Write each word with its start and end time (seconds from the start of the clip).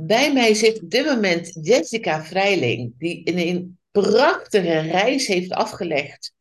Bij 0.00 0.32
mij 0.32 0.54
zit 0.54 0.82
op 0.82 0.90
dit 0.90 1.06
moment 1.06 1.58
Jessica 1.62 2.24
Vrijling, 2.24 2.92
die 2.98 3.20
een, 3.24 3.38
een 3.38 3.78
prachtige 3.90 4.78
reis 4.78 5.26
heeft 5.26 5.50
afgelegd. 5.50 6.32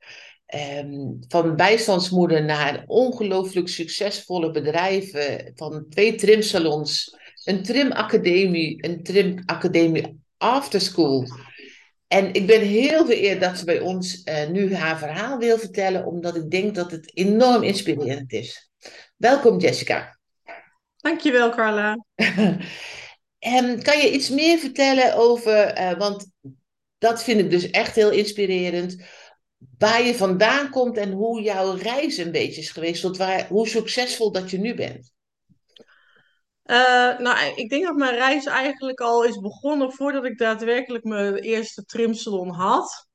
ehm, 0.46 1.12
van 1.28 1.56
bijstandsmoeder 1.56 2.44
naar 2.44 2.74
een 2.74 2.90
ongelooflijk 2.90 3.68
succesvolle 3.68 4.52
bedrijven. 4.52 5.52
Van 5.56 5.86
twee 5.90 6.16
trimsalons, 6.16 7.18
een 7.44 7.64
trimacademie, 7.64 8.86
een 8.86 9.04
trimacademie 9.04 10.20
afterschool. 10.38 11.26
En 12.08 12.34
ik 12.34 12.48
ben 12.48 12.62
heel 12.62 13.06
vereerd 13.06 13.42
dat 13.42 13.58
ze 13.58 13.66
bij 13.66 13.80
ons 13.80 14.24
eh, 14.24 14.48
nu 14.50 14.76
haar 14.76 14.98
verhaal 14.98 15.38
wil 15.38 15.58
vertellen, 15.58 16.06
omdat 16.06 16.36
ik 16.36 16.52
denk 16.52 16.76
dat 16.76 16.92
het 16.92 17.12
enorm 17.14 17.64
inspirerend 17.64 18.34
is. 18.34 18.70
Welkom 19.16 19.60
Jessica. 19.60 20.20
Dankjewel, 20.98 21.50
Carla. 21.50 22.06
En 23.40 23.84
kan 23.84 23.98
je 23.98 24.12
iets 24.12 24.30
meer 24.30 24.58
vertellen 24.58 25.16
over, 25.16 25.66
eh, 25.66 25.98
want 25.98 26.32
dat 26.98 27.24
vind 27.24 27.40
ik 27.40 27.50
dus 27.50 27.70
echt 27.70 27.96
heel 27.96 28.12
inspirerend, 28.12 29.04
waar 29.78 30.02
je 30.02 30.16
vandaan 30.16 30.70
komt 30.70 30.98
en 30.98 31.12
hoe 31.12 31.42
jouw 31.42 31.76
reis 31.76 32.18
een 32.18 32.32
beetje 32.32 32.62
is 32.62 32.72
geweest, 32.72 33.02
tot 33.02 33.18
waar, 33.18 33.48
hoe 33.48 33.68
succesvol 33.68 34.32
dat 34.32 34.52
je 34.52 34.58
nu 34.58 34.76
bent. 34.76 35.12
Eh, 36.64 37.18
nou, 37.20 37.56
ik 37.56 37.70
denk 37.70 37.84
dat 37.84 37.96
mijn 37.96 38.16
reis 38.16 38.46
eigenlijk 38.46 39.00
al 39.00 39.24
is 39.24 39.40
begonnen 39.40 39.92
voordat 39.92 40.26
ik 40.26 40.38
daadwerkelijk 40.38 41.04
mijn 41.04 41.36
eerste 41.36 41.86
trimsalon 41.86 42.50
had. 42.50 43.08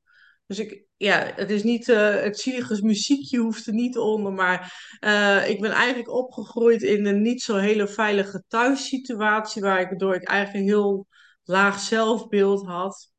Dus 0.46 0.58
ik, 0.58 0.84
ja, 1.02 1.32
het 1.36 1.50
is 1.50 1.62
niet, 1.62 1.88
eh, 1.88 2.20
het 2.20 2.38
zielige 2.38 2.84
muziekje 2.84 3.38
hoeft 3.38 3.66
er 3.66 3.72
niet 3.72 3.98
onder, 3.98 4.32
maar 4.32 4.74
eh, 5.00 5.48
ik 5.48 5.60
ben 5.60 5.70
eigenlijk 5.70 6.10
opgegroeid 6.10 6.82
in 6.82 7.06
een 7.06 7.22
niet 7.22 7.42
zo 7.42 7.56
hele 7.56 7.88
veilige 7.88 8.42
thuissituatie, 8.48 9.62
waardoor 9.62 10.14
ik 10.14 10.28
eigenlijk 10.28 10.64
een 10.64 10.72
heel 10.72 11.06
laag 11.44 11.80
zelfbeeld 11.80 12.66
had. 12.66 13.10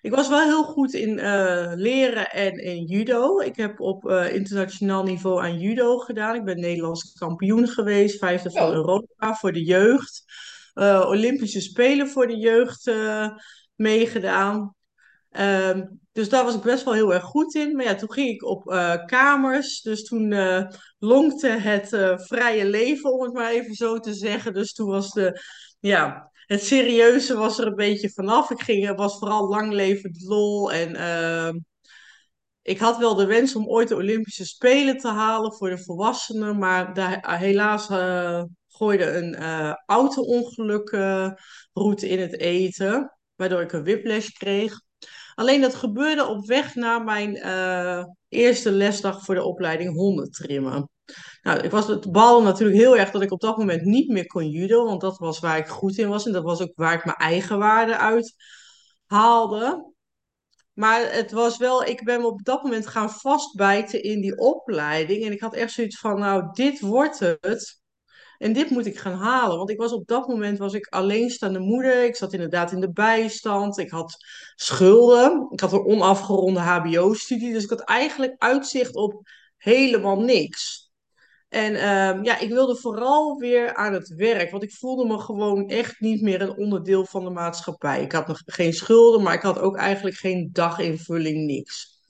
Ik 0.00 0.14
was 0.14 0.28
wel 0.28 0.42
heel 0.42 0.62
goed 0.62 0.94
in 0.94 1.18
eh, 1.18 1.72
leren 1.74 2.30
en 2.30 2.58
in 2.58 2.84
judo. 2.84 3.40
Ik 3.40 3.56
heb 3.56 3.80
op 3.80 4.10
internationaal 4.10 5.02
niveau 5.02 5.42
aan 5.42 5.58
judo 5.58 5.98
gedaan. 5.98 6.34
Ik 6.34 6.44
ben 6.44 6.60
Nederlands 6.60 7.12
kampioen 7.12 7.68
geweest, 7.68 8.18
vijfde 8.18 8.50
van 8.50 8.68
Oh, 8.68 8.74
Europa 8.74 9.34
voor 9.34 9.52
de 9.52 9.64
jeugd. 9.64 10.24
Olympische 11.06 11.60
Spelen 11.60 12.08
voor 12.08 12.26
de 12.26 12.36
jeugd 12.36 12.92
meegedaan. 13.74 14.74
Ehm, 15.30 15.82
dus 16.12 16.28
daar 16.28 16.44
was 16.44 16.54
ik 16.54 16.60
best 16.62 16.84
wel 16.84 16.94
heel 16.94 17.14
erg 17.14 17.24
goed 17.24 17.54
in. 17.54 17.76
Maar 17.76 17.84
ja, 17.84 17.94
toen 17.94 18.12
ging 18.12 18.28
ik 18.28 18.44
op 18.44 18.70
eh, 18.70 19.04
kamers. 19.04 19.80
Dus 19.80 20.04
toen 20.04 20.32
eh, 20.32 20.66
lonkte 20.98 21.48
het 21.48 21.92
eh, 21.92 22.18
vrije 22.18 22.64
leven, 22.66 23.12
om 23.12 23.22
het 23.22 23.32
maar 23.32 23.50
even 23.50 23.74
zo 23.74 23.98
te 23.98 24.14
zeggen. 24.14 24.54
Dus 24.54 24.72
toen 24.72 24.88
was 24.88 25.10
de, 25.10 25.40
ja, 25.80 26.30
het 26.46 26.64
serieuze 26.64 27.36
was 27.36 27.58
er 27.58 27.66
een 27.66 27.74
beetje 27.74 28.10
vanaf. 28.10 28.50
Ik 28.50 28.60
ging, 28.60 28.96
was 28.96 29.18
vooral 29.18 29.48
lang 29.48 29.72
levend 29.72 30.22
lol. 30.22 30.72
En 30.72 30.96
ehm, 30.96 31.58
ik 32.62 32.78
had 32.78 32.98
wel 32.98 33.14
de 33.14 33.26
wens 33.26 33.56
om 33.56 33.68
ooit 33.68 33.88
de 33.88 33.94
Olympische 33.94 34.46
Spelen 34.46 34.96
te 34.98 35.08
halen 35.08 35.52
voor 35.52 35.70
de 35.70 35.78
volwassenen. 35.78 36.58
Maar 36.58 36.94
daar, 36.94 37.38
helaas 37.38 37.86
gooide 38.68 39.10
een 39.10 39.36
auto-ongeluk 39.86 40.90
route 41.72 42.08
in 42.08 42.20
het 42.20 42.38
eten. 42.38 43.16
Waardoor 43.34 43.60
ik 43.60 43.72
een 43.72 43.84
whiplash 43.84 44.28
kreeg. 44.28 44.80
Alleen 45.42 45.60
dat 45.60 45.74
gebeurde 45.74 46.26
op 46.26 46.46
weg 46.46 46.74
naar 46.74 47.04
mijn 47.04 47.36
eh, 47.36 48.04
eerste 48.28 48.70
lesdag 48.70 49.24
voor 49.24 49.34
de 49.34 49.44
opleiding 49.44 49.94
hondentrimmen. 49.94 50.90
Nou, 51.42 51.60
ik 51.60 51.70
was 51.70 51.86
het 51.86 52.12
bal 52.12 52.42
natuurlijk 52.42 52.78
heel 52.78 52.96
erg 52.96 53.10
dat 53.10 53.22
ik 53.22 53.30
op 53.30 53.40
dat 53.40 53.56
moment 53.56 53.82
niet 53.82 54.08
meer 54.08 54.26
kon 54.26 54.48
judo, 54.48 54.84
want 54.84 55.00
dat 55.00 55.18
was 55.18 55.38
waar 55.38 55.58
ik 55.58 55.66
goed 55.66 55.98
in 55.98 56.08
was 56.08 56.26
en 56.26 56.32
dat 56.32 56.42
was 56.42 56.60
ook 56.60 56.72
waar 56.74 56.94
ik 56.94 57.04
mijn 57.04 57.16
eigen 57.16 57.58
waarde 57.58 57.96
uit 57.96 58.34
haalde. 59.06 59.92
Maar 60.72 61.12
het 61.12 61.32
was 61.32 61.56
wel, 61.56 61.84
ik 61.84 62.04
ben 62.04 62.20
me 62.20 62.26
op 62.26 62.44
dat 62.44 62.62
moment 62.62 62.86
gaan 62.86 63.10
vastbijten 63.10 64.02
in 64.02 64.20
die 64.20 64.38
opleiding 64.38 65.24
en 65.24 65.32
ik 65.32 65.40
had 65.40 65.54
echt 65.54 65.72
zoiets 65.72 65.98
van, 65.98 66.18
nou, 66.18 66.52
dit 66.52 66.80
wordt 66.80 67.18
het. 67.18 67.81
En 68.42 68.52
dit 68.52 68.70
moet 68.70 68.86
ik 68.86 68.98
gaan 68.98 69.18
halen, 69.18 69.56
want 69.56 69.70
ik 69.70 69.78
was 69.78 69.92
op 69.92 70.06
dat 70.06 70.28
moment 70.28 70.58
was 70.58 70.74
ik 70.74 70.86
alleenstaande 70.86 71.58
moeder. 71.58 72.04
Ik 72.04 72.16
zat 72.16 72.32
inderdaad 72.32 72.72
in 72.72 72.80
de 72.80 72.92
bijstand. 72.92 73.78
Ik 73.78 73.90
had 73.90 74.16
schulden. 74.54 75.46
Ik 75.50 75.60
had 75.60 75.72
een 75.72 75.84
onafgeronde 75.84 76.60
HBO-studie. 76.60 77.52
Dus 77.52 77.64
ik 77.64 77.70
had 77.70 77.80
eigenlijk 77.80 78.34
uitzicht 78.38 78.94
op 78.94 79.28
helemaal 79.56 80.20
niks. 80.20 80.90
En 81.48 81.74
ehm, 81.74 82.24
ja, 82.24 82.38
ik 82.38 82.48
wilde 82.48 82.76
vooral 82.76 83.36
weer 83.36 83.74
aan 83.74 83.92
het 83.92 84.14
werk, 84.14 84.50
want 84.50 84.62
ik 84.62 84.72
voelde 84.72 85.06
me 85.06 85.18
gewoon 85.18 85.68
echt 85.68 86.00
niet 86.00 86.22
meer 86.22 86.40
een 86.40 86.56
onderdeel 86.56 87.04
van 87.04 87.24
de 87.24 87.30
maatschappij. 87.30 88.02
Ik 88.02 88.12
had 88.12 88.26
nog 88.26 88.42
geen 88.44 88.72
schulden, 88.72 89.22
maar 89.22 89.34
ik 89.34 89.42
had 89.42 89.58
ook 89.58 89.76
eigenlijk 89.76 90.16
geen 90.16 90.48
daginvulling, 90.52 91.46
niks. 91.46 92.00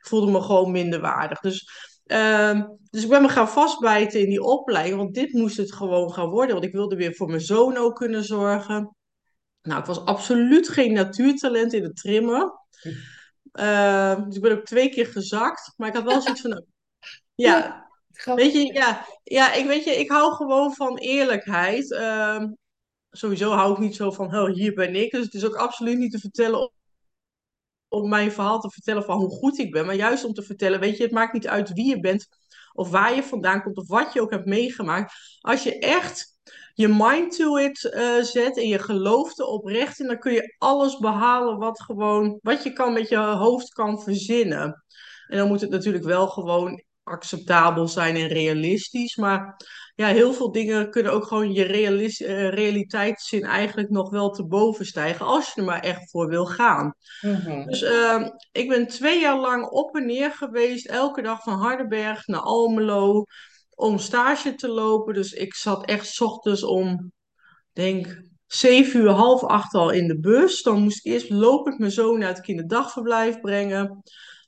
Ik 0.00 0.06
voelde 0.08 0.32
me 0.32 0.42
gewoon 0.42 0.70
minderwaardig. 0.70 1.40
Dus, 1.40 1.68
ehm, 2.12 2.62
dus 2.90 3.02
ik 3.02 3.08
ben 3.08 3.22
me 3.22 3.28
gaan 3.28 3.48
vastbijten 3.48 4.20
in 4.20 4.28
die 4.28 4.42
opleiding, 4.42 4.96
want 4.96 5.14
dit 5.14 5.32
moest 5.32 5.56
het 5.56 5.72
gewoon 5.72 6.12
gaan 6.12 6.28
worden. 6.28 6.52
Want 6.52 6.66
ik 6.66 6.72
wilde 6.72 6.96
weer 6.96 7.14
voor 7.14 7.28
mijn 7.28 7.40
zoon 7.40 7.76
ook 7.76 7.96
kunnen 7.96 8.24
zorgen. 8.24 8.96
Nou, 9.62 9.80
ik 9.80 9.86
was 9.86 10.04
absoluut 10.04 10.68
geen 10.68 10.92
natuurtalent 10.92 11.72
in 11.72 11.82
het 11.82 11.96
trimmen. 11.96 12.52
Ehm, 13.52 14.24
dus 14.24 14.36
ik 14.36 14.42
ben 14.42 14.52
ook 14.52 14.64
twee 14.64 14.88
keer 14.88 15.06
gezakt, 15.06 15.72
maar 15.76 15.88
ik 15.88 15.94
had 15.94 16.04
wel 16.04 16.20
zoiets 16.20 16.40
van, 16.40 16.50
ja, 17.34 17.56
ja, 18.24 18.34
Weet 18.34 18.52
je, 18.52 18.72
ja, 18.72 19.06
ja, 19.22 19.52
ik 19.52 19.66
weet 19.66 19.84
je, 19.84 19.90
ik 19.90 20.10
hou 20.10 20.32
gewoon 20.32 20.74
van 20.74 20.98
eerlijkheid. 20.98 21.92
Ehm, 21.92 22.48
sowieso 23.10 23.50
hou 23.50 23.72
ik 23.72 23.78
niet 23.78 23.96
zo 23.96 24.10
van, 24.10 24.36
oh, 24.36 24.52
hier 24.52 24.74
ben 24.74 24.94
ik. 24.94 25.10
Dus 25.10 25.24
het 25.24 25.34
is 25.34 25.44
ook 25.44 25.54
absoluut 25.54 25.98
niet 25.98 26.12
te 26.12 26.18
vertellen 26.18 26.72
om, 27.92 28.08
mijn 28.08 28.32
verhaal 28.32 28.60
te 28.60 28.70
vertellen 28.70 29.04
van 29.04 29.18
hoe 29.18 29.30
goed 29.30 29.58
ik 29.58 29.72
ben. 29.72 29.86
Maar 29.86 29.94
juist 29.94 30.24
om 30.24 30.32
te 30.32 30.42
vertellen, 30.42 30.80
weet 30.80 30.96
je, 30.96 31.02
het 31.02 31.12
maakt 31.12 31.32
niet 31.32 31.48
uit 31.48 31.72
wie 31.72 31.86
je 31.86 32.00
bent 32.00 32.26
of 32.72 32.90
waar 32.90 33.14
je 33.14 33.22
vandaan 33.22 33.62
komt 33.62 33.76
of 33.76 33.88
wat 33.88 34.12
je 34.12 34.20
ook 34.20 34.30
hebt 34.30 34.46
meegemaakt. 34.46 35.14
Als 35.40 35.62
je 35.62 35.78
echt 35.78 36.32
je 36.74 36.88
mind 36.88 37.36
to 37.36 37.56
it 37.56 37.84
eh, 37.84 38.22
zet 38.22 38.56
en 38.56 38.68
je 38.68 38.78
gelooft 38.78 39.40
oprecht 39.40 40.00
in, 40.00 40.06
dan 40.06 40.18
kun 40.18 40.32
je 40.32 40.54
alles 40.58 40.98
behalen 40.98 41.58
wat 41.58 41.82
gewoon, 41.82 42.38
wat 42.42 42.62
je 42.62 42.72
kan 42.72 42.92
met 42.92 43.08
je 43.08 43.16
hoofd 43.16 43.72
kan 43.72 44.02
verzinnen. 44.02 44.84
En 45.26 45.38
dan 45.38 45.48
moet 45.48 45.60
het 45.60 45.70
natuurlijk 45.70 46.04
wel 46.04 46.28
gewoon 46.28 46.82
acceptabel 47.02 47.88
zijn 47.88 48.16
en 48.16 48.26
realistisch. 48.28 49.16
Maar 49.16 49.56
ja, 49.94 50.06
heel 50.06 50.32
veel 50.32 50.52
dingen 50.52 50.90
kunnen 50.90 51.12
ook 51.12 51.26
gewoon 51.26 51.52
je 51.52 51.62
realis- 51.62 52.20
eh, 52.20 52.48
realiteitszin 52.48 53.44
eigenlijk 53.44 53.90
nog 53.90 54.10
wel 54.10 54.30
te 54.30 54.46
boven 54.46 54.86
stijgen. 54.86 55.26
Als 55.26 55.52
je 55.54 55.60
er 55.60 55.66
maar 55.66 55.80
echt 55.80 56.10
voor 56.10 56.28
wil 56.28 56.46
gaan. 56.46 56.94
Mhm. 57.20 57.66
Dus 57.66 57.82
ehm, 57.82 58.28
ik 58.52 58.68
ben 58.68 58.86
twee 58.86 59.20
jaar 59.20 59.38
lang 59.38 59.68
op 59.68 59.96
en 59.96 60.06
neer 60.06 60.32
geweest. 60.32 60.86
Elke 60.86 61.22
dag 61.22 61.42
van 61.42 61.58
Hardenberg 61.58 62.26
naar 62.26 62.40
Almelo. 62.40 63.24
Om 63.74 63.98
stage 63.98 64.54
te 64.54 64.68
lopen. 64.68 65.14
Dus 65.14 65.32
ik 65.32 65.54
zat 65.54 65.86
echt 65.86 66.06
's 66.06 66.20
ochtends 66.20 66.62
om, 66.64 67.12
denk 67.72 68.20
zeven 68.46 69.00
uur, 69.00 69.10
half 69.10 69.44
acht 69.44 69.74
al 69.74 69.90
in 69.90 70.06
de 70.06 70.20
bus. 70.20 70.62
Dan 70.62 70.82
moest 70.82 71.06
ik 71.06 71.12
eerst 71.12 71.30
lopend 71.30 71.78
mijn 71.78 71.90
zoon 71.90 72.18
naar 72.18 72.28
het 72.28 72.40
kinderdagverblijf 72.40 73.40
brengen. 73.40 74.02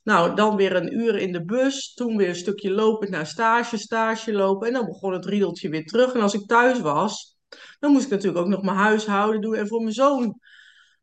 Nou, 0.04 0.34
dan 0.34 0.56
weer 0.56 0.76
een 0.76 0.98
uur 0.98 1.16
in 1.16 1.32
de 1.32 1.44
bus. 1.44 1.94
Toen 1.94 2.16
weer 2.16 2.28
een 2.28 2.34
stukje 2.34 2.70
lopend 2.70 3.10
naar 3.10 3.26
stage, 3.26 3.76
stage 3.76 4.32
lopen. 4.32 4.66
En 4.66 4.72
dan 4.72 4.86
begon 4.86 5.12
het 5.12 5.26
riedeltje 5.26 5.68
weer 5.68 5.84
terug. 5.84 6.12
En 6.12 6.20
als 6.20 6.34
ik 6.34 6.46
thuis 6.46 6.80
was, 6.80 7.36
dan 7.78 7.92
moest 7.92 8.04
ik 8.04 8.10
natuurlijk 8.10 8.44
ook 8.44 8.50
nog 8.50 8.62
mijn 8.62 8.76
huishouden 8.76 9.40
doen 9.40 9.54
en 9.54 9.68
voor 9.68 9.80
mijn 9.80 9.94
zoon 9.94 10.38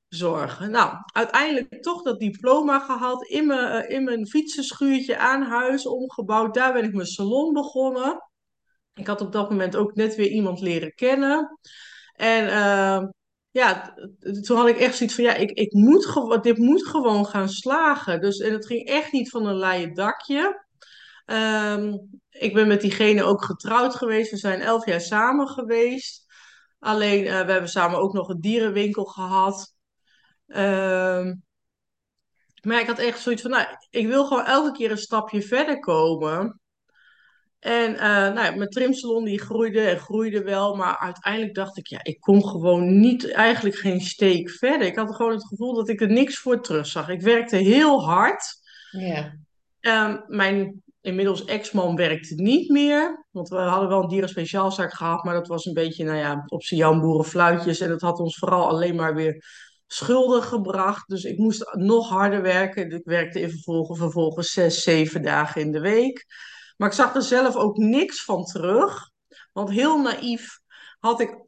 zorgen. 0.07 0.71
Nou, 0.71 0.93
uiteindelijk 1.13 1.81
toch 1.81 2.01
dat 2.01 2.19
diploma 2.19 2.79
gehad. 2.79 3.27
In 3.27 3.47
mijn, 3.47 3.83
eh, 3.83 3.95
in 3.95 4.03
mijn 4.03 4.27
fietsenschuurtje 4.27 5.17
aan 5.17 5.41
huis 5.41 5.85
omgebouwd. 5.85 6.53
Daar 6.53 6.73
ben 6.73 6.83
ik 6.83 6.93
mijn 6.93 7.07
salon 7.07 7.53
begonnen. 7.53 8.29
Ik 8.93 9.07
had 9.07 9.21
op 9.21 9.31
dat 9.31 9.49
moment 9.49 9.75
ook 9.75 9.95
net 9.95 10.15
weer 10.15 10.29
iemand 10.29 10.59
leren 10.59 10.93
kennen. 10.93 11.59
En 12.13 12.45
uh, 12.45 13.03
ja, 13.51 13.93
toen 14.41 14.57
had 14.57 14.67
ik 14.67 14.77
echt 14.77 14.95
zoiets 14.95 15.15
van, 15.15 15.23
ja, 15.23 15.35
ik, 15.35 15.51
ik 15.51 15.71
moet 15.71 16.43
dit 16.43 16.57
moet 16.57 16.87
gewoon 16.87 17.25
gaan 17.25 17.49
slagen. 17.49 18.21
Dus, 18.21 18.37
en 18.37 18.53
het 18.53 18.65
ging 18.65 18.87
echt 18.87 19.11
niet 19.11 19.29
van 19.29 19.45
een 19.45 19.57
leien 19.57 19.93
dakje. 19.93 20.65
Um, 21.25 22.09
ik 22.29 22.53
ben 22.53 22.67
met 22.67 22.81
diegene 22.81 23.23
ook 23.23 23.43
getrouwd 23.43 23.95
geweest. 23.95 24.31
We 24.31 24.37
zijn 24.37 24.61
elf 24.61 24.85
jaar 24.85 25.01
samen 25.01 25.47
geweest. 25.47 26.25
Alleen, 26.79 27.23
uh, 27.23 27.45
we 27.45 27.51
hebben 27.51 27.69
samen 27.69 27.99
ook 27.99 28.13
nog 28.13 28.29
een 28.29 28.41
dierenwinkel 28.41 29.03
gehad. 29.03 29.73
Um, 30.47 31.43
maar 32.61 32.79
ik 32.79 32.87
had 32.87 32.99
echt 32.99 33.19
zoiets 33.19 33.41
van, 33.41 33.51
nou, 33.51 33.65
ik 33.89 34.07
wil 34.07 34.25
gewoon 34.25 34.45
elke 34.45 34.71
keer 34.71 34.91
een 34.91 34.97
stapje 34.97 35.41
verder 35.41 35.79
komen. 35.79 36.60
En 37.61 37.93
uh, 37.93 37.99
nou 37.99 38.43
ja, 38.43 38.55
mijn 38.55 38.69
trimsalon 38.69 39.23
die 39.23 39.39
groeide 39.39 39.81
en 39.81 39.99
groeide 39.99 40.43
wel, 40.43 40.75
maar 40.75 40.97
uiteindelijk 40.97 41.55
dacht 41.55 41.77
ik, 41.77 41.87
ja, 41.87 41.99
ik 42.03 42.19
kom 42.19 42.43
gewoon 42.43 42.99
niet, 42.99 43.31
eigenlijk 43.31 43.75
geen 43.75 44.01
steek 44.01 44.49
verder. 44.49 44.87
Ik 44.87 44.95
had 44.95 45.15
gewoon 45.15 45.31
het 45.31 45.47
gevoel 45.47 45.73
dat 45.73 45.89
ik 45.89 46.01
er 46.01 46.11
niks 46.11 46.37
voor 46.37 46.61
terug 46.61 46.85
zag. 46.85 47.09
Ik 47.09 47.21
werkte 47.21 47.55
heel 47.55 48.03
hard. 48.03 48.43
Ja. 48.91 49.33
Um, 49.81 50.23
mijn 50.27 50.83
inmiddels 51.01 51.45
ex-man 51.45 51.95
werkte 51.95 52.33
niet 52.35 52.69
meer. 52.69 53.25
Want 53.31 53.49
we 53.49 53.55
hadden 53.55 53.89
wel 53.89 54.01
een 54.01 54.09
dierenspeciaalzaak 54.09 54.93
gehad, 54.93 55.23
maar 55.23 55.33
dat 55.33 55.47
was 55.47 55.65
een 55.65 55.73
beetje, 55.73 56.03
nou 56.03 56.17
ja, 56.17 56.43
op 56.47 56.63
zijn 56.63 56.79
Jan 56.79 57.01
boerenfluitjes. 57.01 57.79
En 57.79 57.89
dat 57.89 58.01
had 58.01 58.19
ons 58.19 58.37
vooral 58.37 58.67
alleen 58.67 58.95
maar 58.95 59.15
weer 59.15 59.45
schulden 59.87 60.43
gebracht. 60.43 61.09
Dus 61.09 61.23
ik 61.23 61.37
moest 61.37 61.75
nog 61.75 62.09
harder 62.09 62.41
werken. 62.41 62.91
Ik 62.91 63.01
werkte 63.03 63.39
in 63.39 63.49
vervolgens, 63.49 63.99
vervolgens 63.99 64.51
zes, 64.51 64.83
zeven 64.83 65.21
dagen 65.21 65.61
in 65.61 65.71
de 65.71 65.79
week. 65.79 66.25
Maar 66.81 66.89
ik 66.89 66.95
zag 66.95 67.15
er 67.15 67.21
zelf 67.21 67.55
ook 67.55 67.77
niks 67.77 68.23
van 68.23 68.43
terug. 68.43 69.09
Want 69.53 69.69
heel 69.69 70.01
naïef 70.01 70.59
had 70.99 71.19
ik 71.19 71.45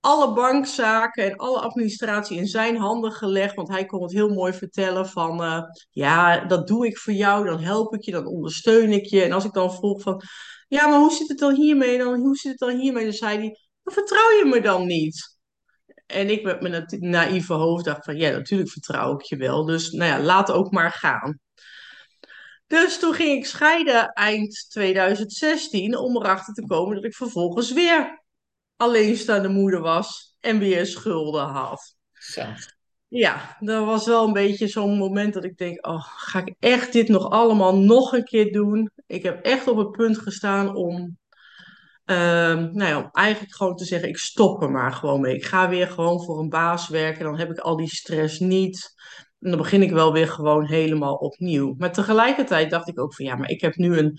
alle 0.00 0.32
bankzaken 0.32 1.24
en 1.24 1.36
alle 1.36 1.60
administratie 1.60 2.36
in 2.36 2.46
zijn 2.46 2.76
handen 2.76 3.12
gelegd. 3.12 3.54
Want 3.54 3.68
hij 3.68 3.84
kon 3.84 4.02
het 4.02 4.12
heel 4.12 4.28
mooi 4.28 4.52
vertellen 4.52 5.08
van, 5.08 5.42
eh, 5.42 5.62
ja, 5.90 6.44
dat 6.44 6.66
doe 6.66 6.86
ik 6.86 6.98
voor 6.98 7.12
jou, 7.12 7.44
dan 7.44 7.60
help 7.60 7.94
ik 7.94 8.02
je, 8.02 8.10
dan 8.10 8.26
ondersteun 8.26 8.92
ik 8.92 9.04
je. 9.04 9.22
En 9.22 9.32
als 9.32 9.44
ik 9.44 9.52
dan 9.52 9.74
vroeg 9.74 10.02
van, 10.02 10.22
ja, 10.68 10.86
maar 10.86 10.98
hoe 10.98 11.12
zit 11.12 11.28
het 11.28 11.38
dan 11.38 11.54
hiermee? 11.54 11.98
Dan, 11.98 12.20
hoe 12.20 12.36
zit 12.36 12.50
het 12.50 12.68
dan 12.68 12.78
hiermee? 12.78 13.04
Dan 13.04 13.12
zei 13.12 13.38
hij, 13.38 13.58
dan 13.82 13.94
vertrouw 13.94 14.30
je 14.30 14.44
me 14.44 14.60
dan 14.60 14.86
niet. 14.86 15.38
En 16.06 16.30
ik 16.30 16.42
met 16.42 16.60
mijn 16.60 16.86
naïeve 16.88 17.52
hoofd 17.52 17.84
dacht 17.84 18.04
van, 18.04 18.16
ja, 18.16 18.30
natuurlijk 18.30 18.70
vertrouw 18.70 19.14
ik 19.14 19.22
je 19.22 19.36
wel. 19.36 19.64
Dus 19.64 19.90
nou 19.90 20.10
ja, 20.10 20.20
laat 20.20 20.50
ook 20.50 20.70
maar 20.70 20.92
gaan. 20.92 21.40
Dus 22.80 22.98
toen 22.98 23.14
ging 23.14 23.38
ik 23.38 23.46
scheiden 23.46 24.08
eind 24.08 24.66
2016 24.70 25.96
om 25.96 26.16
erachter 26.16 26.54
te 26.54 26.66
komen 26.66 26.94
dat 26.94 27.04
ik 27.04 27.14
vervolgens 27.14 27.72
weer 27.72 28.22
alleenstaande 28.76 29.48
moeder 29.48 29.80
was 29.80 30.36
en 30.40 30.58
weer 30.58 30.86
schulden 30.86 31.44
had. 31.44 31.96
Zo. 32.12 32.42
Ja, 33.08 33.56
dat 33.60 33.84
was 33.84 34.06
wel 34.06 34.26
een 34.26 34.32
beetje 34.32 34.66
zo'n 34.66 34.98
moment 34.98 35.34
dat 35.34 35.44
ik 35.44 35.56
denk, 35.56 35.86
oh, 35.86 36.04
ga 36.04 36.44
ik 36.44 36.54
echt 36.58 36.92
dit 36.92 37.08
nog 37.08 37.30
allemaal 37.30 37.76
nog 37.76 38.12
een 38.12 38.24
keer 38.24 38.52
doen? 38.52 38.90
Ik 39.06 39.22
heb 39.22 39.44
echt 39.44 39.68
op 39.68 39.76
het 39.76 39.90
punt 39.90 40.18
gestaan 40.18 40.74
om, 40.74 41.18
ehm, 42.04 42.68
nou 42.72 42.88
ja, 42.88 42.98
om 42.98 43.08
eigenlijk 43.12 43.54
gewoon 43.54 43.76
te 43.76 43.84
zeggen, 43.84 44.08
ik 44.08 44.18
stop 44.18 44.62
er 44.62 44.70
maar 44.70 44.92
gewoon 44.92 45.20
mee. 45.20 45.34
Ik 45.34 45.44
ga 45.44 45.68
weer 45.68 45.88
gewoon 45.88 46.24
voor 46.24 46.38
een 46.38 46.48
baas 46.48 46.88
werken, 46.88 47.24
dan 47.24 47.38
heb 47.38 47.50
ik 47.50 47.58
al 47.58 47.76
die 47.76 47.94
stress 47.94 48.38
niet. 48.38 48.94
En 49.42 49.50
dan 49.50 49.58
begin 49.58 49.82
ik 49.82 49.90
wel 49.90 50.12
weer 50.12 50.28
gewoon 50.28 50.64
helemaal 50.64 51.14
opnieuw. 51.14 51.74
Maar 51.78 51.92
tegelijkertijd 51.92 52.70
dacht 52.70 52.88
ik 52.88 53.00
ook 53.00 53.14
van, 53.14 53.24
ja, 53.24 53.36
maar 53.36 53.50
ik 53.50 53.60
heb 53.60 53.76
nu 53.76 53.98
een, 53.98 54.18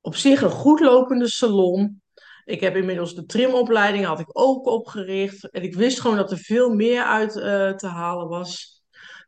op 0.00 0.16
zich 0.16 0.42
een 0.42 0.50
goed 0.50 0.80
lopende 0.80 1.28
salon. 1.28 2.02
Ik 2.44 2.60
heb 2.60 2.76
inmiddels 2.76 3.14
de 3.14 3.24
trimopleiding 3.24 4.04
had 4.04 4.20
ik 4.20 4.28
ook 4.32 4.66
opgericht. 4.66 5.50
En 5.50 5.62
ik 5.62 5.74
wist 5.74 6.00
gewoon 6.00 6.16
dat 6.16 6.30
er 6.30 6.38
veel 6.38 6.74
meer 6.74 7.02
uit 7.02 7.36
eh, 7.36 7.70
te 7.70 7.86
halen 7.86 8.28
was. 8.28 8.82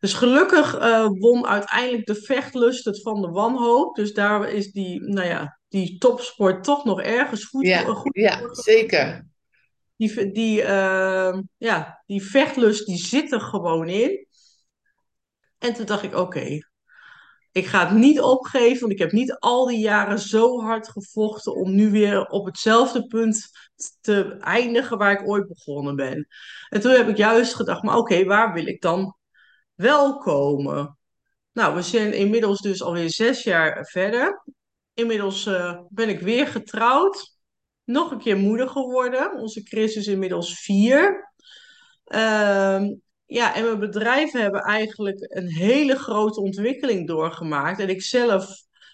Dus 0.04 0.12
gelukkig 0.12 0.78
uh, 0.78 1.08
won 1.18 1.46
uiteindelijk 1.46 2.06
de 2.06 2.14
vechtlust 2.14 2.84
het 2.84 3.02
van 3.02 3.20
de 3.20 3.28
wanhoop. 3.28 3.96
Dus 3.96 4.12
daar 4.12 4.50
is 4.50 4.72
die, 4.72 5.00
nou 5.00 5.28
ja, 5.28 5.58
die 5.68 5.98
topsport 5.98 6.64
toch 6.64 6.84
nog 6.84 7.00
ergens 7.00 7.44
goed, 7.44 7.66
ja, 7.66 7.84
goed 7.84 8.16
ja 8.16 8.40
zeker. 8.50 9.26
Die, 9.96 10.32
die, 10.32 10.62
uh, 10.62 11.38
ja, 11.56 12.02
die 12.06 12.22
vechtlust 12.22 12.86
die 12.86 12.96
zit 12.96 13.32
er 13.32 13.40
gewoon 13.40 13.88
in. 13.88 14.23
En 15.64 15.74
toen 15.74 15.86
dacht 15.86 16.02
ik, 16.02 16.14
oké, 16.14 16.58
ik 17.52 17.66
ga 17.66 17.86
het 17.86 17.96
niet 17.98 18.20
opgeven, 18.20 18.80
want 18.80 18.92
ik 18.92 18.98
heb 18.98 19.12
niet 19.12 19.32
al 19.38 19.66
die 19.66 19.78
jaren 19.78 20.18
zo 20.18 20.60
hard 20.60 20.88
gevochten 20.88 21.54
om 21.54 21.74
nu 21.74 21.90
weer 21.90 22.26
op 22.26 22.46
hetzelfde 22.46 23.06
punt 23.06 23.50
te 24.00 24.36
eindigen 24.40 24.98
waar 24.98 25.12
ik 25.12 25.28
ooit 25.28 25.48
begonnen 25.48 25.96
ben. 25.96 26.26
En 26.68 26.80
toen 26.80 26.92
heb 26.92 27.08
ik 27.08 27.16
juist 27.16 27.54
gedacht, 27.54 27.82
maar 27.82 27.96
oké, 27.96 28.24
waar 28.24 28.52
wil 28.52 28.66
ik 28.66 28.80
dan 28.80 29.16
wel 29.74 30.18
komen? 30.18 30.98
Nou, 31.52 31.74
we 31.74 31.82
zijn 31.82 32.12
inmiddels 32.12 32.60
dus 32.60 32.82
alweer 32.82 33.10
zes 33.10 33.42
jaar 33.42 33.86
verder. 33.86 34.44
Inmiddels 34.94 35.46
uh, 35.46 35.80
ben 35.88 36.08
ik 36.08 36.20
weer 36.20 36.46
getrouwd. 36.46 37.36
Nog 37.84 38.10
een 38.10 38.18
keer 38.18 38.36
moeder 38.36 38.68
geworden. 38.68 39.38
Onze 39.38 39.60
Chris 39.62 39.96
is 39.96 40.06
inmiddels 40.06 40.60
vier. 40.60 41.32
Uh, 42.04 42.82
ja, 43.26 43.54
en 43.54 43.64
mijn 43.64 43.78
bedrijven 43.78 44.40
hebben 44.40 44.60
eigenlijk 44.60 45.16
een 45.28 45.48
hele 45.48 45.96
grote 45.96 46.40
ontwikkeling 46.40 47.06
doorgemaakt. 47.06 47.80
En 47.80 47.88
ik 47.88 48.02
zelf 48.02 48.46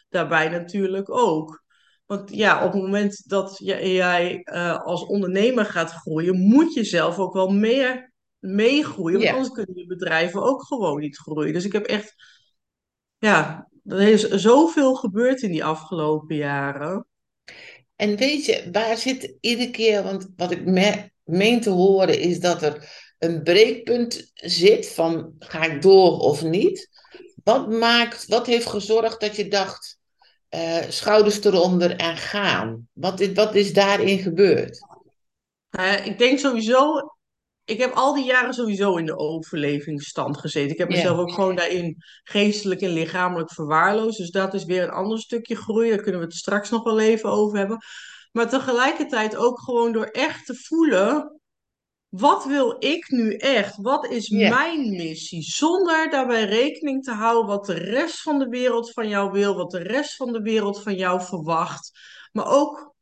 daarbij 0.09 0.49
natuurlijk 0.49 1.11
ook. 1.11 1.65
Want 2.07 2.35
ja, 2.35 2.65
op 2.65 2.73
het 2.73 2.83
moment 2.83 3.29
dat 3.29 3.59
jij 3.59 4.41
uh, 4.45 4.81
als 4.81 5.05
ondernemer 5.05 5.65
gaat 5.65 5.91
groeien, 5.91 6.39
moet 6.39 6.75
je 6.75 6.85
zelf 6.85 7.19
ook 7.19 7.33
wel 7.33 7.49
meer 7.49 8.13
meegroeien. 8.39 9.19
Want 9.19 9.31
anders 9.31 9.51
kunnen 9.51 9.77
je 9.77 9.87
bedrijven 9.87 10.43
ook 10.43 10.63
gewoon 10.63 11.01
niet 11.01 11.19
groeien. 11.19 11.53
Dus 11.53 11.65
ik 11.65 11.73
heb 11.73 11.87
echt, 11.87 12.15
ja, 13.19 13.69
er 13.85 14.01
is 14.01 14.29
zoveel 14.29 14.95
gebeurd 14.95 15.43
in 15.43 15.51
die 15.51 15.65
afgelopen 15.65 16.37
jaren. 16.37 17.07
En 17.97 18.17
weet 18.17 18.45
je, 18.45 18.69
waar 18.73 18.97
zit 18.97 19.37
iedere 19.41 19.71
keer, 19.71 20.03
want 20.03 20.29
wat 20.37 20.51
ik 20.51 20.65
me, 20.65 21.11
meen 21.25 21.61
te 21.61 21.71
horen 21.71 22.21
is 22.21 22.41
dat 22.41 22.63
er 22.63 23.10
een 23.21 23.43
breekpunt 23.43 24.31
zit 24.35 24.89
van 24.89 25.35
ga 25.39 25.65
ik 25.65 25.83
door 25.83 26.19
of 26.19 26.43
niet? 26.43 26.89
Wat 27.45 27.71
maakt, 27.71 28.27
wat 28.27 28.47
heeft 28.47 28.67
gezorgd 28.67 29.21
dat 29.21 29.37
je 29.37 29.49
dacht 29.49 29.99
uh, 30.51 30.83
schouders 30.89 31.45
eronder 31.45 31.97
en 31.97 32.17
gaan? 32.17 32.89
Wat 32.93 33.21
is, 33.21 33.33
wat 33.33 33.55
is 33.55 33.73
daarin 33.73 34.19
gebeurd? 34.19 34.79
Uh, 35.71 36.07
ik 36.07 36.19
denk 36.19 36.39
sowieso, 36.39 37.15
ik 37.65 37.79
heb 37.79 37.93
al 37.93 38.15
die 38.15 38.25
jaren 38.25 38.55
sowieso 38.55 38.97
in 38.97 39.07
de 39.07 39.19
overlevingsstand 39.19 40.39
gezeten. 40.39 40.71
Ik 40.71 40.79
heb 40.79 40.89
mezelf 40.89 41.19
ook 41.19 41.33
gewoon 41.33 41.57
daarin 41.57 41.97
geestelijk 42.23 42.81
en 42.81 42.91
lichamelijk 42.91 43.53
verwaarloosd. 43.53 44.19
Dus 44.19 44.31
dat 44.31 44.55
is 44.55 44.65
weer 44.65 44.83
een 44.83 44.91
ander 44.91 45.19
stukje 45.19 45.57
groei. 45.57 45.89
Daar 45.89 46.03
kunnen 46.03 46.21
we 46.21 46.27
het 46.27 46.37
straks 46.37 46.71
nog 46.71 46.83
wel 46.83 47.01
even 47.01 47.31
over 47.31 47.59
hebben. 47.59 47.79
Maar 48.33 48.49
tegelijkertijd 48.49 49.37
ook 49.37 49.61
gewoon 49.61 49.93
door 49.93 50.07
echt 50.07 50.47
te 50.47 50.55
voelen 50.55 51.40
wat 52.11 52.45
wil 52.45 52.77
ik 52.79 53.11
nu 53.11 53.35
echt? 53.35 53.77
Wat 53.77 54.07
is 54.07 54.29
mijn 54.29 54.91
missie? 54.91 55.43
Zonder 55.43 56.11
daarbij 56.11 56.45
rekening 56.45 57.05
te 57.05 57.13
houden 57.13 57.47
wat 57.47 57.67
de 57.67 57.75
rest 57.75 58.23
van 58.23 58.39
de 58.39 58.49
wereld 58.49 58.93
van 58.93 59.09
jou 59.09 59.31
wil, 59.31 59.57
wat 59.57 59.71
de 59.71 59.83
rest 59.83 60.17
van 60.17 60.33
de 60.33 60.41
wereld 60.41 60.83
van 60.83 60.95
jou 60.95 61.23
verwacht. 61.23 61.99
Maar 62.33 62.47
ook 62.47 62.95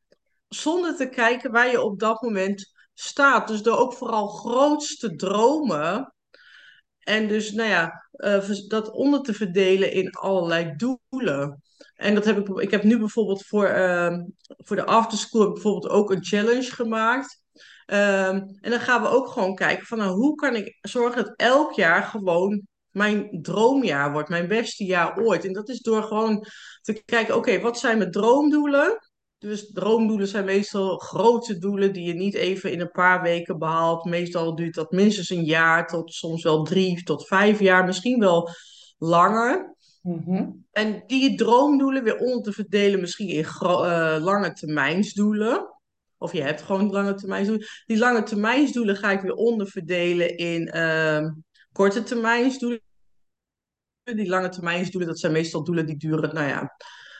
zonder 0.49 0.97
te 0.97 1.09
kijken 1.09 1.53
waar 1.53 1.71
je 1.71 1.83
op 1.83 1.99
dat 1.99 2.23
moment 2.23 2.73
staat. 2.95 3.49
Dus 3.49 3.63
door 3.63 3.77
ook 3.77 3.93
vooral 3.93 4.29
groots 4.29 4.97
te 4.97 5.15
dromen. 5.15 6.15
En 6.99 7.29
dus, 7.29 7.53
nou 7.53 7.69
ja, 7.69 8.09
uh, 8.13 8.51
dat 8.69 8.91
onder 8.91 9.23
te 9.23 9.35
verdelen 9.35 9.93
in 9.93 10.11
allerlei 10.11 10.75
doelen. 10.77 11.63
En 11.95 12.15
dat 12.15 12.25
heb 12.25 12.39
ik, 12.39 12.49
ik 12.49 12.71
heb 12.71 12.83
nu 12.83 12.99
bijvoorbeeld 12.99 13.47
voor, 13.47 13.69
uh, 13.69 14.19
voor 14.47 14.77
de 14.77 14.85
afterschool 14.85 15.53
bijvoorbeeld 15.53 15.93
ook 15.93 16.11
een 16.11 16.25
challenge 16.25 16.71
gemaakt. 16.71 17.43
Um, 17.91 18.59
en 18.61 18.71
dan 18.71 18.81
gaan 18.81 19.03
we 19.03 19.09
ook 19.09 19.29
gewoon 19.29 19.55
kijken 19.55 19.87
van 19.87 19.99
nou, 19.99 20.11
hoe 20.11 20.35
kan 20.35 20.57
ik 20.57 20.79
zorgen 20.81 21.25
dat 21.25 21.35
elk 21.37 21.73
jaar 21.73 22.03
gewoon 22.03 22.67
mijn 22.91 23.29
droomjaar 23.43 24.13
wordt, 24.13 24.29
mijn 24.29 24.49
beste 24.49 24.85
jaar 24.85 25.19
ooit. 25.19 25.45
En 25.45 25.53
dat 25.53 25.69
is 25.69 25.81
door 25.81 26.03
gewoon 26.03 26.45
te 26.81 27.03
kijken, 27.05 27.37
oké, 27.37 27.61
wat 27.61 27.79
zijn 27.79 27.99
mijn 27.99 28.11
droomdoelen? 28.11 28.99
Dus 29.39 29.71
droomdoelen 29.73 30.29
zijn 30.29 30.45
meestal 30.45 30.99
grote 30.99 31.59
doelen 31.59 31.93
die 31.93 32.07
je 32.07 32.15
niet 32.15 32.35
even 32.35 32.73
in 32.73 32.81
een 32.81 32.91
paar 32.91 33.23
weken 33.23 33.59
behaalt. 33.59 34.05
Meestal 34.05 34.55
duurt 34.55 34.75
dat 34.75 34.91
minstens 34.91 35.31
een 35.31 35.45
jaar 35.45 35.87
tot 35.87 36.13
soms 36.13 36.43
wel 36.43 36.63
drie 36.63 37.03
tot 37.03 37.27
vijf 37.27 37.61
jaar, 37.61 37.85
misschien 37.85 38.19
wel 38.19 38.49
langer. 38.99 39.77
Mm 40.03 40.23
-hmm. 40.25 40.67
En 40.73 41.03
die 41.07 41.37
droomdoelen 41.37 42.05
weer 42.05 42.19
onder 42.19 42.43
te 42.43 42.53
verdelen, 42.53 43.01
misschien 43.01 43.29
in 43.29 43.47
uh, 43.63 44.17
lange 44.21 44.53
termijnsdoelen. 44.53 45.78
Of 46.19 46.33
je 46.33 46.43
hebt 46.43 46.63
gewoon 46.63 46.91
lange 46.91 47.15
termijnsdoelen. 47.15 47.67
Die 47.87 47.99
lange 47.99 48.23
termijnsdoelen 48.23 48.97
ga 48.97 49.11
ik 49.11 49.21
weer 49.21 49.35
onderverdelen 49.35 50.37
in 50.37 50.71
uh, 50.75 51.29
korte 51.73 52.03
termijnsdoelen. 52.03 52.81
Die 54.03 54.29
lange 54.29 54.49
termijnsdoelen, 54.49 55.09
dat 55.09 55.19
zijn 55.19 55.33
meestal 55.33 55.65
doelen 55.65 55.87
die 55.87 55.97
duren, 55.97 56.35
nou 56.35 56.49
ja, 56.49 56.77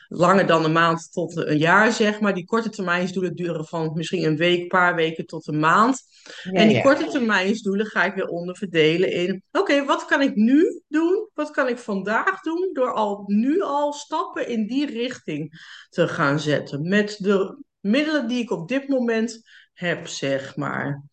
langer 0.07 0.45
dan 0.45 0.65
een 0.65 0.71
maand 0.71 1.11
tot 1.11 1.35
een 1.35 1.57
jaar, 1.57 1.91
zeg 1.91 2.19
maar. 2.19 2.33
Die 2.33 2.45
korte 2.45 2.69
termijnsdoelen 2.69 3.35
duren 3.35 3.65
van 3.65 3.91
misschien 3.93 4.25
een 4.25 4.37
week, 4.37 4.67
paar 4.67 4.95
weken 4.95 5.25
tot 5.25 5.47
een 5.47 5.59
maand. 5.59 6.01
Ja, 6.43 6.51
en 6.51 6.67
die 6.67 6.75
ja. 6.75 6.81
korte 6.81 7.07
termijnsdoelen 7.07 7.85
ga 7.85 8.03
ik 8.03 8.13
weer 8.13 8.27
onderverdelen 8.27 9.11
in, 9.11 9.43
oké, 9.51 9.85
wat 9.85 10.05
kan 10.05 10.21
ik 10.21 10.35
nu 10.35 10.81
doen? 10.87 11.29
Wat 11.33 11.51
kan 11.51 11.67
ik 11.67 11.77
vandaag 11.77 12.41
doen 12.41 12.69
door 12.73 12.93
al 12.93 13.23
nu 13.25 13.61
al 13.61 13.93
stappen 13.93 14.47
in 14.47 14.67
die 14.67 14.85
richting 14.85 15.61
te 15.89 16.07
gaan 16.07 16.39
zetten? 16.39 16.87
Met 16.87 17.17
de 17.19 17.63
middelen 17.79 18.27
die 18.27 18.41
ik 18.41 18.51
op 18.51 18.67
dit 18.67 18.87
moment 18.87 19.41
heb, 19.73 20.07
zeg 20.07 20.55
maar. 20.55 21.03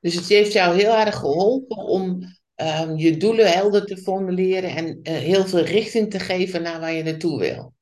Dus 0.00 0.14
het 0.14 0.28
heeft 0.28 0.52
jou 0.52 0.76
heel 0.76 0.94
erg 0.94 1.16
geholpen 1.16 1.76
om 1.76 2.24
um, 2.56 2.96
je 2.96 3.16
doelen 3.16 3.52
helder 3.52 3.86
te 3.86 3.96
formuleren 3.96 4.70
en 4.70 4.86
uh, 4.86 4.98
heel 5.02 5.46
veel 5.46 5.64
richting 5.64 6.10
te 6.10 6.18
geven 6.18 6.62
naar 6.62 6.80
waar 6.80 6.92
je 6.92 7.02
naartoe 7.02 7.38
wil. 7.38 7.74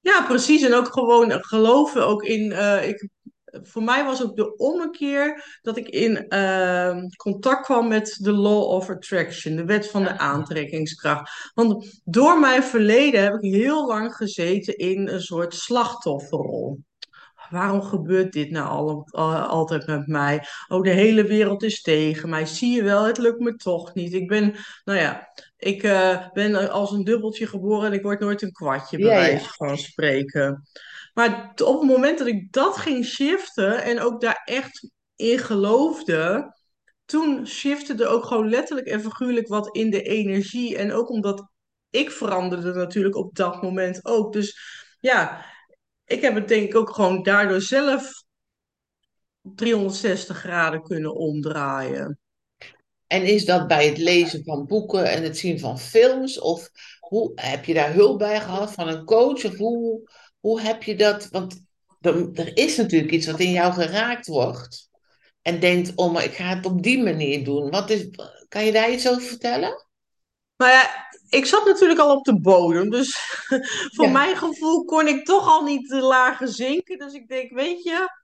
Ja, 0.00 0.26
precies. 0.26 0.62
En 0.62 0.74
ook 0.74 0.92
gewoon 0.92 1.44
geloven 1.44 2.06
ook 2.06 2.22
in. 2.22 2.50
Uh, 2.50 2.88
ik, 2.88 3.08
voor 3.62 3.82
mij 3.82 4.04
was 4.04 4.22
ook 4.22 4.36
de 4.36 4.56
ommekeer 4.56 5.58
dat 5.62 5.76
ik 5.76 5.88
in 5.88 6.28
ehm, 6.28 7.08
contact 7.16 7.64
kwam 7.64 7.88
met 7.88 8.18
de 8.20 8.32
Law 8.32 8.62
of 8.62 8.90
Attraction, 8.90 9.56
de 9.56 9.64
wet 9.64 9.90
van 9.90 10.02
de 10.02 10.18
aantrekkingskracht. 10.18 11.50
Want 11.54 12.00
door 12.04 12.40
mijn 12.40 12.62
verleden 12.62 13.22
heb 13.22 13.34
ik 13.34 13.54
heel 13.54 13.86
lang 13.86 14.14
gezeten 14.14 14.76
in 14.76 15.08
een 15.08 15.22
soort 15.22 15.54
slachtofferrol 15.54 16.78
waarom 17.50 17.82
gebeurt 17.82 18.32
dit 18.32 18.50
nou 18.50 18.68
al, 18.68 19.08
altijd 19.48 19.86
met 19.86 20.06
mij? 20.06 20.46
Oh, 20.68 20.82
de 20.82 20.90
hele 20.90 21.24
wereld 21.24 21.62
is 21.62 21.82
tegen 21.82 22.28
mij. 22.28 22.46
Zie 22.46 22.74
je 22.74 22.82
wel, 22.82 23.04
het 23.04 23.18
lukt 23.18 23.40
me 23.40 23.54
toch 23.54 23.94
niet. 23.94 24.12
Ik 24.12 24.28
ben, 24.28 24.54
nou 24.84 24.98
ja, 24.98 25.28
ik 25.60 25.82
uh, 25.82 26.30
ben 26.32 26.70
als 26.70 26.90
een 26.90 27.04
dubbeltje 27.04 27.46
geboren 27.46 27.86
en 27.86 27.92
ik 27.92 28.02
word 28.02 28.20
nooit 28.20 28.42
een 28.42 28.52
kwartje, 28.52 28.96
bij 28.96 29.06
wijze 29.06 29.48
van 29.48 29.78
spreken. 29.78 30.68
Maar 31.14 31.52
op 31.64 31.80
het 31.80 31.88
moment 31.88 32.18
dat 32.18 32.26
ik 32.26 32.52
dat 32.52 32.76
ging 32.76 33.04
shiften 33.04 33.82
en 33.82 34.00
ook 34.00 34.20
daar 34.20 34.42
echt 34.44 34.90
in 35.16 35.38
geloofde, 35.38 36.54
toen 37.04 37.46
shifte 37.46 37.94
er 37.94 38.08
ook 38.08 38.24
gewoon 38.24 38.48
letterlijk 38.48 38.86
en 38.86 39.00
figuurlijk 39.00 39.48
wat 39.48 39.76
in 39.76 39.90
de 39.90 40.02
energie. 40.02 40.76
En 40.76 40.92
ook 40.92 41.08
omdat 41.08 41.48
ik 41.90 42.10
veranderde 42.10 42.72
natuurlijk 42.72 43.16
op 43.16 43.34
dat 43.34 43.62
moment 43.62 44.04
ook. 44.04 44.32
Dus 44.32 44.58
ja, 45.00 45.44
ik 46.04 46.20
heb 46.20 46.34
het 46.34 46.48
denk 46.48 46.68
ik 46.68 46.76
ook 46.76 46.90
gewoon 46.90 47.22
daardoor 47.22 47.60
zelf 47.60 48.24
360 49.42 50.38
graden 50.38 50.82
kunnen 50.82 51.14
omdraaien. 51.14 52.18
En 53.10 53.24
is 53.24 53.44
dat 53.44 53.66
bij 53.66 53.86
het 53.86 53.98
lezen 53.98 54.44
van 54.44 54.66
boeken 54.66 55.10
en 55.10 55.22
het 55.22 55.38
zien 55.38 55.58
van 55.58 55.78
films? 55.78 56.40
Of 56.40 56.70
hoe, 57.00 57.32
heb 57.34 57.64
je 57.64 57.74
daar 57.74 57.92
hulp 57.92 58.18
bij 58.18 58.40
gehad 58.40 58.72
van 58.72 58.88
een 58.88 59.04
coach? 59.04 59.44
Of 59.44 59.56
hoe, 59.56 60.10
hoe 60.40 60.60
heb 60.60 60.82
je 60.82 60.96
dat? 60.96 61.28
Want 61.30 61.62
er, 62.00 62.30
er 62.34 62.56
is 62.56 62.76
natuurlijk 62.76 63.12
iets 63.12 63.26
wat 63.26 63.40
in 63.40 63.50
jou 63.50 63.72
geraakt 63.72 64.26
wordt. 64.26 64.88
En 65.42 65.60
denkt, 65.60 65.92
oh, 65.94 66.12
maar 66.12 66.24
ik 66.24 66.34
ga 66.34 66.44
het 66.44 66.66
op 66.66 66.82
die 66.82 67.02
manier 67.02 67.44
doen. 67.44 67.70
Wat 67.70 67.90
is, 67.90 68.08
kan 68.48 68.64
je 68.64 68.72
daar 68.72 68.90
iets 68.90 69.08
over 69.08 69.22
vertellen? 69.22 69.86
Nou 70.56 70.72
ja, 70.72 71.08
ik 71.28 71.46
zat 71.46 71.64
natuurlijk 71.64 72.00
al 72.00 72.16
op 72.16 72.24
de 72.24 72.40
bodem. 72.40 72.90
Dus 72.90 73.18
voor 73.96 74.10
mijn 74.10 74.36
gevoel 74.36 74.84
kon 74.84 75.06
ik 75.06 75.24
toch 75.24 75.48
al 75.48 75.62
niet 75.62 75.88
te 75.88 76.00
lager 76.00 76.48
zinken. 76.48 76.98
Dus 76.98 77.12
ik 77.12 77.28
denk, 77.28 77.52
weet 77.52 77.82
je, 77.82 78.19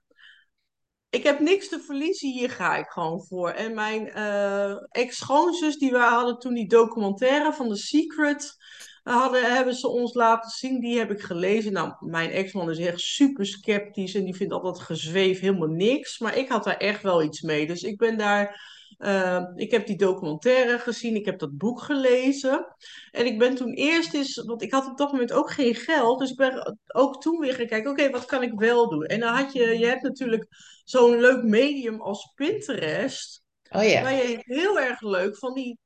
ik 1.09 1.23
heb 1.23 1.39
niks 1.39 1.69
te 1.69 1.79
verliezen, 1.79 2.29
hier 2.29 2.49
ga 2.49 2.77
ik 2.77 2.87
gewoon 2.87 3.25
voor. 3.25 3.49
En 3.49 3.73
mijn 3.73 4.11
uh, 4.15 4.75
ex-schoonzus, 4.89 5.77
die 5.77 5.91
we 5.91 5.97
hadden 5.97 6.39
toen 6.39 6.53
die 6.53 6.67
documentaire 6.67 7.53
van 7.53 7.69
The 7.69 7.75
Secret, 7.75 8.55
hadden, 9.03 9.53
hebben 9.55 9.73
ze 9.73 9.87
ons 9.87 10.13
laten 10.13 10.49
zien. 10.49 10.79
Die 10.79 10.97
heb 10.97 11.11
ik 11.11 11.21
gelezen. 11.21 11.73
Nou, 11.73 11.93
mijn 11.99 12.29
ex-man 12.29 12.69
is 12.69 12.79
echt 12.79 12.99
super 12.99 13.45
sceptisch 13.45 14.15
en 14.15 14.23
die 14.23 14.35
vindt 14.35 14.53
altijd 14.53 14.79
gezweef 14.79 15.39
helemaal 15.39 15.67
niks. 15.67 16.19
Maar 16.19 16.37
ik 16.37 16.49
had 16.49 16.63
daar 16.63 16.77
echt 16.77 17.01
wel 17.01 17.23
iets 17.23 17.41
mee. 17.41 17.67
Dus 17.67 17.83
ik 17.83 17.97
ben 17.97 18.17
daar 18.17 18.61
uh, 18.97 19.43
ik 19.55 19.71
heb 19.71 19.87
die 19.87 19.97
documentaire 19.97 20.79
gezien, 20.79 21.15
ik 21.15 21.25
heb 21.25 21.39
dat 21.39 21.57
boek 21.57 21.81
gelezen. 21.81 22.75
En 23.11 23.25
ik 23.25 23.39
ben 23.39 23.55
toen 23.55 23.73
eerst 23.73 24.13
eens, 24.13 24.35
want 24.35 24.61
ik 24.61 24.71
had 24.71 24.85
op 24.85 24.97
dat 24.97 25.11
moment 25.11 25.33
ook 25.33 25.51
geen 25.51 25.75
geld. 25.75 26.19
Dus 26.19 26.31
ik 26.31 26.37
ben 26.37 26.77
ook 26.87 27.21
toen 27.21 27.39
weer 27.39 27.53
gaan 27.53 27.67
kijken, 27.67 27.91
oké, 27.91 28.09
wat 28.09 28.25
kan 28.25 28.43
ik 28.43 28.59
wel 28.59 28.89
doen? 28.89 29.03
En 29.03 29.19
dan 29.19 29.35
had 29.35 29.53
je, 29.53 29.77
je 29.79 29.85
hebt 29.85 30.01
natuurlijk 30.01 30.47
zo'n 30.83 31.19
leuk 31.19 31.43
medium 31.43 32.01
als 32.01 32.31
Pinterest. 32.35 33.43
Oh 33.69 33.83
ja. 33.83 34.01
Waar 34.01 34.13
je 34.13 34.37
heel 34.41 34.79
erg 34.79 35.01
leuk 35.01 35.37
van 35.37 35.53
die 35.53 35.79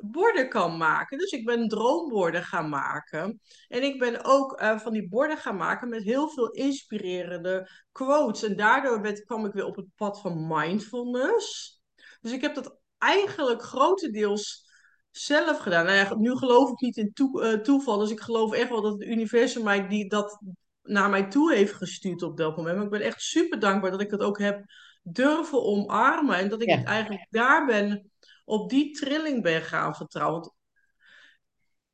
borden 0.00 0.48
kan 0.48 0.76
maken. 0.76 1.18
Dus 1.18 1.30
ik 1.30 1.44
ben 1.44 1.68
droomborden 1.68 2.42
gaan 2.42 2.68
maken. 2.68 3.40
En 3.68 3.82
ik 3.82 3.98
ben 3.98 4.24
ook 4.24 4.60
uh, 4.60 4.78
van 4.78 4.92
die 4.92 5.08
borden 5.08 5.36
gaan 5.36 5.56
maken 5.56 5.88
met 5.88 6.02
heel 6.02 6.28
veel 6.28 6.50
inspirerende 6.50 7.68
quotes. 7.92 8.42
En 8.42 8.56
daardoor 8.56 9.00
werd, 9.00 9.24
kwam 9.24 9.46
ik 9.46 9.52
weer 9.52 9.66
op 9.66 9.76
het 9.76 9.86
pad 9.96 10.20
van 10.20 10.46
mindfulness. 10.46 11.73
Dus 12.24 12.32
ik 12.32 12.40
heb 12.40 12.54
dat 12.54 12.76
eigenlijk 12.98 13.62
grotendeels 13.62 14.66
zelf 15.10 15.58
gedaan. 15.58 15.84
Nou 15.84 15.96
ja, 15.96 16.14
nu 16.14 16.36
geloof 16.36 16.70
ik 16.70 16.80
niet 16.80 16.96
in 16.96 17.12
eh, 17.14 17.52
toeval, 17.52 17.98
dus 17.98 18.10
ik 18.10 18.20
geloof 18.20 18.52
echt 18.52 18.68
wel 18.68 18.82
dat 18.82 18.92
het 18.92 19.02
universum 19.02 19.62
mij 19.64 19.88
die, 19.88 20.08
dat 20.08 20.40
naar 20.82 21.10
mij 21.10 21.28
toe 21.28 21.54
heeft 21.54 21.72
gestuurd 21.72 22.22
op 22.22 22.36
dat 22.36 22.56
moment. 22.56 22.76
Maar 22.76 22.84
ik 22.84 22.90
ben 22.90 23.00
echt 23.00 23.22
super 23.22 23.58
dankbaar 23.58 23.90
dat 23.90 24.00
ik 24.00 24.10
het 24.10 24.20
ook 24.20 24.38
heb 24.38 24.64
durven 25.02 25.62
omarmen 25.62 26.36
en 26.36 26.48
dat 26.48 26.62
ik 26.62 26.84
eigenlijk 26.84 27.26
daar 27.30 27.66
ben, 27.66 28.10
op 28.44 28.70
die 28.70 28.90
trilling 28.90 29.42
ben 29.42 29.62
gaan 29.62 29.94
vertrouwen. 29.94 30.52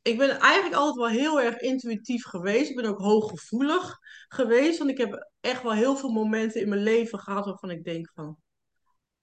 ik 0.02 0.18
ben 0.18 0.38
eigenlijk 0.38 0.74
altijd 0.74 0.96
wel 0.96 1.20
heel 1.20 1.40
erg 1.40 1.56
intuïtief 1.56 2.24
geweest. 2.24 2.70
Ik 2.70 2.76
ben 2.76 2.84
ook 2.84 3.00
hooggevoelig 3.00 3.98
geweest. 4.28 4.78
Want 4.78 4.90
ik 4.90 4.98
heb 4.98 5.30
echt 5.40 5.62
wel 5.62 5.72
heel 5.72 5.96
veel 5.96 6.10
momenten 6.12 6.60
in 6.60 6.68
mijn 6.68 6.82
leven 6.82 7.18
gehad 7.18 7.44
waarvan 7.44 7.70
ik 7.70 7.84
denk 7.84 8.10
van 8.14 8.38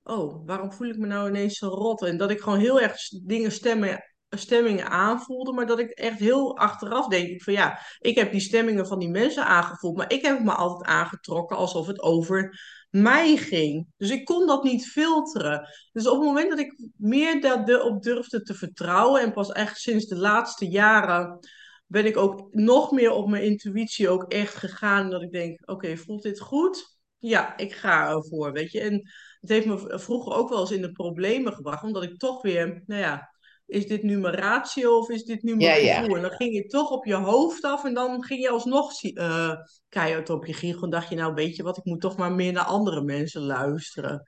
oh, 0.07 0.45
waarom 0.45 0.71
voel 0.71 0.87
ik 0.87 0.97
me 0.97 1.07
nou 1.07 1.29
ineens 1.29 1.57
zo 1.57 1.67
rot? 1.67 2.01
En 2.01 2.17
dat 2.17 2.31
ik 2.31 2.39
gewoon 2.39 2.59
heel 2.59 2.81
erg 2.81 3.09
dingen 3.23 3.51
stemmen, 3.51 4.03
stemmingen 4.29 4.89
aanvoelde, 4.89 5.51
maar 5.53 5.65
dat 5.65 5.79
ik 5.79 5.89
echt 5.89 6.19
heel 6.19 6.57
achteraf 6.57 7.07
denk 7.07 7.27
ik 7.27 7.43
van 7.43 7.53
ja, 7.53 7.79
ik 7.99 8.15
heb 8.15 8.31
die 8.31 8.41
stemmingen 8.41 8.87
van 8.87 8.99
die 8.99 9.09
mensen 9.09 9.45
aangevoeld, 9.45 9.97
maar 9.97 10.11
ik 10.11 10.21
heb 10.21 10.43
me 10.43 10.51
altijd 10.51 10.89
aangetrokken 10.89 11.57
alsof 11.57 11.87
het 11.87 12.01
over 12.01 12.59
mij 12.89 13.37
ging. 13.37 13.87
Dus 13.97 14.09
ik 14.09 14.25
kon 14.25 14.47
dat 14.47 14.63
niet 14.63 14.87
filteren. 14.87 15.69
Dus 15.91 16.07
op 16.07 16.17
het 16.17 16.25
moment 16.25 16.49
dat 16.49 16.59
ik 16.59 16.89
meer 16.95 17.41
daarop 17.41 18.03
durfde 18.03 18.41
te 18.41 18.53
vertrouwen 18.53 19.21
en 19.21 19.33
pas 19.33 19.51
echt 19.51 19.79
sinds 19.79 20.05
de 20.05 20.17
laatste 20.17 20.67
jaren 20.67 21.39
ben 21.85 22.05
ik 22.05 22.17
ook 22.17 22.47
nog 22.51 22.91
meer 22.91 23.11
op 23.11 23.29
mijn 23.29 23.43
intuïtie 23.43 24.09
ook 24.09 24.23
echt 24.23 24.55
gegaan. 24.55 25.09
Dat 25.09 25.21
ik 25.21 25.31
denk, 25.31 25.69
oké, 25.69 25.97
voelt 25.97 26.23
dit 26.23 26.39
goed? 26.39 26.97
Ja, 27.17 27.57
ik 27.57 27.73
ga 27.73 28.09
ervoor, 28.09 28.51
weet 28.51 28.71
je. 28.71 28.79
En 28.79 29.09
het 29.47 29.65
heeft 29.65 29.65
me 29.65 29.99
vroeger 29.99 30.33
ook 30.33 30.49
wel 30.49 30.59
eens 30.59 30.71
in 30.71 30.81
de 30.81 30.91
problemen 30.91 31.53
gebracht, 31.53 31.83
omdat 31.83 32.03
ik 32.03 32.17
toch 32.17 32.41
weer, 32.41 32.83
nou 32.85 33.01
ja, 33.01 33.35
is 33.65 33.87
dit 33.87 34.03
nu 34.03 34.17
mijn 34.17 34.35
ratio 34.35 34.97
of 34.97 35.09
is 35.09 35.23
dit 35.23 35.43
nu 35.43 35.55
mijn 35.55 35.95
gevoel? 35.95 36.15
En 36.15 36.21
dan 36.21 36.31
ging 36.31 36.53
je 36.53 36.65
toch 36.65 36.91
op 36.91 37.05
je 37.05 37.13
hoofd 37.13 37.63
af 37.63 37.85
en 37.85 37.93
dan 37.93 38.23
ging 38.23 38.41
je 38.41 38.49
alsnog 38.49 39.03
uh, 39.03 39.53
keihard 39.89 40.29
op 40.29 40.45
je 40.45 40.53
giegel. 40.53 40.83
En 40.83 40.89
dacht 40.89 41.09
je, 41.09 41.15
nou 41.15 41.33
weet 41.33 41.55
je 41.55 41.63
wat, 41.63 41.77
ik 41.77 41.85
moet 41.85 42.01
toch 42.01 42.17
maar 42.17 42.31
meer 42.31 42.51
naar 42.51 42.63
andere 42.63 43.01
mensen 43.01 43.41
luisteren. 43.41 44.27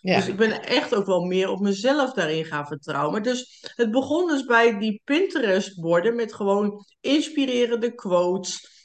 Ja. 0.00 0.16
Dus 0.16 0.28
ik 0.28 0.36
ben 0.36 0.62
echt 0.62 0.94
ook 0.94 1.06
wel 1.06 1.24
meer 1.24 1.48
op 1.48 1.60
mezelf 1.60 2.12
daarin 2.12 2.44
gaan 2.44 2.66
vertrouwen. 2.66 3.12
Maar 3.12 3.22
dus 3.22 3.72
het 3.74 3.90
begon 3.90 4.26
dus 4.26 4.44
bij 4.44 4.78
die 4.78 5.00
Pinterest-borden 5.04 6.16
met 6.16 6.34
gewoon 6.34 6.84
inspirerende 7.00 7.94
quotes 7.94 8.77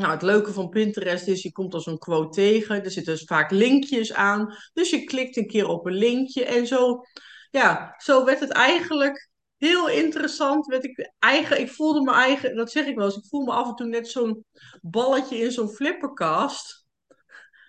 nou, 0.00 0.12
het 0.12 0.22
leuke 0.22 0.52
van 0.52 0.68
Pinterest 0.68 1.26
is, 1.26 1.42
je 1.42 1.52
komt 1.52 1.74
als 1.74 1.86
een 1.86 1.98
quote 1.98 2.28
tegen. 2.28 2.84
Er 2.84 2.90
zitten 2.90 3.12
dus 3.12 3.24
vaak 3.24 3.50
linkjes 3.50 4.12
aan. 4.12 4.56
Dus 4.72 4.90
je 4.90 5.04
klikt 5.04 5.36
een 5.36 5.46
keer 5.46 5.66
op 5.66 5.86
een 5.86 5.94
linkje. 5.94 6.44
En 6.44 6.66
zo, 6.66 7.04
ja, 7.50 7.94
zo 7.98 8.24
werd 8.24 8.40
het 8.40 8.50
eigenlijk 8.50 9.28
heel 9.56 9.88
interessant. 9.88 10.66
Werd 10.66 10.84
ik, 10.84 11.12
eigen, 11.18 11.60
ik 11.60 11.70
voelde 11.70 12.00
me 12.00 12.12
eigen, 12.12 12.56
dat 12.56 12.70
zeg 12.70 12.86
ik 12.86 12.96
wel 12.96 13.04
eens, 13.04 13.16
ik 13.16 13.28
voel 13.28 13.44
me 13.44 13.52
af 13.52 13.68
en 13.68 13.74
toe 13.74 13.86
net 13.86 14.08
zo'n 14.08 14.44
balletje 14.80 15.38
in 15.38 15.52
zo'n 15.52 15.68
flipperkast. 15.68 16.86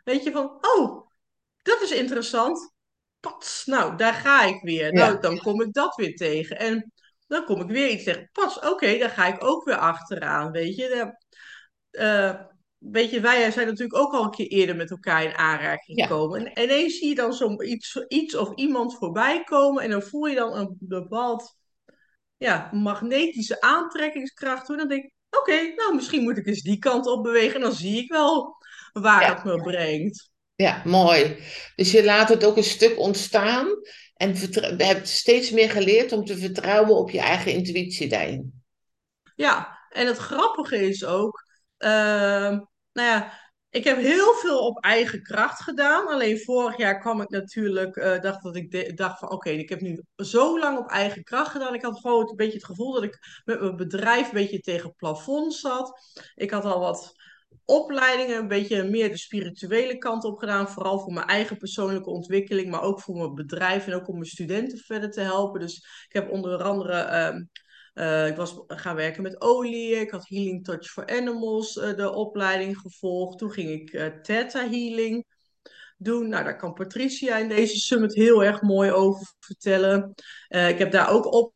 Weet 0.04 0.24
je, 0.24 0.32
van, 0.32 0.58
oh, 0.62 1.08
dat 1.62 1.82
is 1.82 1.92
interessant. 1.92 2.74
Pats, 3.20 3.66
nou, 3.66 3.98
daar 3.98 4.14
ga 4.14 4.44
ik 4.44 4.62
weer. 4.62 4.94
Nou, 4.94 5.20
dan 5.20 5.38
kom 5.38 5.62
ik 5.62 5.74
dat 5.74 5.96
weer 5.96 6.16
tegen. 6.16 6.58
En 6.58 6.92
dan 7.28 7.46
kom 7.46 7.62
ik 7.62 7.68
weer 7.68 7.90
iets 7.90 8.04
tegen. 8.04 8.30
Pas, 8.32 8.60
oké, 8.60 8.98
daar 8.98 9.10
ga 9.10 9.26
ik 9.26 9.44
ook 9.44 9.64
weer 9.64 9.78
achteraan, 9.78 10.52
weet 10.52 10.76
je 10.76 11.14
uh, 11.92 12.42
weet 12.78 13.10
je, 13.10 13.20
wij 13.20 13.52
zijn 13.52 13.68
natuurlijk 13.68 13.98
ook 13.98 14.14
al 14.14 14.24
een 14.24 14.30
keer 14.30 14.48
eerder 14.48 14.76
met 14.76 14.92
elkaar 14.92 15.24
in 15.24 15.36
aanraking 15.36 16.02
gekomen. 16.02 16.46
En 16.46 16.64
ineens 16.64 16.98
zie 16.98 17.08
je 17.08 17.16
dan 17.16 17.34
zo'n 17.34 17.70
iets, 17.72 18.06
iets 18.08 18.36
of 18.36 18.56
iemand 18.56 18.98
voorbij 18.98 19.44
komen 19.44 19.84
en 19.84 19.90
dan 19.90 20.02
voel 20.02 20.26
je 20.26 20.36
dan 20.36 20.58
een 20.58 20.78
bepaald 20.80 21.58
ja, 22.38 22.70
magnetische 22.72 23.62
aantrekkingskracht. 23.62 24.70
En 24.70 24.78
dan 24.78 24.88
denk 24.88 25.04
ik, 25.04 25.14
oké, 25.30 25.74
nou 25.76 25.96
misschien 25.96 26.24
moet 26.24 26.38
ik 26.38 26.48
eens 26.48 26.62
die 26.62 26.78
kant 26.78 27.08
op 27.08 27.24
bewegen 27.24 27.56
en 27.56 27.62
dan 27.62 27.74
zie 27.74 27.98
ik 27.98 28.12
wel 28.12 28.56
waar 28.94 29.36
het 29.36 29.44
me 29.44 29.62
brengt. 29.62 30.32
Ja, 30.56 30.82
mooi. 30.86 31.38
Dus 31.76 31.92
je 31.92 32.04
laat 32.04 32.30
het 32.30 32.46
ook 32.46 32.58
een 32.58 32.64
stuk 32.64 33.00
ontstaan 33.00 33.68
en 34.14 34.36
hebt 34.78 35.08
steeds 35.08 35.52
meer 35.52 35.70
geleerd 35.70 36.12
om 36.12 36.26
te 36.26 36.38
vertrouwen 36.38 36.96
op 36.96 37.10
je 37.10 37.20
eigen 37.20 37.54
intuïtie 37.54 38.10
daarin. 38.10 38.64
Ja, 39.36 39.80
en 39.90 40.08
het 40.08 40.18
grappige 40.18 40.88
is 40.88 41.06
ook, 41.06 41.44
Ehm, 41.82 42.60
nou 42.94 43.08
ja, 43.08 43.34
ik 43.70 43.84
heb 43.84 43.98
heel 43.98 44.34
veel 44.34 44.60
op 44.60 44.84
eigen 44.84 45.24
kracht 45.24 45.62
gedaan. 45.62 46.08
Alleen 46.08 46.40
vorig 46.40 46.78
jaar 46.78 47.00
kwam 47.00 47.22
ik 47.22 47.30
natuurlijk, 47.30 47.96
uh, 47.96 48.20
dacht 48.20 48.44
dat 48.44 48.56
ik 48.56 48.98
dacht 48.98 49.20
van 49.20 49.32
oké, 49.32 49.50
ik 49.50 49.70
heb 49.70 49.82
nu 49.82 50.04
zo 50.16 50.60
lang 50.60 50.78
op 50.78 50.90
eigen 50.90 51.24
kracht 51.24 51.52
gedaan. 51.52 51.74
Ik 51.74 51.82
had 51.82 52.00
gewoon 52.00 52.30
een 52.30 52.36
beetje 52.36 52.58
het 52.58 52.66
gevoel 52.66 52.94
dat 52.94 53.04
ik 53.04 53.42
met 53.46 53.60
mijn 53.60 53.76
bedrijf 53.76 54.28
een 54.28 54.34
beetje 54.34 54.60
tegen 54.60 54.88
het 54.88 54.98
plafond 54.98 55.54
zat. 55.54 56.00
Ik 56.36 56.52
had 56.52 56.66
al 56.66 56.80
wat 56.80 57.14
opleidingen, 57.66 58.38
een 58.38 58.48
beetje 58.48 58.84
meer 58.84 59.10
de 59.10 59.18
spirituele 59.18 59.98
kant 59.98 60.24
op 60.24 60.38
gedaan. 60.38 60.70
Vooral 60.70 61.00
voor 61.00 61.14
mijn 61.14 61.28
eigen 61.28 61.58
persoonlijke 61.58 62.10
ontwikkeling, 62.10 62.70
maar 62.70 62.82
ook 62.82 63.02
voor 63.02 63.16
mijn 63.16 63.34
bedrijf 63.34 63.88
en 63.88 63.94
ook 63.94 64.08
om 64.08 64.14
mijn 64.14 64.26
studenten 64.26 64.78
verder 64.78 65.12
te 65.12 65.22
helpen. 65.22 65.60
Dus 65.60 65.76
ik 66.08 66.14
heb 66.14 66.30
onder 66.32 66.64
andere 66.64 66.94
ehm, 66.94 67.44
uh, 68.02 68.28
ik 68.28 68.36
was 68.36 68.60
gaan 68.68 68.96
werken 68.96 69.24
met 69.24 69.42
olie. 69.42 69.96
Ik 69.96 70.12
had 70.12 70.28
Healing 70.28 70.64
Touch 70.64 70.90
for 70.90 71.08
Animals, 71.08 71.76
uh, 71.76 71.96
de 71.96 72.14
opleiding 72.14 72.78
gevolgd. 72.78 73.38
Toen 73.38 73.52
ging 73.52 73.70
ik 73.70 73.94
uh, 73.94 74.06
Theta 74.06 74.60
Healing 74.60 75.26
doen. 75.98 76.30
Nou, 76.30 76.44
daar 76.44 76.58
kan 76.58 76.74
Patricia 76.74 77.38
in 77.38 77.50
deze 77.50 77.80
summit 77.80 78.16
heel 78.16 78.44
erg 78.44 78.62
mooi 78.62 78.92
over 78.92 79.34
vertellen. 79.40 80.14
Ik 80.48 80.78
heb 80.78 80.92
daar 80.92 81.12
ook 81.12 81.54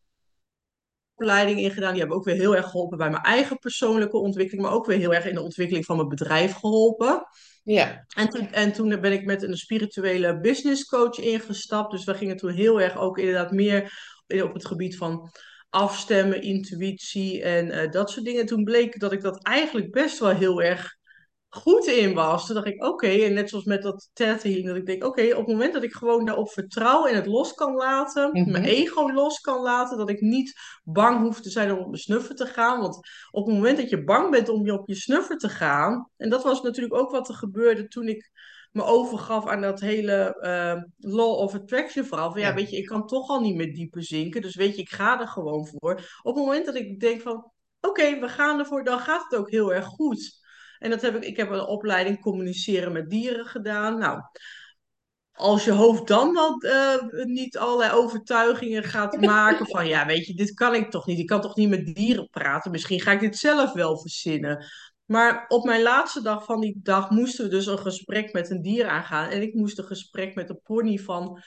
opleiding 1.16 1.60
in 1.60 1.72
gedaan. 1.72 1.92
Die 1.92 2.00
hebben 2.00 2.18
ook 2.18 2.26
weer 2.26 2.36
heel 2.36 2.56
erg 2.56 2.66
geholpen 2.66 2.98
bij 2.98 3.10
mijn 3.10 3.24
eigen 3.24 3.60
persoonlijke 3.60 4.18
ontwikkeling, 4.18 4.66
maar 4.66 4.76
ook 4.76 4.86
weer 4.86 4.98
heel 4.98 5.14
erg 5.14 5.26
in 5.26 5.36
de 5.36 5.42
ontwikkeling 5.42 5.86
van 5.86 5.96
mijn 5.96 6.10
bedrijf 6.10 6.54
geholpen. 6.54 7.28
Ja. 7.64 8.06
En 8.16 8.30
toen, 8.30 8.52
en 8.52 8.74
toen 8.74 9.02
ben 9.02 9.12
ik 9.12 9.26
met 9.26 9.44
een 9.44 9.58
spirituele 9.58 10.40
business 10.40 10.86
coach 10.86 11.18
ingestapt. 11.18 11.92
Dus 11.92 12.04
we 12.04 12.14
gingen 12.14 12.38
toen 12.38 12.52
heel 12.52 12.82
erg 12.82 12.98
ook 12.98 13.18
inderdaad 13.18 13.52
meer 13.52 14.14
op 14.28 14.54
het 14.54 14.66
gebied 14.66 14.98
van 14.98 15.32
afstemmen, 15.76 16.42
intuïtie 16.42 17.42
en 17.44 17.68
uh, 17.68 17.92
dat 17.92 18.10
soort 18.10 18.26
dingen. 18.26 18.46
Toen 18.46 18.64
bleek 18.64 19.00
dat 19.00 19.12
ik 19.12 19.22
dat 19.22 19.44
eigenlijk 19.44 19.92
best 19.92 20.20
wel 20.20 20.30
heel 20.30 20.62
erg 20.62 20.96
goed 21.50 21.86
in 21.86 22.14
was. 22.14 22.46
Toen 22.46 22.56
dacht 22.56 22.68
ik, 22.68 22.84
oké, 22.84 23.08
en 23.08 23.34
net 23.34 23.50
zoals 23.50 23.66
met 23.66 23.82
dat 23.82 24.10
TED 24.14 24.44
healing, 24.44 24.68
dat 24.68 24.76
ik 24.76 24.86
denk, 24.86 25.04
oké, 25.04 25.22
op 25.22 25.38
het 25.38 25.48
moment 25.48 25.74
dat 25.74 25.84
ik 25.84 25.94
gewoon 25.94 26.26
daarop 26.26 26.52
vertrouw 26.52 27.06
en 27.06 27.16
het 27.16 27.26
los 27.26 27.54
kan 27.54 27.76
laten, 27.76 28.30
Mhm. 28.34 28.52
mijn 28.52 28.64
ego 28.64 29.12
los 29.12 29.40
kan 29.40 29.62
laten, 29.62 29.98
dat 29.98 30.10
ik 30.10 30.22
niet 30.22 30.54
bang 30.84 31.20
hoef 31.22 31.42
te 31.42 31.50
zijn 31.50 31.72
om 31.72 31.78
op 31.80 31.88
mijn 31.88 32.02
snuffer 32.02 32.36
te 32.36 32.46
gaan. 32.46 32.80
Want 32.80 32.96
op 33.32 33.46
het 33.46 33.56
moment 33.56 33.78
dat 33.78 33.90
je 33.90 34.04
bang 34.04 34.32
bent 34.32 34.50
om 34.50 34.66
je 34.66 34.74
op 34.74 34.88
je 34.88 34.96
snuffer 34.96 35.38
te 35.38 35.50
gaan, 35.50 36.10
en 36.18 36.30
dat 36.30 36.44
was 36.44 36.62
natuurlijk 36.62 36.96
ook 36.96 37.12
wat 37.12 37.30
er 37.30 37.36
gebeurde 37.36 37.88
toen 37.88 38.08
ik 38.08 38.32
me 38.76 38.84
overgaf 38.84 39.48
aan 39.48 39.62
dat 39.62 39.80
hele 39.80 40.40
eh, 40.40 40.82
law 40.98 41.32
of 41.38 41.54
attraction 41.54 42.06
verhaal. 42.06 42.32
Van 42.32 42.40
ja, 42.42 42.48
Ja. 42.48 42.54
weet 42.54 42.70
je, 42.70 42.78
ik 42.78 42.86
kan 42.86 43.08
toch 43.08 43.30
al 43.30 43.40
niet 43.40 43.56
meer 43.56 43.74
dieper 43.74 44.04
zinken, 44.04 44.42
dus 44.42 44.56
weet 44.56 44.76
je, 44.76 44.82
ik 44.82 44.90
ga 44.90 45.20
er 45.20 45.28
gewoon 45.28 45.68
voor. 45.68 45.92
Op 46.22 46.36
het 46.36 46.46
moment 46.46 46.66
dat 46.66 46.76
ik 46.76 47.00
denk 47.00 47.22
van, 47.22 47.52
oké, 47.82 48.20
we 48.20 48.30
gaan 48.30 48.60
ervoor, 48.60 48.84
dan 48.84 49.00
gaat 49.00 49.24
het 49.30 49.40
ook 49.40 49.50
heel 49.52 49.74
erg 49.74 49.86
goed. 49.86 50.44
En 50.80 50.90
dat 50.90 51.02
heb 51.02 51.16
ik, 51.16 51.24
ik 51.24 51.38
heb 51.38 51.50
een 51.50 51.66
opleiding 51.66 52.22
communiceren 52.22 52.92
met 52.92 53.10
dieren 53.10 53.46
gedaan. 53.46 53.98
Nou, 53.98 54.22
als 55.32 55.66
je 55.66 55.72
hoofd 55.72 56.08
dan 56.08 56.34
wel 56.34 56.58
eh, 56.62 57.26
niet 57.26 57.58
allerlei 57.58 57.92
overtuigingen 57.92 58.84
gaat 58.84 59.22
maken 59.36 59.68
van, 59.68 59.88
ja, 59.88 60.06
weet 60.06 60.26
je, 60.26 60.34
dit 60.34 60.54
kan 60.54 60.76
ik 60.76 60.92
toch 60.92 61.06
niet. 61.06 61.20
Ik 61.20 61.28
kan 61.28 61.42
toch 61.42 61.56
niet 61.56 61.70
met 61.70 61.96
dieren 61.96 62.30
praten. 62.30 62.72
Misschien 62.72 63.00
ga 63.02 63.12
ik 63.12 63.20
dit 63.20 63.38
zelf 63.38 63.74
wel 63.74 63.98
verzinnen. 64.00 64.66
Maar 65.06 65.46
op 65.48 65.64
mijn 65.64 65.82
laatste 65.82 66.22
dag 66.22 66.46
van 66.46 66.60
die 66.62 66.80
dag 66.84 67.10
moesten 67.10 67.46
we 67.46 67.52
dus 67.52 67.66
een 67.66 67.80
gesprek 67.80 68.34
met 68.34 68.50
een 68.50 68.62
dier 68.62 68.88
aangaan. 68.88 69.30
En 69.30 69.42
ik 69.42 69.54
moest 69.54 69.78
een 69.78 69.86
gesprek 69.86 70.36
met 70.36 70.48
de 70.48 70.56
pony 70.64 70.98
van 70.98 71.42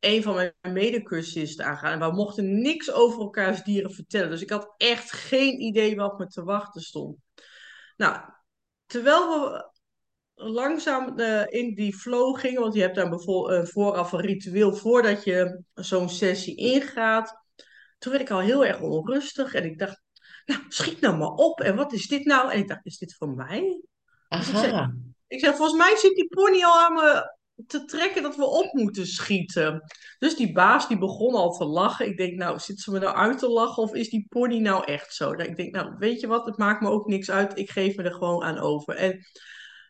een 0.00 0.22
van 0.22 0.34
mijn 0.34 0.54
medecursisten 0.62 1.64
aangaan. 1.64 1.92
En 1.92 2.08
we 2.08 2.14
mochten 2.14 2.60
niks 2.60 2.92
over 2.92 3.20
elkaars 3.20 3.62
dieren 3.62 3.90
vertellen. 3.90 4.30
Dus 4.30 4.42
ik 4.42 4.50
had 4.50 4.74
echt 4.76 5.12
geen 5.12 5.60
idee 5.60 5.96
wat 5.96 6.18
me 6.18 6.26
te 6.26 6.44
wachten 6.44 6.80
stond. 6.80 7.16
Nou, 7.96 8.20
terwijl 8.86 9.28
we 9.28 9.70
langzaam 10.34 11.18
uh, 11.18 11.44
in 11.48 11.74
die 11.74 11.94
flow 11.96 12.38
gingen, 12.38 12.60
want 12.60 12.74
je 12.74 12.80
hebt 12.80 12.94
daar 12.94 13.08
bijvoorbeeld 13.08 13.64
uh, 13.64 13.72
vooraf 13.72 14.12
een 14.12 14.20
ritueel 14.20 14.74
voordat 14.74 15.24
je 15.24 15.62
zo'n 15.74 16.08
sessie 16.08 16.56
ingaat. 16.56 17.44
Toen 17.98 18.12
werd 18.12 18.24
ik 18.24 18.30
al 18.30 18.40
heel 18.40 18.64
erg 18.64 18.80
onrustig 18.80 19.54
en 19.54 19.64
ik 19.64 19.78
dacht, 19.78 20.02
nou, 20.48 20.60
schiet 20.68 21.00
nou 21.00 21.16
maar 21.16 21.32
op. 21.32 21.60
En 21.60 21.76
wat 21.76 21.92
is 21.92 22.06
dit 22.06 22.24
nou? 22.24 22.52
En 22.52 22.58
ik 22.58 22.68
dacht, 22.68 22.86
is 22.86 22.98
dit 22.98 23.16
voor 23.16 23.28
mij? 23.28 23.82
Dus 24.28 24.48
ik 24.48 24.56
zei, 24.56 24.92
ik 25.26 25.40
zei, 25.40 25.54
volgens 25.54 25.78
mij 25.78 25.96
zit 25.96 26.14
die 26.14 26.28
pony 26.28 26.62
al 26.62 26.78
aan 26.80 26.92
me 26.92 27.36
te 27.66 27.84
trekken 27.84 28.22
dat 28.22 28.36
we 28.36 28.44
op 28.44 28.72
moeten 28.72 29.06
schieten. 29.06 29.82
Dus 30.18 30.36
die 30.36 30.52
baas 30.52 30.88
die 30.88 30.98
begon 30.98 31.34
al 31.34 31.52
te 31.52 31.64
lachen. 31.64 32.06
Ik 32.06 32.16
denk, 32.16 32.34
nou, 32.34 32.58
zit 32.58 32.80
ze 32.80 32.90
me 32.90 32.98
nou 32.98 33.16
uit 33.16 33.38
te 33.38 33.48
lachen 33.48 33.82
of 33.82 33.94
is 33.94 34.10
die 34.10 34.26
pony 34.28 34.58
nou 34.58 34.84
echt 34.84 35.14
zo? 35.14 35.32
Ik 35.32 35.56
denk, 35.56 35.74
nou, 35.74 35.94
weet 35.98 36.20
je 36.20 36.26
wat, 36.26 36.46
het 36.46 36.56
maakt 36.56 36.80
me 36.80 36.88
ook 36.88 37.06
niks 37.06 37.30
uit. 37.30 37.58
Ik 37.58 37.70
geef 37.70 37.96
me 37.96 38.02
er 38.02 38.14
gewoon 38.14 38.42
aan 38.42 38.58
over. 38.58 38.94
En 38.94 39.26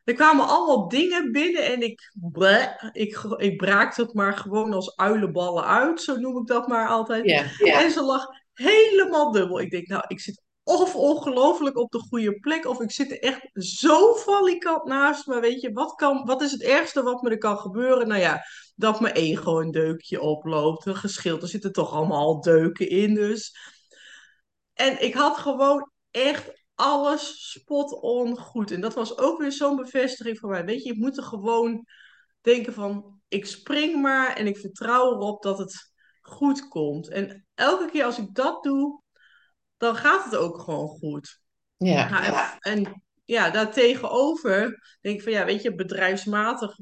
er 0.05 0.15
kwamen 0.15 0.47
allemaal 0.47 0.88
dingen 0.88 1.33
binnen 1.33 1.65
en 1.65 1.83
ik, 1.83 2.12
bleh, 2.33 2.69
ik, 2.93 3.17
ik 3.37 3.57
braakte 3.57 4.03
het 4.03 4.15
maar 4.15 4.37
gewoon 4.37 4.73
als 4.73 4.97
uilenballen 4.97 5.65
uit. 5.65 6.00
Zo 6.00 6.17
noem 6.17 6.37
ik 6.37 6.47
dat 6.47 6.69
maar 6.69 6.88
altijd. 6.88 7.25
En 7.61 7.91
ze 7.91 8.03
lag 8.03 8.27
helemaal 8.53 9.33
dubbel. 9.33 9.61
Ik 9.61 9.71
denk, 9.71 9.87
nou, 9.87 10.05
ik 10.07 10.21
zit 10.21 10.43
of 10.69 10.97
ongelooflijk 10.97 11.77
op 11.77 11.91
de 11.91 11.99
goede 11.99 12.39
plek, 12.41 12.67
of 12.67 12.81
ik 12.81 12.91
zit 12.91 13.11
er 13.11 13.21
echt 13.21 13.49
zo 13.53 14.15
valikant 14.15 14.85
naast 14.85 15.27
me. 15.27 15.41
Weet 15.41 15.61
je, 15.61 15.73
wat, 15.73 15.95
kan, 15.95 16.25
wat 16.25 16.43
is 16.43 16.53
het 16.53 16.63
ergste 16.63 17.03
wat 17.03 17.23
me 17.23 17.31
er 17.31 17.39
kan 17.39 17.59
gebeuren? 17.59 18.09
Nou 18.09 18.21
ja, 18.21 18.43
dat 18.75 19.01
mijn 19.01 19.15
ego 19.15 19.61
een 19.61 19.71
deukje 19.71 20.21
oploopt. 20.21 20.87
Een 20.87 20.97
geschild, 20.97 21.43
er 21.43 21.49
zitten 21.49 21.73
toch 21.73 21.93
allemaal 21.93 22.19
al 22.19 22.40
deuken 22.40 22.88
in. 22.88 23.14
Dus. 23.14 23.57
En 24.75 25.03
ik 25.03 25.14
had 25.14 25.37
gewoon 25.37 25.90
echt 26.11 26.66
alles 26.75 27.51
spot 27.51 28.01
on 28.01 28.38
goed. 28.38 28.71
En 28.71 28.81
dat 28.81 28.95
was 28.95 29.19
ook 29.19 29.38
weer 29.40 29.53
zo'n 29.53 29.77
bevestiging 29.77 30.38
voor 30.38 30.51
mij. 30.51 30.64
Weet 30.64 30.83
je, 30.83 30.95
je 30.95 31.01
moet 31.01 31.16
er 31.16 31.23
gewoon 31.23 31.87
denken 32.40 32.73
van, 32.73 33.21
ik 33.29 33.47
spring 33.47 34.03
maar 34.03 34.37
en 34.37 34.47
ik 34.47 34.59
vertrouw 34.59 35.12
erop 35.12 35.42
dat 35.42 35.59
het 35.59 35.92
goed 36.21 36.69
komt. 36.69 37.09
En 37.09 37.47
elke 37.55 37.90
keer 37.90 38.05
als 38.05 38.19
ik 38.19 38.35
dat 38.35 38.62
doe, 38.62 39.03
dan 39.79 39.97
gaat 39.97 40.25
het 40.25 40.37
ook 40.37 40.59
gewoon 40.59 40.88
goed. 40.88 41.41
Ja. 41.77 42.09
Nou, 42.09 42.25
en, 42.61 42.85
en 42.85 43.03
ja, 43.25 43.51
daartegenover 43.51 44.81
denk 45.01 45.17
ik 45.17 45.23
van, 45.23 45.33
ja, 45.33 45.45
weet 45.45 45.62
je, 45.62 45.75
bedrijfsmatig 45.75 46.79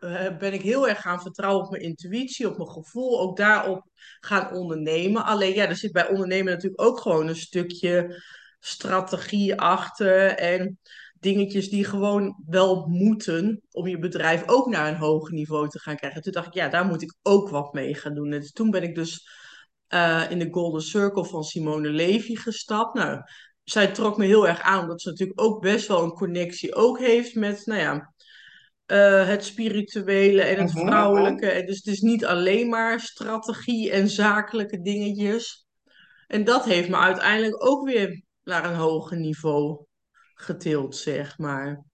uh, 0.00 0.36
ben 0.36 0.52
ik 0.52 0.62
heel 0.62 0.88
erg 0.88 1.00
gaan 1.00 1.20
vertrouwen 1.20 1.64
op 1.64 1.70
mijn 1.70 1.82
intuïtie, 1.82 2.48
op 2.48 2.56
mijn 2.56 2.70
gevoel, 2.70 3.20
ook 3.20 3.36
daarop 3.36 3.88
gaan 4.20 4.52
ondernemen. 4.52 5.24
Alleen 5.24 5.54
ja, 5.54 5.68
er 5.68 5.76
zit 5.76 5.92
bij 5.92 6.08
ondernemen 6.08 6.52
natuurlijk 6.52 6.82
ook 6.82 7.00
gewoon 7.00 7.28
een 7.28 7.36
stukje 7.36 8.22
strategie 8.58 9.60
achter 9.60 10.28
en 10.28 10.78
dingetjes 11.20 11.68
die 11.68 11.84
gewoon 11.84 12.42
wel 12.46 12.86
moeten 12.86 13.62
om 13.70 13.86
je 13.86 13.98
bedrijf 13.98 14.48
ook 14.48 14.66
naar 14.66 14.88
een 14.88 14.98
hoger 14.98 15.32
niveau 15.32 15.68
te 15.68 15.78
gaan 15.78 15.96
krijgen. 15.96 16.22
Toen 16.22 16.32
dacht 16.32 16.46
ik, 16.46 16.54
ja, 16.54 16.68
daar 16.68 16.86
moet 16.86 17.02
ik 17.02 17.14
ook 17.22 17.48
wat 17.48 17.72
mee 17.72 17.94
gaan 17.94 18.14
doen. 18.14 18.32
En 18.32 18.52
toen 18.52 18.70
ben 18.70 18.82
ik 18.82 18.94
dus 18.94 19.28
uh, 19.88 20.30
in 20.30 20.38
de 20.38 20.48
Golden 20.50 20.82
Circle 20.82 21.24
van 21.24 21.44
Simone 21.44 21.88
Levy 21.88 22.34
gestapt. 22.34 22.94
Nou, 22.94 23.20
zij 23.64 23.86
trok 23.86 24.16
me 24.16 24.24
heel 24.26 24.48
erg 24.48 24.60
aan, 24.60 24.80
omdat 24.80 25.00
ze 25.00 25.08
natuurlijk 25.08 25.40
ook 25.40 25.60
best 25.60 25.88
wel 25.88 26.02
een 26.02 26.14
connectie 26.14 26.74
ook 26.74 26.98
heeft 26.98 27.34
met, 27.34 27.66
nou 27.66 27.80
ja, 27.80 28.14
uh, 28.86 29.28
het 29.28 29.44
spirituele 29.44 30.42
en 30.42 30.62
het 30.62 30.70
vrouwelijke. 30.70 31.50
En 31.50 31.66
dus 31.66 31.76
het 31.76 31.86
is 31.86 32.00
niet 32.00 32.24
alleen 32.24 32.68
maar 32.68 33.00
strategie 33.00 33.90
en 33.90 34.08
zakelijke 34.08 34.80
dingetjes. 34.80 35.66
En 36.26 36.44
dat 36.44 36.64
heeft 36.64 36.88
me 36.88 36.96
uiteindelijk 36.96 37.66
ook 37.66 37.86
weer 37.86 38.22
naar 38.44 38.64
een 38.64 38.76
hoger 38.76 39.16
niveau 39.16 39.84
getild, 40.34 40.96
zeg 40.96 41.38
maar. 41.38 41.84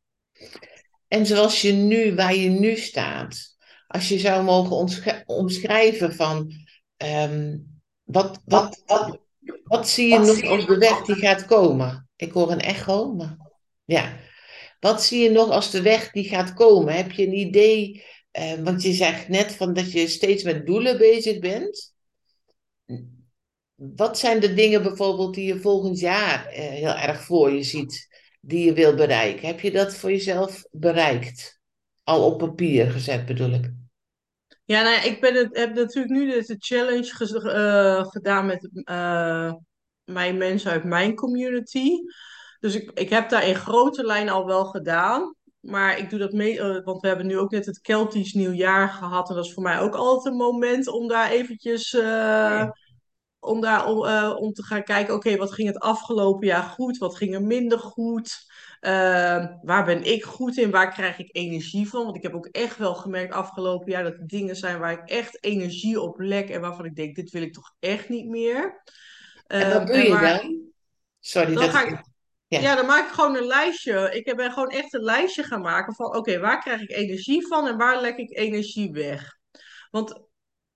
En 1.09 1.27
zoals 1.27 1.63
je 1.63 1.73
nu, 1.73 2.15
waar 2.15 2.35
je 2.35 2.49
nu 2.49 2.77
staat, 2.77 3.57
als 3.87 4.09
je 4.09 4.19
zou 4.19 4.45
mogen 4.45 4.89
omschrijven 5.27 6.15
van 6.15 6.53
um, 6.97 7.72
wat, 8.13 8.41
wat, 8.45 8.83
wat, 8.87 9.19
wat 9.65 9.89
zie 9.89 10.09
je 10.09 10.19
nog 10.19 10.43
als 10.43 10.67
de 10.67 10.79
weg 10.79 11.05
die 11.05 11.15
gaat 11.15 11.47
komen? 11.47 12.09
Ik 12.17 12.33
hoor 12.33 12.51
een 12.51 12.61
echo, 12.61 13.13
maar 13.13 13.37
ja. 13.85 14.21
Wat 14.81 15.03
zie 15.03 15.23
je 15.23 15.31
nog 15.31 15.51
als 15.51 15.71
de 15.71 15.83
weg 15.83 16.11
die 16.11 16.29
gaat 16.29 16.55
komen? 16.55 16.95
Heb 16.95 17.11
je 17.11 17.27
een 17.27 17.37
idee? 17.37 18.05
Uh, 18.39 18.53
want 18.53 18.83
je 18.83 18.93
zegt 18.93 19.29
net 19.29 19.53
van 19.53 19.73
dat 19.73 19.93
je 19.93 20.09
steeds 20.09 20.43
met 20.43 20.67
doelen 20.67 20.99
bezig 20.99 21.39
bent. 21.39 21.95
Wat 23.75 24.19
zijn 24.19 24.41
de 24.41 24.55
dingen 24.55 24.83
bijvoorbeeld 24.83 25.35
die 25.35 25.47
je 25.47 25.61
volgend 25.61 25.99
jaar 25.99 26.47
uh, 26.47 26.59
heel 26.59 26.95
erg 26.95 27.25
voor 27.25 27.51
je 27.51 27.63
ziet, 27.63 28.09
die 28.41 28.65
je 28.65 28.73
wil 28.73 28.95
bereiken? 28.95 29.47
Heb 29.47 29.61
je 29.61 29.71
dat 29.71 29.95
voor 29.95 30.11
jezelf 30.11 30.65
bereikt? 30.71 31.61
Al 32.05 32.25
op 32.25 32.39
papier 32.39 32.91
gezet 32.91 33.27
bedoel 33.27 33.53
ik. 33.53 33.71
Ja, 34.73 34.83
nou, 34.83 35.07
ik 35.07 35.21
ben 35.21 35.35
het, 35.35 35.57
heb 35.57 35.75
natuurlijk 35.75 36.15
nu 36.15 36.27
de 36.27 36.57
challenge 36.59 37.41
uh, 37.45 38.07
gedaan 38.07 38.47
met 38.47 38.71
mijn 40.05 40.37
mensen 40.37 40.71
uit 40.71 40.85
mijn 40.85 41.15
community. 41.15 41.91
Dus 42.61 42.75
ik, 42.75 42.91
ik 42.95 43.11
heb 43.11 43.29
daar 43.29 43.47
in 43.47 43.55
grote 43.55 44.05
lijnen 44.07 44.35
al 44.35 44.47
wel 44.47 44.65
gedaan. 44.65 45.35
Maar 45.61 45.99
ik 45.99 46.11
doe 46.11 46.19
dat 46.19 46.33
mee, 46.33 46.55
uh, 46.55 46.85
want 46.85 47.01
we 47.01 47.09
hebben 47.09 47.27
nu 47.27 47.39
ook 47.39 47.51
net 47.51 47.67
het 47.67 47.81
Keltisch 47.81 48.33
nieuwjaar 48.33 48.89
gehad. 48.89 49.29
En 49.29 49.35
dat 49.35 49.45
is 49.45 49.53
voor 49.53 49.63
mij 49.63 49.81
ook 49.81 49.95
altijd 49.95 50.33
een 50.33 50.41
moment 50.41 50.89
om 50.89 51.09
daar 51.09 51.31
eventjes... 51.31 51.91
Ja. 51.91 52.77
Om 53.45 53.61
daar 53.61 53.87
om, 53.87 54.05
uh, 54.05 54.37
om 54.39 54.53
te 54.53 54.63
gaan 54.63 54.83
kijken, 54.83 55.15
oké, 55.15 55.27
okay, 55.27 55.39
wat 55.39 55.53
ging 55.53 55.69
het 55.69 55.79
afgelopen 55.79 56.47
jaar 56.47 56.63
goed? 56.63 56.99
Wat 56.99 57.17
ging 57.17 57.35
er 57.35 57.43
minder 57.43 57.79
goed? 57.79 58.51
waar 59.63 59.85
ben 59.85 60.05
ik 60.05 60.25
goed 60.25 60.57
in? 60.57 60.71
Waar 60.71 60.93
krijg 60.93 61.19
ik 61.19 61.29
energie 61.37 61.89
van? 61.89 62.05
Want 62.05 62.17
ik 62.17 62.23
heb 62.23 62.35
ook 62.35 62.47
echt 62.47 62.77
wel 62.77 62.95
gemerkt 62.95 63.35
afgelopen 63.35 63.91
jaar 63.91 64.03
dat 64.03 64.13
er 64.13 64.27
dingen 64.27 64.57
zijn 64.57 64.79
waar 64.79 64.93
ik 64.93 65.09
echt 65.09 65.45
energie 65.45 66.01
op 66.01 66.21
lek. 66.21 66.51
En 66.51 66.61
waarvan 66.61 66.85
ik 66.85 66.97
denk, 66.97 67.15
dit 67.15 67.31
wil 67.31 67.43
ik 67.43 67.53
toch 67.53 67.75
echt 67.81 68.09
niet 68.09 68.27
meer. 68.27 68.83
en 69.47 69.73
wat 69.73 69.87
doe 69.87 69.97
je 69.97 70.11
waar... 70.11 70.43
dan? 70.43 70.73
Sorry, 71.21 71.55
dan 71.55 71.63
dat... 71.63 71.75
ga 71.75 71.87
ik... 71.87 72.03
Ja. 72.47 72.61
ja. 72.61 72.75
dan 72.75 72.87
maak 72.87 73.07
ik 73.07 73.13
gewoon 73.13 73.37
een 73.37 73.47
lijstje. 73.47 74.11
Ik 74.15 74.37
ben 74.37 74.53
gewoon 74.53 74.71
echt 74.71 74.95
een 74.95 75.03
lijstje 75.03 75.43
gaan 75.43 75.61
maken 75.61 75.95
van: 75.95 76.07
oké, 76.07 76.19
okay, 76.19 76.41
waar 76.41 76.61
krijg 76.61 76.81
ik 76.81 76.91
energie 76.91 77.47
van 77.47 77.69
en 77.69 77.77
waar 77.77 78.01
lek 78.01 78.17
ik 78.17 78.37
energie 78.39 78.93
weg? 78.93 79.39
Want 79.91 80.31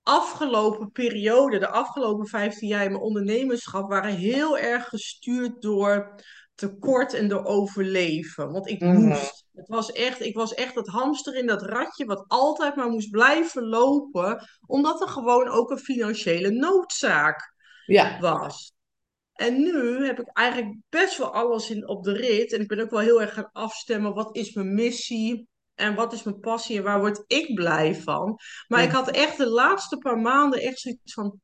afgelopen 0.07 0.93
periode, 0.93 1.59
de 1.59 1.69
afgelopen 1.69 2.27
15 2.27 2.69
jaar 2.69 2.85
in 2.85 2.91
mijn 2.91 3.03
ondernemerschap, 3.03 3.89
waren 3.89 4.15
heel 4.17 4.59
erg 4.59 4.89
gestuurd 4.89 5.63
door 5.63 6.21
tekort 6.55 7.15
en 7.15 7.29
door 7.29 7.45
overleven. 7.45 8.53
Want 8.53 8.69
ik 8.69 8.81
Mhm. 8.81 8.99
moest. 8.99 9.45
Het 9.53 9.69
was 9.69 9.93
echt, 9.93 10.21
ik 10.21 10.35
was 10.35 10.55
echt 10.55 10.75
dat 10.75 10.87
hamster 10.87 11.35
in 11.37 11.47
dat 11.47 11.63
ratje 11.63 12.05
wat 12.05 12.25
altijd 12.29 12.77
maar 12.77 12.89
moest 12.89 13.11
blijven 13.11 13.69
lopen, 13.69 14.49
omdat 14.67 15.01
er 15.01 15.09
gewoon 15.09 15.49
ook 15.49 15.71
een 15.71 15.79
financiële 15.79 16.51
noodzaak 16.51 17.55
Ja, 17.87 18.21
was. 18.21 18.73
En 19.33 19.61
nu 19.61 20.07
heb 20.07 20.21
ik 20.21 20.29
eigenlijk 20.33 20.77
best 20.89 21.19
wel 21.19 21.33
alles 21.33 21.71
in, 21.71 21.89
op 21.89 22.05
de 22.05 22.13
rit. 22.13 22.53
En 22.53 22.61
ik 22.61 22.69
ben 22.69 22.81
ook 22.81 22.91
wel 22.91 23.01
heel 23.01 23.21
erg 23.21 23.35
gaan 23.35 23.51
afstemmen. 23.53 24.15
Wat 24.15 24.37
is 24.37 24.53
mijn 24.53 24.75
missie? 24.75 25.49
En 25.77 25.95
wat 25.95 26.13
is 26.13 26.23
mijn 26.23 26.41
passie? 26.41 26.77
En 26.77 26.83
waar 26.83 26.99
word 26.99 27.25
ik 27.27 27.55
blij 27.55 27.95
van? 27.95 28.39
Maar 28.69 28.83
ik 28.83 28.91
had 28.91 29.11
echt 29.11 29.37
de 29.37 29.49
laatste 29.49 29.99
paar 29.99 30.19
maanden 30.19 30.61
echt 30.61 30.79
zoiets 30.79 31.13
van... 31.13 31.41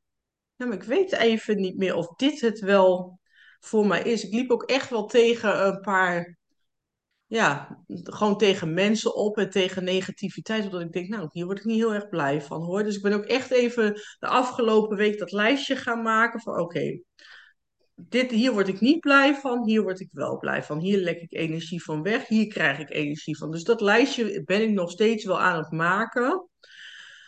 Ja, 0.56 0.66
maar 0.66 0.76
ik 0.76 0.82
weet 0.82 1.12
even 1.12 1.56
niet 1.56 1.76
meer 1.76 1.94
of 1.94 2.06
dit 2.16 2.40
het 2.40 2.60
wel 2.60 3.20
voor 3.60 3.86
mij 3.86 4.02
is. 4.02 4.24
Ik 4.24 4.32
liep 4.32 4.50
ook 4.50 4.62
echt 4.62 4.90
wel 4.90 5.06
tegen 5.06 5.66
een 5.66 5.80
paar... 5.80 6.38
Ja, 7.26 7.78
gewoon 7.86 8.38
tegen 8.38 8.74
mensen 8.74 9.14
op 9.14 9.36
en 9.38 9.50
tegen 9.50 9.84
negativiteit. 9.84 10.64
Omdat 10.64 10.80
ik 10.80 10.92
denk, 10.92 11.08
nou, 11.08 11.28
hier 11.32 11.44
word 11.44 11.58
ik 11.58 11.64
niet 11.64 11.80
heel 11.80 11.94
erg 11.94 12.08
blij 12.08 12.42
van, 12.42 12.62
hoor. 12.62 12.82
Dus 12.82 12.96
ik 12.96 13.02
ben 13.02 13.12
ook 13.12 13.24
echt 13.24 13.50
even 13.50 13.92
de 14.18 14.26
afgelopen 14.26 14.96
week 14.96 15.18
dat 15.18 15.32
lijstje 15.32 15.76
gaan 15.76 16.02
maken 16.02 16.40
van... 16.40 16.60
Oké, 16.60 17.00
dit, 17.94 18.30
hier 18.30 18.52
word 18.52 18.68
ik 18.68 18.80
niet 18.80 19.00
blij 19.00 19.34
van, 19.34 19.64
hier 19.64 19.82
word 19.82 20.00
ik 20.00 20.08
wel 20.12 20.38
blij 20.38 20.62
van. 20.62 20.78
Hier 20.78 20.98
lek 20.98 21.20
ik 21.20 21.32
energie 21.32 21.82
van 21.82 22.02
weg, 22.02 22.26
hier 22.26 22.46
krijg 22.46 22.78
ik 22.78 22.90
energie 22.90 23.36
van. 23.36 23.50
Dus 23.50 23.64
dat 23.64 23.80
lijstje 23.80 24.42
ben 24.44 24.62
ik 24.62 24.70
nog 24.70 24.90
steeds 24.90 25.24
wel 25.24 25.40
aan 25.40 25.58
het 25.58 25.70
maken. 25.70 26.48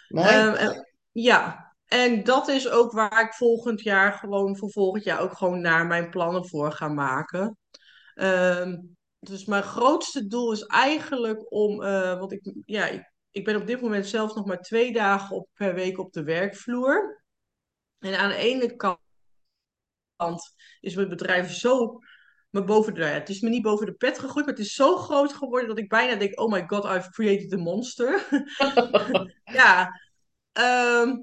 mooi. 0.09 0.29
Ehm, 0.29 0.55
en- 0.55 0.88
ja, 1.12 1.72
en 1.87 2.24
dat 2.24 2.48
is 2.48 2.68
ook 2.68 2.92
waar 2.92 3.20
ik 3.20 3.35
volgend 3.35 3.81
jaar 3.81 4.12
gewoon 4.12 4.57
voor 4.57 4.70
volgend 4.70 5.05
jaar 5.05 5.20
ook 5.20 5.37
gewoon 5.37 5.61
naar 5.61 5.87
mijn 5.87 6.11
plannen 6.11 6.48
voor 6.48 6.72
ga 6.72 6.88
maken. 6.88 7.59
Ehm, 8.14 8.77
dus 9.18 9.44
mijn 9.44 9.62
grootste 9.62 10.27
doel 10.27 10.53
is 10.53 10.62
eigenlijk 10.62 11.53
om, 11.53 11.83
eh, 11.83 12.18
want 12.18 12.33
ik, 12.33 12.53
ja, 12.64 12.87
ik, 12.87 13.12
ik 13.31 13.44
ben 13.44 13.57
op 13.57 13.66
dit 13.66 13.81
moment 13.81 14.07
zelfs 14.07 14.35
nog 14.35 14.46
maar 14.46 14.61
twee 14.61 14.92
dagen 14.92 15.37
op, 15.37 15.48
per 15.55 15.74
week 15.74 15.98
op 15.98 16.12
de 16.12 16.22
werkvloer. 16.22 17.24
En 17.98 18.18
aan 18.18 18.29
de 18.29 18.37
ene 18.37 18.77
kant 18.77 18.98
is 20.81 20.94
mijn 20.94 21.09
bedrijf 21.09 21.53
zo 21.53 21.98
me 22.50 22.64
boven 22.64 22.94
de, 22.94 23.00
nou 23.00 23.12
ja, 23.12 23.18
het 23.18 23.29
is 23.29 23.40
me 23.40 23.48
niet 23.48 23.62
boven 23.62 23.87
de 23.87 23.92
pet 23.92 24.18
gegroeid, 24.18 24.46
maar 24.46 24.55
het 24.55 24.64
is 24.64 24.74
zo 24.74 24.96
groot 24.96 25.33
geworden 25.33 25.68
dat 25.68 25.79
ik 25.79 25.88
bijna 25.88 26.14
denk, 26.14 26.40
oh 26.40 26.53
my 26.53 26.64
god, 26.66 26.85
I've 26.85 27.11
created 27.11 27.53
a 27.53 27.57
monster. 27.57 28.27
ja, 29.44 30.00
ehm, 30.53 31.16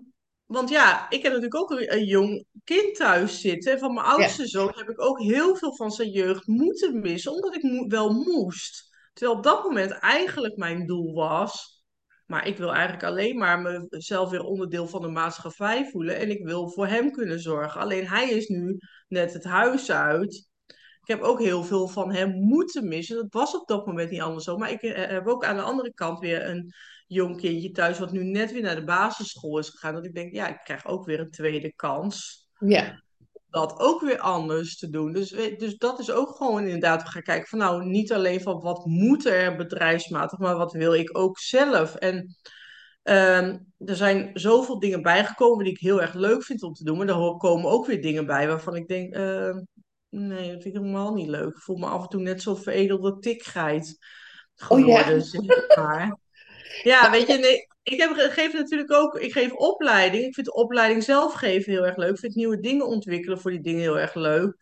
want 0.45 0.69
ja, 0.69 1.09
ik 1.09 1.23
heb 1.23 1.33
natuurlijk 1.33 1.55
ook 1.55 1.71
een, 1.71 1.93
een 1.93 2.05
jong 2.05 2.45
kind 2.63 2.95
thuis 2.95 3.41
zitten. 3.41 3.71
En 3.71 3.79
van 3.79 3.93
mijn 3.93 4.05
Ja, 4.05 4.11
oudste 4.11 4.47
zoon 4.47 4.73
heb 4.75 4.89
ik 4.89 5.01
ook 5.01 5.19
heel 5.19 5.55
veel 5.55 5.75
van 5.75 5.91
zijn 5.91 6.09
jeugd 6.09 6.47
moeten 6.47 6.99
missen, 6.99 7.31
omdat 7.31 7.55
ik 7.55 7.63
mo- 7.63 7.87
wel 7.87 8.13
moest. 8.13 8.89
Terwijl 9.13 9.37
op 9.37 9.43
dat 9.43 9.63
moment 9.63 9.91
eigenlijk 9.91 10.57
mijn 10.57 10.85
doel 10.85 11.13
was. 11.13 11.80
Maar 12.31 12.47
ik 12.47 12.57
wil 12.57 12.73
eigenlijk 12.73 13.03
alleen 13.03 13.37
maar 13.37 13.85
mezelf 13.89 14.29
weer 14.29 14.43
onderdeel 14.43 14.87
van 14.87 15.01
de 15.01 15.07
maatschappij 15.07 15.85
voelen. 15.85 16.17
En 16.17 16.29
ik 16.29 16.43
wil 16.43 16.69
voor 16.69 16.87
hem 16.87 17.11
kunnen 17.11 17.39
zorgen. 17.39 17.81
Alleen 17.81 18.07
hij 18.07 18.29
is 18.29 18.47
nu 18.47 18.77
net 19.07 19.33
het 19.33 19.43
huis 19.43 19.91
uit. 19.91 20.49
Ik 21.01 21.07
heb 21.07 21.21
ook 21.21 21.39
heel 21.39 21.63
veel 21.63 21.87
van 21.87 22.11
hem 22.11 22.31
moeten 22.31 22.87
missen. 22.87 23.15
Dat 23.15 23.33
was 23.33 23.55
op 23.55 23.67
dat 23.67 23.85
moment 23.85 24.11
niet 24.11 24.21
anders 24.21 24.45
zo. 24.45 24.57
Maar 24.57 24.71
ik 24.71 24.81
eh, 24.81 25.07
heb 25.07 25.27
ook 25.27 25.45
aan 25.45 25.55
de 25.55 25.61
andere 25.61 25.93
kant 25.93 26.19
weer 26.19 26.49
een 26.49 26.73
jong 27.07 27.37
kindje 27.37 27.71
thuis, 27.71 27.99
wat 27.99 28.11
nu 28.11 28.23
net 28.23 28.51
weer 28.51 28.61
naar 28.61 28.75
de 28.75 28.83
basisschool 28.83 29.57
is 29.57 29.69
gegaan. 29.69 29.93
Dat 29.93 30.05
ik 30.05 30.13
denk, 30.13 30.33
ja, 30.33 30.47
ik 30.47 30.59
krijg 30.63 30.85
ook 30.85 31.05
weer 31.05 31.19
een 31.19 31.31
tweede 31.31 31.73
kans. 31.73 32.47
ja, 32.59 33.03
Dat 33.51 33.79
ook 33.79 34.01
weer 34.01 34.19
anders 34.19 34.77
te 34.77 34.89
doen. 34.89 35.13
Dus, 35.13 35.29
dus 35.57 35.77
dat 35.77 35.99
is 35.99 36.11
ook 36.11 36.35
gewoon 36.35 36.63
inderdaad, 36.63 37.03
we 37.03 37.09
gaan 37.09 37.21
kijken 37.21 37.47
van 37.47 37.59
nou, 37.59 37.85
niet 37.85 38.13
alleen 38.13 38.41
van 38.41 38.59
wat 38.59 38.85
moet 38.85 39.25
er 39.25 39.55
bedrijfsmatig, 39.55 40.39
maar 40.39 40.57
wat 40.57 40.73
wil 40.73 40.93
ik 40.93 41.17
ook 41.17 41.39
zelf. 41.39 41.95
En 41.95 42.35
ehm, 43.03 43.57
er 43.77 43.95
zijn 43.95 44.29
zoveel 44.33 44.79
dingen 44.79 45.01
bijgekomen 45.01 45.63
die 45.63 45.73
ik 45.73 45.79
heel 45.79 46.01
erg 46.01 46.13
leuk 46.13 46.43
vind 46.43 46.63
om 46.63 46.73
te 46.73 46.83
doen. 46.83 46.97
Maar 46.97 47.07
er 47.07 47.37
komen 47.37 47.71
ook 47.71 47.85
weer 47.85 48.01
dingen 48.01 48.25
bij 48.25 48.47
waarvan 48.47 48.75
ik 48.75 48.87
denk, 48.87 49.13
ehm, 49.13 49.59
nee, 50.09 50.51
dat 50.51 50.61
vind 50.61 50.75
ik 50.75 50.81
helemaal 50.81 51.13
niet 51.13 51.27
leuk. 51.27 51.55
Ik 51.55 51.61
voel 51.61 51.77
me 51.77 51.85
af 51.85 52.03
en 52.03 52.09
toe 52.09 52.21
net 52.21 52.41
zo'n 52.41 52.57
veredelde 52.57 53.19
tikgeit 53.19 53.97
oh 54.67 54.79
ja, 54.79 54.85
geworden, 54.85 55.21
zeg 55.21 55.75
maar. 55.75 56.17
Ja, 56.83 57.11
weet 57.11 57.27
je, 57.27 57.37
nee, 57.37 57.67
ik 57.83 57.99
heb, 57.99 58.11
geef 58.15 58.53
natuurlijk 58.53 58.91
ook, 58.91 59.19
ik 59.19 59.31
geef 59.31 59.53
opleiding. 59.53 60.23
Ik 60.23 60.33
vind 60.33 60.45
de 60.45 60.53
opleiding 60.53 61.03
zelf 61.03 61.33
geven 61.33 61.71
heel 61.71 61.85
erg 61.85 61.97
leuk. 61.97 62.11
Ik 62.11 62.19
vind 62.19 62.35
nieuwe 62.35 62.59
dingen 62.59 62.87
ontwikkelen 62.87 63.39
voor 63.39 63.51
die 63.51 63.61
dingen 63.61 63.81
heel 63.81 63.99
erg 63.99 64.13
leuk. 64.13 64.55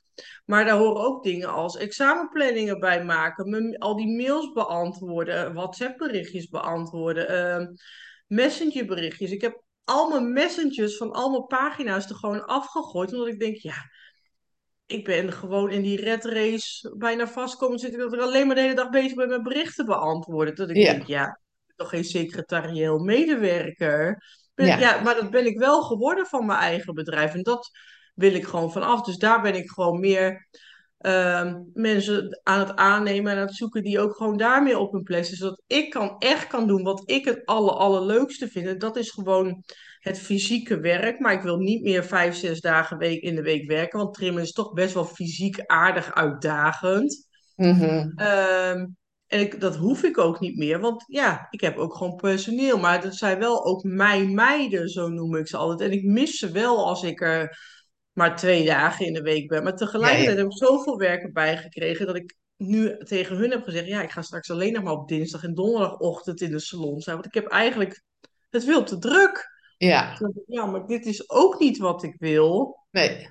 Maar 0.45 0.65
daar 0.65 0.77
horen 0.77 1.03
ook 1.03 1.23
dingen 1.23 1.49
als 1.49 1.77
examenplanningen 1.77 2.79
bij 2.79 3.03
maken, 3.03 3.77
al 3.77 3.95
die 3.95 4.15
mails 4.17 4.51
beantwoorden, 4.51 5.53
WhatsApp-berichtjes 5.53 6.47
beantwoorden, 6.47 7.27
ehm 7.27 7.67
messengerberichtjes. 8.27 9.31
Ik 9.31 9.41
heb 9.41 9.63
al 9.83 10.09
mijn 10.09 10.33
messengers 10.33 10.97
van 10.97 11.11
al 11.11 11.29
mijn 11.29 11.45
pagina's 11.45 12.09
er 12.09 12.15
gewoon 12.15 12.45
afgegooid, 12.45 13.11
omdat 13.11 13.27
ik 13.27 13.39
denk, 13.39 13.55
ja, 13.55 13.89
ik 14.85 15.03
ben 15.03 15.31
gewoon 15.31 15.71
in 15.71 15.81
die 15.81 16.01
red 16.01 16.25
race 16.25 16.95
bijna 16.97 17.27
vastkomen 17.27 17.79
zitten 17.79 17.99
dat 17.99 18.13
ik 18.13 18.19
alleen 18.19 18.47
maar 18.47 18.55
de 18.55 18.61
hele 18.61 18.75
dag 18.75 18.89
bezig 18.89 19.13
ben 19.13 19.29
met 19.29 19.43
berichten 19.43 19.85
beantwoorden. 19.85 20.55
Dat 20.55 20.69
ik 20.69 20.75
denk, 20.75 21.03
ja, 21.03 21.39
toch 21.79 21.89
geen 21.89 22.03
secretarieel 22.03 22.97
medewerker. 22.99 24.23
Ben, 24.53 24.65
ja, 24.65 24.79
ja, 24.79 25.01
maar 25.01 25.15
dat 25.15 25.29
ben 25.29 25.45
ik 25.45 25.57
wel 25.59 25.81
geworden 25.81 26.25
van 26.25 26.45
mijn 26.45 26.59
eigen 26.59 26.93
bedrijf. 26.93 27.33
En 27.33 27.43
dat 27.43 27.69
wil 28.13 28.33
ik 28.33 28.45
gewoon 28.45 28.71
vanaf. 28.71 29.01
Dus 29.01 29.17
daar 29.17 29.41
ben 29.41 29.55
ik 29.55 29.69
gewoon 29.69 29.99
meer 29.99 30.47
ehm, 30.97 31.61
mensen 31.73 32.39
aan 32.43 32.59
het 32.59 32.75
aannemen 32.75 33.31
en 33.31 33.37
aan 33.37 33.45
het 33.45 33.55
zoeken 33.55 33.83
die 33.83 33.99
ook 33.99 34.15
gewoon 34.15 34.37
daarmee 34.37 34.77
op 34.77 34.91
hun 34.91 35.03
plek 35.03 35.25
zijn. 35.25 35.37
Zodat 35.37 35.61
ik 35.67 35.89
kan, 35.89 36.15
echt 36.17 36.47
kan 36.47 36.67
doen 36.67 36.83
wat 36.83 37.01
ik 37.05 37.25
het 37.25 37.45
aller, 37.45 37.73
allerleukste 37.73 38.47
vind. 38.47 38.67
En 38.67 38.77
dat 38.77 38.97
is 38.97 39.09
gewoon 39.11 39.63
het 39.99 40.19
fysieke 40.19 40.79
werk. 40.79 41.19
Maar 41.19 41.33
ik 41.33 41.41
wil 41.41 41.57
niet 41.57 41.83
meer 41.83 42.03
vijf, 42.03 42.35
zes 42.35 42.61
dagen 42.61 42.97
week 42.97 43.21
in 43.21 43.35
de 43.35 43.41
week 43.41 43.67
werken. 43.67 43.99
Want 43.99 44.13
trimmen 44.13 44.41
is 44.43 44.51
toch 44.51 44.73
best 44.73 44.93
wel 44.93 45.05
fysiek 45.05 45.59
aardig 45.65 46.13
uitdagend. 46.13 47.27
mhm, 47.55 48.11
Ehm, 48.15 48.85
en 49.29 49.39
ik, 49.39 49.59
dat 49.59 49.75
hoef 49.75 50.03
ik 50.03 50.17
ook 50.17 50.39
niet 50.39 50.57
meer. 50.57 50.79
Want 50.79 51.03
ja, 51.07 51.47
ik 51.49 51.61
heb 51.61 51.77
ook 51.77 51.95
gewoon 51.95 52.15
personeel. 52.15 52.77
Maar 52.77 53.01
dat 53.01 53.15
zijn 53.15 53.39
wel 53.39 53.65
ook 53.65 53.83
mijn 53.83 54.33
meiden, 54.33 54.89
zo 54.89 55.07
noem 55.07 55.35
ik 55.35 55.47
ze 55.47 55.57
altijd. 55.57 55.91
En 55.91 55.97
ik 55.97 56.03
mis 56.03 56.37
ze 56.37 56.51
wel 56.51 56.85
als 56.87 57.03
ik 57.03 57.21
er 57.21 57.57
maar 58.13 58.35
twee 58.35 58.65
dagen 58.65 59.05
in 59.05 59.13
de 59.13 59.21
week 59.21 59.47
ben. 59.47 59.63
Maar 59.63 59.75
tegelijkertijd 59.75 60.37
ja, 60.37 60.43
heb 60.43 60.51
ik 60.51 60.57
zoveel 60.57 60.97
werk 60.97 61.23
erbij 61.23 61.57
gekregen 61.57 62.05
dat 62.05 62.15
ik 62.15 62.35
nu 62.57 62.97
tegen 62.97 63.35
hun 63.35 63.51
heb 63.51 63.63
gezegd: 63.63 63.87
ja, 63.87 64.01
ik 64.01 64.11
ga 64.11 64.21
straks 64.21 64.51
alleen 64.51 64.73
nog 64.73 64.83
maar 64.83 64.93
op 64.93 65.07
dinsdag 65.07 65.43
en 65.43 65.53
donderdagochtend 65.53 66.41
in 66.41 66.51
de 66.51 66.59
salon 66.59 67.01
zijn. 67.01 67.15
Want 67.15 67.27
ik 67.27 67.33
heb 67.33 67.47
eigenlijk 67.47 68.03
het 68.49 68.63
veel 68.63 68.83
te 68.83 68.97
druk. 68.97 69.49
ja, 69.77 70.17
Ja, 70.47 70.65
maar 70.65 70.85
dit 70.85 71.05
is 71.05 71.29
ook 71.29 71.59
niet 71.59 71.77
wat 71.77 72.03
ik 72.03 72.15
wil. 72.17 72.77
nee, 72.91 73.29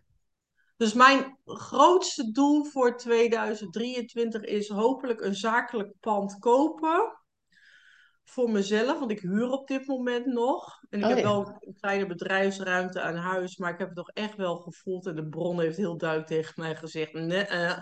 Dus 0.79 0.93
mijn 0.93 1.39
grootste 1.45 2.31
doel 2.31 2.65
voor 2.65 2.97
2023 2.97 4.43
is 4.43 4.69
hopelijk 4.69 5.21
een 5.21 5.35
zakelijk 5.35 5.93
pand 6.01 6.39
kopen. 6.39 7.17
Voor 8.25 8.51
mezelf, 8.51 8.99
want 8.99 9.11
ik 9.11 9.21
huur 9.21 9.51
op 9.51 9.69
dit 9.69 9.87
moment 9.87 10.27
nog. 10.27 10.83
En 10.89 10.99
ik 10.99 11.05
oh 11.05 11.11
heb 11.11 11.19
ja, 11.19 11.25
wel 11.25 11.59
een 11.61 11.77
kleine 11.81 12.07
bedrijfsruimte 12.07 13.01
aan 13.01 13.17
huis, 13.17 13.57
maar 13.57 13.73
ik 13.73 13.79
heb 13.79 13.89
het 13.89 13.97
toch 13.97 14.11
echt 14.11 14.37
wel 14.37 14.57
gevoeld. 14.57 15.07
En 15.07 15.15
de 15.15 15.29
bron 15.29 15.61
heeft 15.61 15.77
heel 15.77 15.97
duidelijk 15.97 16.29
tegen 16.29 16.55
mij 16.57 16.77
gezegd: 16.77 17.13
nee, 17.13 17.45
eh, 17.45 17.79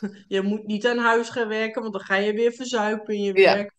je 0.36 0.42
moet 0.42 0.66
niet 0.66 0.86
aan 0.86 0.98
huis 0.98 1.28
gaan 1.28 1.48
werken, 1.48 1.80
want 1.80 1.94
dan 1.94 2.02
ga 2.02 2.14
je 2.14 2.32
weer 2.32 2.52
verzuipen 2.52 3.14
in 3.14 3.22
je 3.22 3.40
ja, 3.40 3.54
werk. 3.54 3.75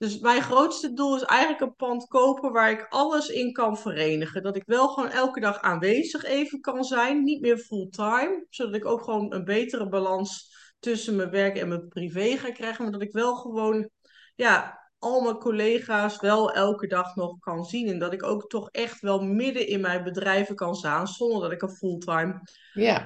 Dus 0.00 0.18
mijn 0.18 0.42
grootste 0.42 0.92
doel 0.92 1.16
is 1.16 1.22
eigenlijk 1.22 1.60
een 1.60 1.74
pand 1.74 2.06
kopen 2.06 2.52
waar 2.52 2.70
ik 2.70 2.86
alles 2.88 3.28
in 3.28 3.52
kan 3.52 3.78
verenigen. 3.78 4.42
Dat 4.42 4.56
ik 4.56 4.62
wel 4.66 4.88
gewoon 4.88 5.10
elke 5.10 5.40
dag 5.40 5.60
aanwezig 5.60 6.24
even 6.24 6.60
kan 6.60 6.84
zijn, 6.84 7.24
niet 7.24 7.40
meer 7.40 7.58
fulltime. 7.58 8.46
Zodat 8.50 8.74
ik 8.74 8.84
ook 8.84 9.02
gewoon 9.02 9.34
een 9.34 9.44
betere 9.44 9.88
balans 9.88 10.54
tussen 10.78 11.16
mijn 11.16 11.30
werk 11.30 11.56
en 11.56 11.68
mijn 11.68 11.88
privé 11.88 12.36
ga 12.36 12.50
krijgen. 12.50 12.82
Maar 12.82 12.92
dat 12.92 13.02
ik 13.02 13.12
wel 13.12 13.34
gewoon, 13.34 13.88
ja, 14.34 14.80
al 14.98 15.20
mijn 15.20 15.38
collega's 15.38 16.20
wel 16.20 16.52
elke 16.52 16.86
dag 16.86 17.14
nog 17.14 17.38
kan 17.38 17.64
zien. 17.64 17.88
En 17.88 17.98
dat 17.98 18.12
ik 18.12 18.22
ook 18.22 18.48
toch 18.48 18.70
echt 18.70 19.00
wel 19.00 19.22
midden 19.22 19.66
in 19.66 19.80
mijn 19.80 20.04
bedrijven 20.04 20.54
kan 20.54 20.74
staan, 20.74 21.06
zonder 21.06 21.40
dat 21.40 21.52
ik 21.52 21.62
een 21.62 21.76
fulltime 21.76 22.42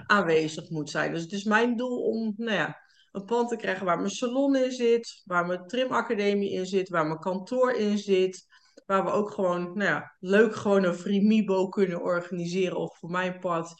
aanwezig 0.06 0.70
moet 0.70 0.90
zijn. 0.90 1.12
Dus 1.12 1.22
het 1.22 1.32
is 1.32 1.44
mijn 1.44 1.76
doel 1.76 2.02
om, 2.02 2.34
nou 2.36 2.56
ja, 2.56 2.82
een 3.14 3.24
pand 3.24 3.48
te 3.48 3.56
krijgen 3.56 3.84
waar 3.84 3.96
mijn 3.98 4.10
salon 4.10 4.56
in 4.56 4.72
zit, 4.72 5.22
waar 5.24 5.46
mijn 5.46 5.66
trimacademie 5.66 6.52
in 6.52 6.66
zit, 6.66 6.88
waar 6.88 7.06
mijn 7.06 7.18
kantoor 7.18 7.72
in 7.72 7.98
zit. 7.98 8.46
Waar 8.86 9.04
we 9.04 9.10
ook 9.10 9.30
gewoon, 9.30 9.62
nou 9.62 9.90
ja, 9.90 10.16
leuk 10.20 10.54
gewoon 10.54 10.84
een 10.84 10.94
Frimibo 10.94 11.68
kunnen 11.68 12.02
organiseren. 12.02 12.76
Of 12.76 12.98
voor 12.98 13.10
mijn 13.10 13.38
part 13.38 13.72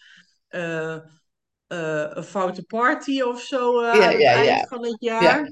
eh, 0.49 0.95
eh, 0.95 2.07
een 2.09 2.25
foute 2.25 2.65
party 2.65 3.21
of 3.21 3.41
zo 3.41 3.81
eh, 3.81 3.95
ja, 3.95 4.05
aan 4.05 4.13
het 4.13 4.21
ja, 4.21 4.33
eind 4.33 4.61
ja, 4.61 4.67
van 4.67 4.85
het 4.85 4.97
ja, 4.99 5.23
jaar. 5.23 5.41
Of 5.41 5.49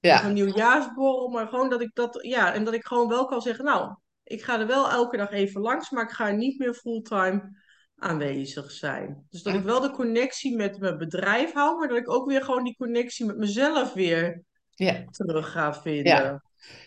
een 0.00 0.10
ja, 0.10 0.28
nieuwjaarsborrel. 0.28 1.28
Maar 1.28 1.48
gewoon 1.48 1.70
dat 1.70 1.80
ik 1.80 1.90
dat, 1.94 2.18
ja, 2.22 2.52
en 2.52 2.64
dat 2.64 2.74
ik 2.74 2.86
gewoon 2.86 3.08
wel 3.08 3.24
kan 3.26 3.40
zeggen, 3.40 3.64
nou, 3.64 3.94
ik 4.22 4.42
ga 4.42 4.60
er 4.60 4.66
wel 4.66 4.90
elke 4.90 5.16
dag 5.16 5.30
even 5.30 5.60
langs, 5.60 5.90
maar 5.90 6.04
ik 6.04 6.10
ga 6.10 6.30
niet 6.30 6.58
meer 6.58 6.74
fulltime 6.74 7.62
aanwezig 8.04 8.70
zijn. 8.70 9.26
Dus 9.30 9.42
dat 9.42 9.54
ik 9.54 9.62
wel 9.62 9.80
de 9.80 9.90
connectie 9.90 10.56
met 10.56 10.78
mijn 10.78 10.98
bedrijf 10.98 11.52
hou, 11.52 11.78
maar 11.78 11.88
dat 11.88 11.96
ik 11.96 12.10
ook 12.10 12.28
weer 12.28 12.42
gewoon 12.42 12.64
die 12.64 12.76
connectie 12.76 13.26
met 13.26 13.36
mezelf 13.36 13.92
weer 13.92 14.42
Ja. 14.74 15.04
terug 15.10 15.52
ga 15.52 15.74
vinden. 15.74 16.04
Ja. 16.04 16.42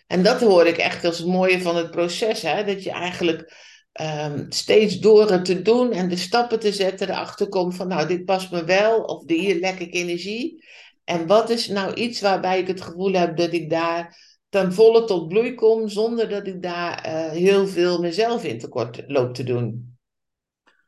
En 0.07 0.23
dat 0.23 0.41
hoor 0.41 0.65
ik 0.65 0.77
echt 0.77 1.05
als 1.05 1.17
het 1.17 1.27
mooie 1.27 1.61
van 1.61 1.75
het 1.75 1.91
proces, 1.91 2.41
hè? 2.41 2.63
dat 2.63 2.83
je 2.83 2.91
eigenlijk 2.91 3.53
ehm, 3.91 4.45
steeds 4.49 4.99
door 4.99 5.31
het 5.31 5.45
te 5.45 5.61
doen 5.61 5.91
en 5.91 6.09
de 6.09 6.15
stappen 6.15 6.59
te 6.59 6.73
zetten 6.73 7.09
erachter 7.09 7.49
komt 7.49 7.75
van, 7.75 7.87
nou, 7.87 8.07
dit 8.07 8.25
past 8.25 8.51
me 8.51 8.63
wel, 8.63 9.01
of 9.01 9.23
hier 9.27 9.59
lek 9.59 9.79
ik 9.79 9.93
energie. 9.93 10.65
En 11.03 11.27
wat 11.27 11.49
is 11.49 11.67
nou 11.67 11.93
iets 11.93 12.21
waarbij 12.21 12.59
ik 12.59 12.67
het 12.67 12.81
gevoel 12.81 13.13
heb 13.13 13.37
dat 13.37 13.53
ik 13.53 13.69
daar 13.69 14.25
ten 14.49 14.73
volle 14.73 15.03
tot 15.05 15.27
bloei 15.27 15.53
kom, 15.53 15.87
zonder 15.87 16.29
dat 16.29 16.47
ik 16.47 16.61
daar 16.61 17.01
eh, 17.01 17.29
heel 17.31 17.67
veel 17.67 17.99
mezelf 17.99 18.43
in 18.43 18.59
tekort 18.59 19.03
loop 19.07 19.33
te 19.33 19.43
doen. 19.43 19.96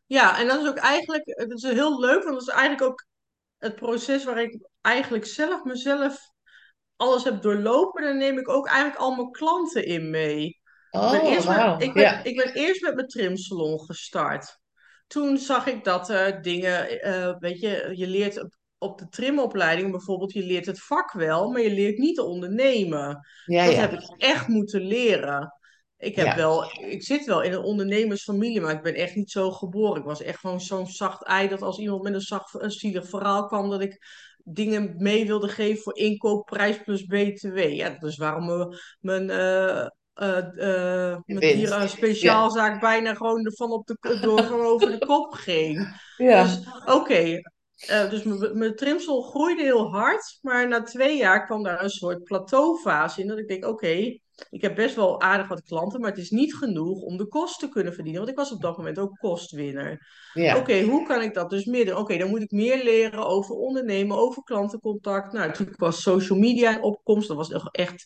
Ja, 0.09 0.39
en 0.39 0.47
dat 0.47 0.61
is 0.61 0.67
ook 0.67 0.77
eigenlijk, 0.77 1.25
dat 1.47 1.51
is 1.51 1.63
heel 1.63 1.99
leuk, 1.99 2.23
want 2.23 2.33
dat 2.39 2.47
is 2.47 2.53
eigenlijk 2.53 2.81
ook 2.81 3.05
het 3.57 3.75
proces 3.75 4.23
waar 4.23 4.41
ik 4.41 4.57
eigenlijk 4.81 5.25
zelf 5.25 5.63
mezelf 5.63 6.17
alles 6.95 7.23
heb 7.23 7.41
doorlopen. 7.41 8.03
Dan 8.03 8.17
neem 8.17 8.37
ik 8.39 8.49
ook 8.49 8.67
eigenlijk 8.67 8.99
al 9.01 9.15
mijn 9.15 9.31
klanten 9.31 9.85
in 9.85 10.09
mee. 10.09 10.45
ik 10.89 11.09
ben, 11.09 11.21
Oh, 11.21 11.23
eerst 11.31 11.47
met, 11.47 11.57
wauw. 11.57 11.79
ik, 11.79 11.93
ben, 11.93 12.03
Ja. 12.03 12.23
ik 12.23 12.35
ben 12.35 12.53
eerst 12.53 12.81
met 12.81 12.95
mijn 12.95 13.07
trimsalon 13.07 13.79
gestart. 13.79 14.59
Toen 15.07 15.37
zag 15.37 15.67
ik 15.67 15.83
dat 15.83 16.09
er 16.09 16.41
dingen, 16.41 17.01
eh, 17.01 17.35
weet 17.39 17.59
je, 17.59 17.91
je 17.93 18.07
leert 18.07 18.41
op, 18.41 18.55
op 18.77 18.97
de 18.99 19.07
trimopleiding 19.09 19.91
bijvoorbeeld, 19.91 20.33
je 20.33 20.43
leert 20.43 20.65
het 20.65 20.81
vak 20.81 21.11
wel, 21.11 21.49
maar 21.51 21.61
je 21.61 21.71
leert 21.73 21.97
niet 21.97 22.15
te 22.15 22.23
ondernemen. 22.23 23.27
Ja, 23.45 23.65
Dat 23.65 23.73
ja. 23.73 23.79
heb 23.79 23.91
ik 23.93 24.09
echt 24.17 24.47
moeten 24.47 24.81
leren. 24.81 25.53
Ik, 25.99 26.15
heb 26.15 26.25
Ja. 26.25 26.35
wel, 26.35 26.71
ik 26.79 27.03
zit 27.03 27.25
wel 27.25 27.41
in 27.41 27.53
een 27.53 27.63
ondernemersfamilie, 27.63 28.61
maar 28.61 28.73
ik 28.75 28.81
ben 28.81 28.95
echt 28.95 29.15
niet 29.15 29.31
zo 29.31 29.51
geboren. 29.51 29.99
Ik 29.99 30.07
was 30.07 30.21
echt 30.21 30.39
gewoon 30.39 30.61
zo'n 30.61 30.87
zacht 30.87 31.23
ei 31.25 31.47
dat 31.47 31.61
als 31.61 31.77
iemand 31.79 32.03
met 32.03 32.13
een, 32.13 32.21
zacht, 32.21 32.61
een 32.61 32.71
zielig 32.71 33.09
verhaal 33.09 33.45
kwam, 33.47 33.69
dat 33.69 33.81
ik 33.81 34.05
dingen 34.43 34.93
mee 34.97 35.25
wilde 35.25 35.47
geven 35.47 35.81
voor 35.83 35.97
inkoopprijs 35.97 36.81
plus 36.83 37.05
BTW. 37.05 37.57
Ja, 37.57 37.89
dat 37.89 38.09
is 38.09 38.17
waarom 38.17 38.45
mijn, 38.45 38.75
mijn, 38.99 39.29
eh, 39.29 39.79
eh, 40.13 40.37
eh, 40.37 41.17
mijn 41.25 41.39
Winst. 41.39 41.55
dieren 41.55 41.89
speciaalzaak 41.89 42.81
bijna 42.81 43.13
gewoon 43.13 43.51
van, 43.55 43.71
op 43.71 43.87
de, 43.87 44.19
door, 44.21 44.43
van 44.43 44.59
over 44.61 44.91
de 44.99 45.05
kop 45.11 45.33
ging. 45.33 46.01
Ja. 46.17 46.43
Dus 46.43 46.59
oké, 46.85 47.41
dus 48.09 48.23
mijn- 48.23 48.57
mijn 48.57 48.75
trimsel 48.75 49.21
groeide 49.21 49.63
heel 49.63 49.89
hard, 49.91 50.37
maar 50.41 50.67
na 50.67 50.83
twee 50.83 51.17
jaar 51.17 51.45
kwam 51.45 51.63
daar 51.63 51.83
een 51.83 51.89
soort 51.89 52.23
plateaufase 52.23 53.21
in. 53.21 53.27
Dat 53.27 53.37
ik 53.37 53.47
denk, 53.47 53.65
oké, 53.65 54.17
ik 54.49 54.61
heb 54.61 54.75
best 54.75 54.95
wel 54.95 55.21
aardig 55.21 55.47
wat 55.47 55.63
klanten, 55.63 55.99
maar 55.99 56.09
het 56.09 56.19
is 56.19 56.29
niet 56.29 56.55
genoeg 56.55 57.01
om 57.01 57.17
de 57.17 57.27
kost 57.27 57.59
te 57.59 57.69
kunnen 57.69 57.93
verdienen. 57.93 58.21
Want 58.21 58.31
ik 58.31 58.37
was 58.37 58.51
op 58.51 58.61
dat 58.61 58.77
moment 58.77 58.99
ook 58.99 59.17
kostwinner. 59.17 60.07
Ja. 60.33 60.57
Oké, 60.57 60.81
hoe 60.81 61.07
kan 61.07 61.21
ik 61.21 61.33
dat 61.33 61.49
dus 61.49 61.65
meer 61.65 61.85
doen? 61.85 61.97
Oké, 61.97 62.17
dan 62.17 62.29
moet 62.29 62.41
ik 62.41 62.51
meer 62.51 62.83
leren 62.83 63.27
over 63.27 63.55
ondernemen, 63.55 64.17
over 64.17 64.43
klantencontact. 64.43 65.33
Nou, 65.33 65.51
toen 65.51 65.73
was 65.75 66.01
social 66.01 66.39
media 66.39 66.75
in 66.75 66.83
opkomst. 66.83 67.27
Dat 67.27 67.37
was 67.37 67.71
echt 67.71 68.05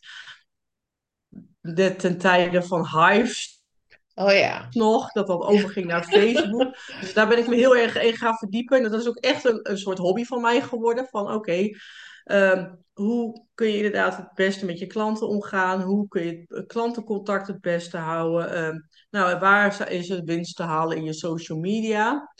de, 1.62 1.96
ten 1.96 2.18
tijde 2.18 2.64
van 2.64 2.88
Hives 2.88 3.62
Oh 4.16 4.34
ja. 4.34 4.68
nog, 4.72 5.12
dat 5.12 5.28
dat 5.28 5.42
overging 5.42 5.86
naar 5.86 6.04
Facebook. 6.04 6.76
Dus 7.02 7.14
daar 7.14 7.28
ben 7.28 7.38
ik 7.38 7.48
me 7.48 7.56
heel 7.56 7.76
erg 7.76 8.02
in 8.02 8.16
gaan 8.16 8.38
verdiepen. 8.38 8.78
En 8.78 8.92
dat 8.92 9.02
is 9.02 9.08
ook 9.08 9.18
echt 9.18 9.46
een, 9.46 9.60
een 9.70 9.78
soort 9.78 9.98
hobby 9.98 10.24
van 10.24 10.42
mij 10.42 10.62
geworden. 10.62 11.08
Van 11.08 11.34
oké, 11.34 11.70
ehm, 12.24 12.76
hoe 12.94 13.46
kun 13.54 13.68
je 13.68 13.76
inderdaad 13.76 14.18
het 14.18 14.34
beste 14.34 14.66
met 14.66 14.80
je 14.80 14.88
klanten 14.88 15.28
omgaan? 15.28 15.82
Hoe 15.82 16.08
kun 16.08 16.26
je 16.26 16.44
het 16.48 16.68
klantencontact 16.68 17.48
het 17.48 17.62
beste 17.62 17.98
houden? 17.98 18.52
Ehm, 18.52 18.80
nou, 19.10 19.40
waar 19.40 19.92
is 19.92 20.10
er 20.10 20.24
winst 20.24 20.56
te 20.56 20.64
halen 20.64 20.98
in 20.98 21.04
je 21.04 21.14
social 21.14 21.60
media? 21.60 22.34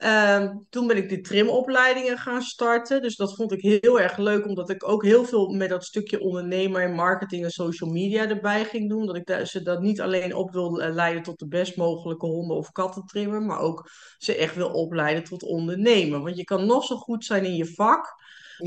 Ehm, 0.00 0.56
toen 0.70 0.86
ben 0.86 0.96
ik 0.96 1.08
de 1.08 1.20
trimopleidingen 1.20 2.18
gaan 2.18 2.42
starten. 2.42 3.02
Dus 3.02 3.16
dat 3.16 3.34
vond 3.34 3.52
ik 3.52 3.60
heel 3.60 4.00
erg 4.00 4.16
leuk, 4.16 4.46
omdat 4.46 4.70
ik 4.70 4.88
ook 4.88 5.04
heel 5.04 5.24
veel 5.24 5.48
met 5.48 5.68
dat 5.68 5.84
stukje 5.84 6.20
ondernemer 6.20 6.82
en 6.82 6.94
marketing 6.94 7.44
en 7.44 7.50
social 7.50 7.90
media 7.90 8.28
erbij 8.28 8.64
ging 8.64 8.88
doen. 8.88 9.06
Dat 9.06 9.16
ik 9.16 9.46
ze 9.46 9.62
dat 9.62 9.80
niet 9.80 10.00
alleen 10.00 10.34
op 10.34 10.52
wil 10.52 10.82
eh, 10.82 10.94
leiden 10.94 11.22
tot 11.22 11.38
de 11.38 11.48
best 11.48 11.76
mogelijke 11.76 12.26
honden- 12.26 12.56
of 12.56 12.72
kattentrimmer, 12.72 13.42
maar 13.42 13.58
ook 13.58 13.90
ze 14.18 14.36
echt 14.36 14.54
wil 14.54 14.70
opleiden 14.70 15.24
tot 15.24 15.42
ondernemen. 15.42 16.22
Want 16.22 16.36
je 16.36 16.44
kan 16.44 16.66
nog 16.66 16.84
zo 16.84 16.96
goed 16.96 17.24
zijn 17.24 17.44
in 17.44 17.56
je 17.56 17.66
vak. 17.66 18.14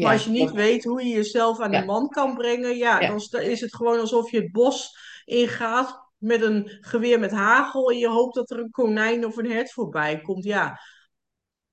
Maar 0.01 0.11
als 0.13 0.23
je 0.23 0.29
niet 0.29 0.51
weet 0.51 0.83
hoe 0.83 1.03
je 1.03 1.13
jezelf 1.13 1.59
aan 1.59 1.71
de 1.71 1.85
man 1.85 2.09
kan 2.09 2.35
brengen, 2.35 2.77
ja, 2.77 2.99
dan 3.31 3.41
is 3.41 3.61
het 3.61 3.75
gewoon 3.75 3.99
alsof 3.99 4.31
je 4.31 4.37
het 4.41 4.51
bos 4.51 4.97
ingaat 5.25 6.01
met 6.17 6.41
een 6.41 6.77
geweer 6.81 7.19
met 7.19 7.31
hagel 7.31 7.91
en 7.91 7.97
je 7.97 8.07
hoopt 8.07 8.35
dat 8.35 8.49
er 8.51 8.59
een 8.59 8.71
konijn 8.71 9.25
of 9.25 9.37
een 9.37 9.51
hert 9.51 9.71
voorbij 9.71 10.21
komt. 10.21 10.43
Ja, 10.43 10.79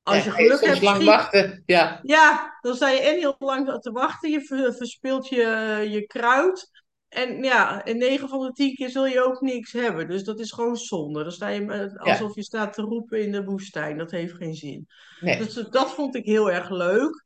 als 0.02 0.24
je 0.24 0.30
geluk 0.40 0.60
hebt, 0.64 0.82
lang 0.82 0.96
schiet- 0.96 1.08
wachten. 1.08 1.62
Ja. 1.66 2.00
ja, 2.02 2.58
dan 2.60 2.74
sta 2.74 2.88
je 2.90 3.00
en 3.00 3.18
heel 3.18 3.34
lang 3.38 3.80
te 3.80 3.90
wachten, 3.90 4.30
je 4.30 4.40
ver- 4.40 4.74
verspilt 4.74 5.28
je, 5.28 5.86
je 5.90 6.06
kruid. 6.06 6.70
En 7.08 7.42
ja, 7.42 7.84
in 7.84 7.98
9 7.98 8.28
van 8.28 8.40
de 8.46 8.52
10 8.52 8.74
keer 8.74 8.88
zul 8.90 9.06
je 9.06 9.24
ook 9.24 9.40
niks 9.40 9.72
hebben. 9.72 10.08
Dus 10.08 10.24
dat 10.24 10.40
is 10.40 10.52
gewoon 10.52 10.76
zonde. 10.76 11.22
Dan 11.22 11.32
sta 11.32 11.48
je 11.48 11.92
alsof 11.98 12.34
je 12.34 12.42
staat 12.42 12.72
te 12.72 12.82
roepen 12.82 13.22
in 13.22 13.32
de 13.32 13.44
woestijn. 13.44 13.98
Dat 13.98 14.10
heeft 14.10 14.34
geen 14.34 14.54
zin. 14.54 14.86
Nee. 15.20 15.38
Dus 15.38 15.54
dat 15.54 15.90
vond 15.94 16.14
ik 16.14 16.24
heel 16.24 16.50
erg 16.50 16.70
leuk. 16.70 17.24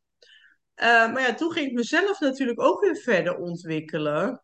Eh, 0.75 1.13
maar 1.13 1.21
ja, 1.21 1.35
toen 1.35 1.53
ging 1.53 1.67
ik 1.67 1.73
mezelf 1.73 2.21
natuurlijk 2.21 2.61
ook 2.61 2.81
weer 2.81 2.97
verder 2.97 3.37
ontwikkelen. 3.37 4.43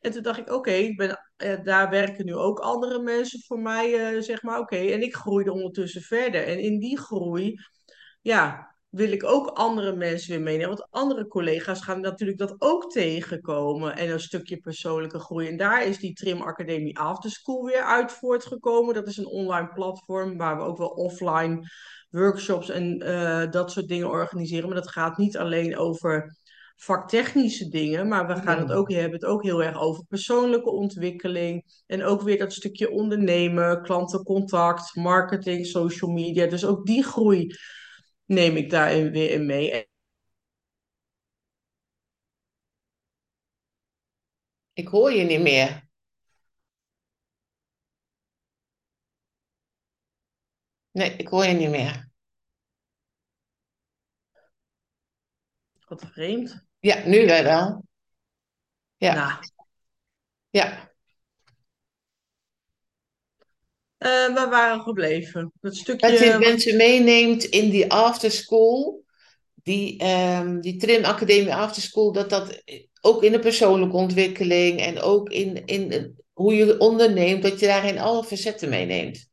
En 0.00 0.12
toen 0.12 0.22
dacht 0.22 0.38
ik, 0.38 0.52
oké, 0.52 0.94
eh, 1.36 1.62
daar 1.62 1.90
werken 1.90 2.24
nu 2.24 2.34
ook 2.34 2.58
andere 2.58 3.02
mensen 3.02 3.40
voor 3.46 3.58
mij, 3.60 4.14
eh, 4.14 4.22
zeg 4.22 4.42
maar. 4.42 4.58
Oké, 4.58 4.76
en 4.76 5.02
ik 5.02 5.14
groeide 5.14 5.52
ondertussen 5.52 6.02
verder. 6.02 6.46
En 6.46 6.58
in 6.58 6.78
die 6.78 6.98
groei, 6.98 7.60
ja, 8.20 8.74
wil 8.88 9.12
ik 9.12 9.24
ook 9.24 9.48
andere 9.48 9.96
mensen 9.96 10.30
weer 10.30 10.40
meenemen. 10.40 10.76
Want 10.76 10.90
andere 10.90 11.26
collega's 11.26 11.82
gaan 11.82 12.00
natuurlijk 12.00 12.38
dat 12.38 12.54
ook 12.58 12.90
tegenkomen. 12.90 13.96
En 13.96 14.10
een 14.10 14.20
stukje 14.20 14.56
persoonlijke 14.56 15.18
groei. 15.18 15.48
En 15.48 15.56
daar 15.56 15.86
is 15.86 15.98
die 15.98 16.12
Trim 16.12 16.42
Academie 16.42 16.98
Afterschool 16.98 17.64
weer 17.64 17.82
uit 17.82 18.12
voortgekomen. 18.12 18.94
Dat 18.94 19.06
is 19.06 19.16
een 19.16 19.26
online 19.26 19.72
platform 19.72 20.36
waar 20.36 20.56
we 20.56 20.62
ook 20.62 20.78
wel 20.78 20.88
offline 20.88 21.68
workshops 22.10 22.68
en 22.68 23.00
eh, 23.02 23.50
dat 23.50 23.70
soort 23.72 23.88
dingen 23.88 24.08
organiseren. 24.08 24.68
Maar 24.68 24.78
dat 24.78 24.90
gaat 24.90 25.18
niet 25.18 25.36
alleen 25.36 25.76
over 25.76 26.36
vaktechnische 26.76 27.68
dingen, 27.68 28.08
maar 28.08 28.26
we 28.26 28.34
gaan 28.36 28.58
het 28.58 28.68
Mm. 28.68 28.74
ook, 28.74 28.90
hebben 28.90 29.12
het 29.12 29.24
ook 29.24 29.42
heel 29.42 29.62
erg 29.62 29.80
over 29.80 30.04
persoonlijke 30.08 30.70
ontwikkeling. 30.70 31.64
En 31.86 32.04
ook 32.04 32.22
weer 32.22 32.38
dat 32.38 32.52
stukje 32.52 32.90
ondernemen, 32.90 33.82
klantencontact, 33.82 34.94
marketing, 34.94 35.66
social 35.66 36.10
media. 36.10 36.46
Dus 36.46 36.64
ook 36.64 36.86
die 36.86 37.02
groei 37.04 37.54
neem 38.24 38.56
ik 38.56 38.70
daarin 38.70 39.10
weer 39.10 39.30
in 39.30 39.46
mee. 39.46 39.88
Ik 44.72 44.88
hoor 44.88 45.12
je 45.12 45.24
niet 45.24 45.40
meer. 45.40 45.89
Nee, 51.00 51.14
ik 51.16 51.28
hoor 51.28 51.44
je 51.44 51.52
niet 51.52 51.70
meer. 51.70 52.08
Wat 55.88 56.04
vreemd. 56.12 56.64
Ja, 56.80 57.06
nu 57.06 57.26
wel. 57.26 57.82
Ja. 58.96 59.14
Nou, 59.14 59.32
Ja. 60.50 60.92
eh, 63.96 64.34
waar 64.34 64.50
waren 64.50 64.76
we 64.76 64.82
gebleven? 64.82 65.52
Dat 65.60 65.76
stukje. 65.76 66.10
Dat 66.10 66.18
je 66.18 66.36
mensen 66.38 66.76
meeneemt 66.76 67.44
in 67.44 67.70
die 67.70 67.92
afterschool, 67.92 69.04
die, 69.54 69.98
ehm, 69.98 70.60
die 70.60 70.76
Trim 70.76 71.04
Academie 71.04 71.54
Afterschool, 71.54 72.12
dat 72.12 72.30
dat 72.30 72.62
ook 73.00 73.22
in 73.22 73.32
de 73.32 73.38
persoonlijke 73.38 73.96
ontwikkeling 73.96 74.80
en 74.80 75.00
ook 75.00 75.28
in, 75.28 75.66
in 75.66 76.16
hoe 76.32 76.54
je 76.54 76.78
onderneemt, 76.78 77.42
dat 77.42 77.60
je 77.60 77.66
daarin 77.66 77.98
alle 77.98 78.24
facetten 78.24 78.68
meeneemt. 78.68 79.28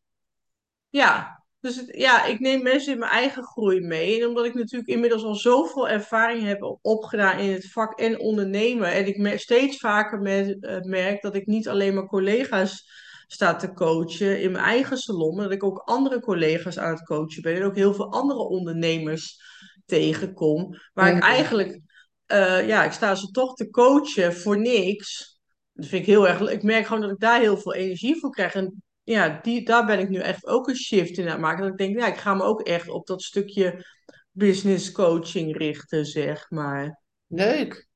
Ja, 0.89 1.36
dus 1.59 1.75
het- 1.75 1.95
ja, 1.97 2.25
ik 2.25 2.39
neem 2.39 2.63
mensen 2.63 2.93
in 2.93 2.99
mijn 2.99 3.11
eigen 3.11 3.43
groei 3.43 3.79
mee. 3.79 4.21
En 4.21 4.27
omdat 4.27 4.45
ik 4.45 4.53
natuurlijk 4.53 4.89
inmiddels 4.89 5.23
al 5.23 5.35
zoveel 5.35 5.89
ervaring 5.89 6.43
heb 6.43 6.77
opgedaan 6.81 7.39
in 7.39 7.51
het 7.51 7.71
vak 7.71 7.99
en 7.99 8.19
ondernemen. 8.19 8.91
En 8.91 9.07
ik 9.07 9.17
mer- 9.17 9.39
steeds 9.39 9.77
vaker 9.77 10.19
met, 10.19 10.63
eh, 10.63 10.81
merk 10.81 11.21
dat 11.21 11.35
ik 11.35 11.45
niet 11.45 11.67
alleen 11.67 11.93
maar 11.93 12.07
collega's 12.07 12.89
sta 13.27 13.55
te 13.55 13.73
coachen 13.73 14.41
in 14.41 14.51
mijn 14.51 14.63
eigen 14.63 14.97
salon. 14.97 15.35
Maar 15.35 15.43
dat 15.43 15.53
ik 15.53 15.63
ook 15.63 15.81
andere 15.85 16.19
collega's 16.19 16.77
aan 16.77 16.93
het 16.93 17.03
coachen 17.03 17.41
ben. 17.41 17.55
En 17.55 17.63
ook 17.63 17.75
heel 17.75 17.93
veel 17.93 18.11
andere 18.11 18.39
ondernemers 18.39 19.41
tegenkom. 19.85 20.75
Waar 20.93 21.15
ik 21.15 21.23
eigenlijk, 21.23 21.79
eh, 22.25 22.67
ja, 22.67 22.83
ik 22.83 22.91
sta 22.91 23.15
ze 23.15 23.31
toch 23.31 23.55
te 23.55 23.69
coachen 23.69 24.33
voor 24.33 24.59
niks. 24.59 25.39
Dat 25.73 25.85
vind 25.85 26.01
ik 26.01 26.07
heel 26.07 26.27
erg. 26.27 26.39
Ik 26.39 26.63
merk 26.63 26.85
gewoon 26.85 27.01
dat 27.01 27.11
ik 27.11 27.19
daar 27.19 27.39
heel 27.39 27.57
veel 27.57 27.73
energie 27.73 28.19
voor 28.19 28.29
krijg. 28.31 28.53
En 28.53 28.83
ja, 29.07 29.39
die, 29.41 29.65
daar 29.65 29.85
ben 29.85 29.99
ik 29.99 30.09
nu 30.09 30.19
echt 30.19 30.45
ook 30.45 30.67
een 30.67 30.75
shift 30.75 31.17
in 31.17 31.25
aan 31.25 31.31
het 31.31 31.39
maken. 31.39 31.61
Dat 31.61 31.71
ik 31.71 31.77
denk, 31.77 31.99
ja, 31.99 32.07
ik 32.07 32.17
ga 32.17 32.33
me 32.33 32.43
ook 32.43 32.61
echt 32.61 32.89
op 32.89 33.07
dat 33.07 33.21
stukje 33.21 33.85
business 34.31 34.91
coaching 34.91 35.57
richten, 35.57 36.05
zeg 36.05 36.49
maar. 36.49 37.01
Leuk. 37.27 37.87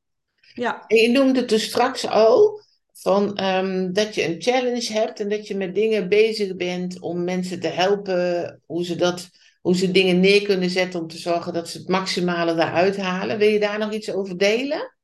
Ja, 0.54 0.86
En 0.88 0.98
je 0.98 1.10
noemde 1.10 1.40
het 1.40 1.50
dus 1.50 1.64
straks 1.64 2.08
al, 2.08 2.62
van, 2.94 3.38
ehm, 3.38 3.92
dat 3.92 4.16
je 4.16 4.26
een 4.26 4.42
challenge 4.42 4.94
hebt 4.94 5.20
en 5.20 5.30
dat 5.30 5.48
je 5.48 5.56
met 5.56 5.76
dingen 5.76 6.10
bezig 6.10 6.56
bent 6.56 7.00
om 7.00 7.24
mensen 7.24 7.60
te 7.60 7.68
helpen, 7.68 8.62
hoe 8.66 8.86
ze, 8.86 8.96
dat, 8.96 9.30
hoe 9.62 9.76
ze 9.76 9.92
dingen 9.92 10.20
neer 10.20 10.42
kunnen 10.42 10.70
zetten 10.70 11.00
om 11.00 11.08
te 11.08 11.18
zorgen 11.18 11.54
dat 11.54 11.70
ze 11.70 11.78
het 11.78 11.88
maximale 11.88 12.56
daaruit 12.56 12.98
halen. 12.98 13.38
Wil 13.38 13.50
je 13.50 13.60
daar 13.60 13.80
nog 13.80 13.94
iets 13.94 14.12
over 14.12 14.38
delen? 14.38 14.96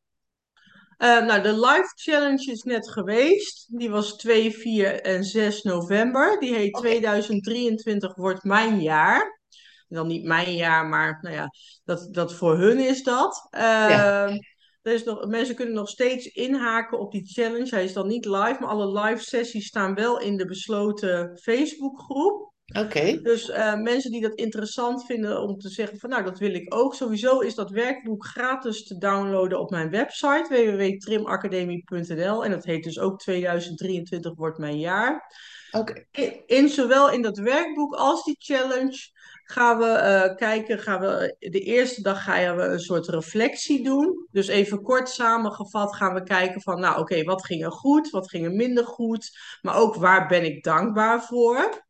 Uh, 0.97 1.25
nou, 1.25 1.41
de 1.41 1.53
live 1.53 1.91
challenge 1.95 2.51
is 2.51 2.63
net 2.63 2.89
geweest. 2.89 3.77
Die 3.77 3.89
was 3.89 4.15
2, 4.15 4.51
4 4.51 5.01
en 5.01 5.23
6 5.23 5.63
november. 5.63 6.39
Die 6.39 6.55
heet 6.55 6.75
Oké. 6.75 6.87
2023 6.87 8.15
wordt 8.15 8.43
mijn 8.43 8.81
jaar. 8.81 9.41
Dan 9.87 10.07
niet 10.07 10.23
mijn 10.23 10.55
jaar, 10.55 10.85
maar 10.85 11.17
nou 11.21 11.35
ja, 11.35 11.49
dat, 11.83 12.07
dat 12.11 12.33
voor 12.33 12.57
hun 12.57 12.79
is 12.79 13.03
dat. 13.03 13.47
Ja. 13.49 14.27
Uh, 14.27 14.35
er 14.81 14.93
is 14.93 15.03
nog, 15.03 15.25
mensen 15.25 15.55
kunnen 15.55 15.75
nog 15.75 15.89
steeds 15.89 16.25
inhaken 16.25 16.99
op 16.99 17.11
die 17.11 17.25
challenge. 17.25 17.69
Hij 17.69 17.83
is 17.83 17.93
dan 17.93 18.07
niet 18.07 18.25
live, 18.25 18.57
maar 18.59 18.69
alle 18.69 18.99
live 18.99 19.23
sessies 19.23 19.67
staan 19.67 19.95
wel 19.95 20.19
in 20.19 20.37
de 20.37 20.45
besloten 20.45 21.37
Facebookgroep. 21.37 22.53
Oké. 22.75 23.21
Dus 23.21 23.49
uh, 23.49 23.75
mensen 23.75 24.11
die 24.11 24.21
dat 24.21 24.33
interessant 24.33 25.05
vinden 25.05 25.41
om 25.41 25.57
te 25.57 25.69
zeggen 25.69 25.99
van 25.99 26.09
nou, 26.09 26.23
dat 26.23 26.39
wil 26.39 26.53
ik 26.53 26.73
ook. 26.73 26.95
Sowieso 26.95 27.39
is 27.39 27.55
dat 27.55 27.69
werkboek 27.69 28.25
gratis 28.25 28.87
te 28.87 28.97
downloaden 28.97 29.59
op 29.59 29.69
mijn 29.69 29.89
website 29.89 30.45
www.trimacademie.nl 30.49 32.45
en 32.45 32.51
dat 32.51 32.65
heet 32.65 32.83
dus 32.83 32.99
ook 32.99 33.19
2023 33.19 34.35
wordt 34.35 34.57
mijn 34.57 34.79
jaar. 34.79 35.35
Oké. 35.71 36.05
In, 36.11 36.41
in, 36.45 36.69
zowel 36.69 37.11
in 37.11 37.21
dat 37.21 37.37
werkboek 37.37 37.93
als 37.93 38.23
die 38.23 38.35
challenge 38.39 39.09
gaan 39.43 39.77
we 39.77 39.85
uh, 39.85 40.35
kijken, 40.35 40.79
gaan 40.79 40.99
we, 40.99 41.35
de 41.39 41.59
eerste 41.59 42.01
dag 42.01 42.23
gaan 42.23 42.55
we 42.55 42.63
een 42.63 42.79
soort 42.79 43.07
reflectie 43.07 43.83
doen. 43.83 44.27
Dus 44.31 44.47
even 44.47 44.81
kort 44.81 45.09
samengevat 45.09 45.95
gaan 45.95 46.13
we 46.13 46.23
kijken 46.23 46.61
van, 46.61 46.79
nou 46.79 46.91
oké, 46.91 47.01
okay, 47.01 47.23
wat 47.23 47.45
ging 47.45 47.63
er 47.63 47.71
goed, 47.71 48.09
wat 48.09 48.29
ging 48.29 48.45
er 48.45 48.51
minder 48.51 48.85
goed, 48.85 49.37
maar 49.61 49.75
ook 49.75 49.95
waar 49.95 50.27
ben 50.27 50.45
ik 50.45 50.63
dankbaar 50.63 51.23
voor. 51.23 51.85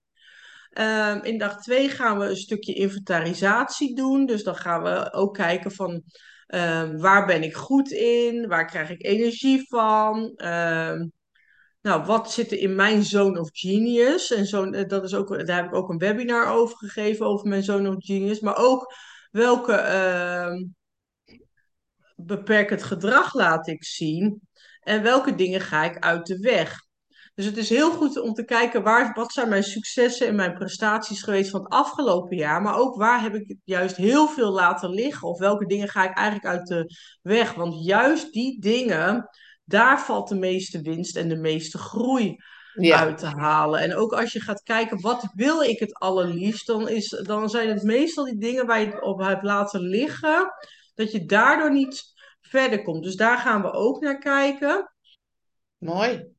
Um, 0.80 1.24
in 1.24 1.38
dag 1.38 1.62
2 1.62 1.90
gaan 1.90 2.20
we 2.20 2.26
een 2.26 2.36
stukje 2.36 2.74
inventarisatie 2.74 3.96
doen. 3.96 4.26
Dus 4.26 4.44
dan 4.44 4.56
gaan 4.56 4.84
we 4.84 5.14
ook 5.14 5.34
kijken 5.34 5.72
van 5.72 6.04
um, 6.48 6.98
waar 6.98 7.26
ben 7.26 7.44
ik 7.44 7.56
goed 7.56 7.92
in? 7.92 8.48
Waar 8.48 8.66
krijg 8.66 8.90
ik 8.90 9.06
energie 9.06 9.68
van? 9.68 10.18
Um, 10.36 11.12
nou, 11.82 12.06
wat 12.06 12.32
zit 12.32 12.52
er 12.52 12.58
in 12.58 12.76
mijn 12.76 13.04
zone 13.04 13.40
of 13.40 13.50
genius? 13.52 14.32
En 14.32 14.46
zo, 14.46 14.70
dat 14.70 15.04
is 15.04 15.14
ook, 15.14 15.46
daar 15.46 15.58
heb 15.58 15.66
ik 15.66 15.76
ook 15.76 15.90
een 15.90 15.98
webinar 15.98 16.48
over 16.48 16.78
gegeven, 16.78 17.26
over 17.26 17.48
mijn 17.48 17.64
zone 17.64 17.90
of 17.90 18.06
genius. 18.06 18.40
Maar 18.40 18.58
ook 18.58 18.94
welke 19.32 19.74
beperkend 22.16 22.84
gedrag 22.84 23.34
laat 23.34 23.68
ik 23.68 23.84
zien? 23.84 24.42
En 24.80 25.04
welke 25.04 25.36
dingen 25.36 25.62
ga 25.62 25.84
ik 25.84 26.00
uit 26.00 26.26
de 26.26 26.40
weg? 26.40 26.87
Dus 27.38 27.46
het 27.46 27.58
is 27.58 27.70
heel 27.70 27.92
goed 27.92 28.20
om 28.20 28.34
te 28.34 28.46
kijken 28.46 28.84
waar, 28.84 29.14
wat 29.14 29.32
zijn 29.32 29.50
mijn 29.50 29.64
successen 29.64 30.28
en 30.28 30.36
mijn 30.36 30.54
prestaties 30.54 31.24
geweest 31.24 31.50
van 31.50 31.62
het 31.62 31.70
afgelopen 31.70 32.38
jaar. 32.38 32.62
Maar 32.62 32.78
ook 32.78 32.96
waar 32.96 33.22
heb 33.22 33.36
ik 33.36 33.56
juist 33.64 33.96
heel 33.96 34.28
veel 34.28 34.52
laten 34.52 34.90
liggen. 34.90 35.28
Of 35.28 35.40
welke 35.40 35.66
dingen 35.66 35.88
ga 35.88 36.10
ik 36.10 36.18
eigenlijk 36.18 36.58
uit 36.58 36.68
de 36.68 36.96
weg. 37.22 37.54
Want 37.54 37.86
juist 37.86 38.34
die 38.34 38.62
dingen, 38.62 39.30
daar 39.64 40.02
valt 40.02 40.30
de 40.30 40.36
meeste 40.36 40.82
winst 40.82 41.18
en 41.18 41.30
de 41.30 41.36
meeste 41.36 41.78
groei 41.78 42.36
ja. 42.74 43.00
uit 43.00 43.18
te 43.18 43.26
halen. 43.26 43.80
En 43.80 43.96
ook 43.96 44.14
als 44.14 44.34
je 44.34 44.42
gaat 44.42 44.64
kijken, 44.64 45.02
wat 45.02 45.32
wil 45.34 45.62
ik 45.62 45.80
het 45.80 45.94
allerliefst? 45.94 46.68
Dan, 46.68 46.90
is, 46.90 47.10
dan 47.10 47.50
zijn 47.50 47.70
het 47.70 47.84
meestal 47.84 48.24
die 48.24 48.38
dingen 48.38 48.66
waar 48.66 48.80
je 48.80 48.86
het 48.86 49.02
op 49.02 49.20
hebt 49.20 49.44
laten 49.44 49.82
liggen. 49.82 50.52
Dat 50.96 51.12
je 51.12 51.26
daardoor 51.26 51.72
niet 51.72 52.04
verder 52.42 52.82
komt. 52.82 53.04
Dus 53.04 53.16
daar 53.16 53.38
gaan 53.38 53.62
we 53.62 53.72
ook 53.72 54.02
naar 54.02 54.18
kijken. 54.18 54.94
Mooi. 55.78 56.36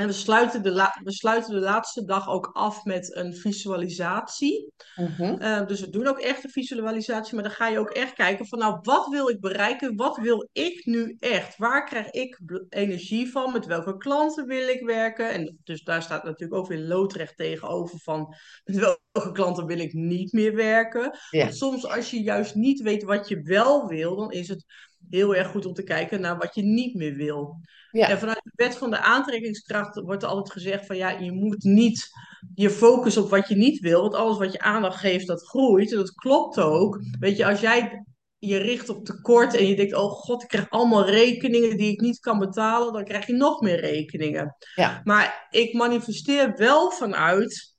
En 0.00 0.06
we 0.06 0.12
sluiten, 0.12 0.62
de 0.62 0.90
we 1.02 1.12
sluiten 1.12 1.54
de 1.54 1.60
laatste 1.60 2.04
dag 2.04 2.28
ook 2.28 2.50
af 2.52 2.84
met 2.84 3.16
een 3.16 3.34
visualisatie. 3.34 4.72
Mhm. 4.96 5.42
Uh, 5.42 5.66
dus 5.66 5.80
we 5.80 5.90
doen 5.90 6.06
ook 6.06 6.18
echt 6.18 6.44
een 6.44 6.50
visualisatie, 6.50 7.34
maar 7.34 7.42
dan 7.42 7.52
ga 7.52 7.68
je 7.68 7.78
ook 7.78 7.90
echt 7.90 8.12
kijken 8.12 8.46
van 8.46 8.58
nou, 8.58 8.78
wat 8.82 9.08
wil 9.08 9.28
ik 9.28 9.40
bereiken? 9.40 9.96
Wat 9.96 10.16
wil 10.16 10.48
ik 10.52 10.84
nu 10.84 11.16
echt? 11.18 11.56
Waar 11.56 11.84
krijg 11.84 12.10
ik 12.10 12.40
energie 12.68 13.30
van? 13.30 13.52
Met 13.52 13.66
welke 13.66 13.96
klanten 13.96 14.46
wil 14.46 14.68
ik 14.68 14.82
werken? 14.82 15.30
En 15.30 15.58
dus 15.64 15.82
daar 15.82 16.02
staat 16.02 16.24
natuurlijk 16.24 16.60
ook 16.60 16.68
weer 16.68 16.80
loodrecht 16.80 17.36
tegenover 17.36 17.98
van 17.98 18.34
met 18.64 18.76
welke 18.76 19.32
klanten 19.32 19.66
wil 19.66 19.78
ik 19.78 19.92
niet 19.92 20.32
meer 20.32 20.54
werken? 20.54 21.18
Ja. 21.30 21.50
Soms 21.50 21.86
als 21.86 22.10
je 22.10 22.22
juist 22.22 22.54
niet 22.54 22.80
weet 22.80 23.02
wat 23.02 23.28
je 23.28 23.42
wel 23.42 23.86
wil, 23.86 24.16
dan 24.16 24.30
is 24.32 24.48
het 24.48 24.64
heel 25.10 25.34
erg 25.34 25.48
goed 25.48 25.66
om 25.66 25.74
te 25.74 25.82
kijken 25.82 26.20
naar 26.20 26.38
wat 26.38 26.54
je 26.54 26.62
niet 26.62 26.94
meer 26.94 27.14
wil. 27.14 27.60
Ja. 27.90 28.08
En 28.08 28.18
vanuit 28.18 28.40
de 28.42 28.52
wet 28.54 28.76
van 28.76 28.90
de 28.90 28.98
aantrekkingskracht 28.98 30.00
wordt 30.00 30.22
er 30.22 30.28
altijd 30.28 30.52
gezegd 30.52 30.86
van 30.86 30.96
ja, 30.96 31.10
je 31.10 31.32
moet 31.32 31.62
niet 31.62 32.08
je 32.54 32.70
focus 32.70 33.16
op 33.16 33.30
wat 33.30 33.48
je 33.48 33.56
niet 33.56 33.78
wil, 33.78 34.00
want 34.00 34.14
alles 34.14 34.38
wat 34.38 34.52
je 34.52 34.60
aandacht 34.60 34.98
geeft, 34.98 35.26
dat 35.26 35.46
groeit. 35.46 35.90
En 35.90 35.96
dat 35.96 36.14
klopt 36.14 36.58
ook. 36.58 37.00
Weet 37.18 37.36
je, 37.36 37.46
als 37.46 37.60
jij 37.60 38.04
je 38.38 38.56
richt 38.56 38.88
op 38.88 39.04
tekort 39.04 39.54
en 39.54 39.66
je 39.66 39.76
denkt, 39.76 39.94
oh 39.94 40.10
god, 40.10 40.42
ik 40.42 40.48
krijg 40.48 40.70
allemaal 40.70 41.06
rekeningen 41.06 41.76
die 41.76 41.92
ik 41.92 42.00
niet 42.00 42.18
kan 42.18 42.38
betalen, 42.38 42.92
dan 42.92 43.04
krijg 43.04 43.26
je 43.26 43.32
nog 43.32 43.60
meer 43.60 43.80
rekeningen. 43.80 44.56
Ja. 44.74 45.00
Maar 45.04 45.46
ik 45.50 45.74
manifesteer 45.74 46.56
wel 46.56 46.90
vanuit 46.90 47.78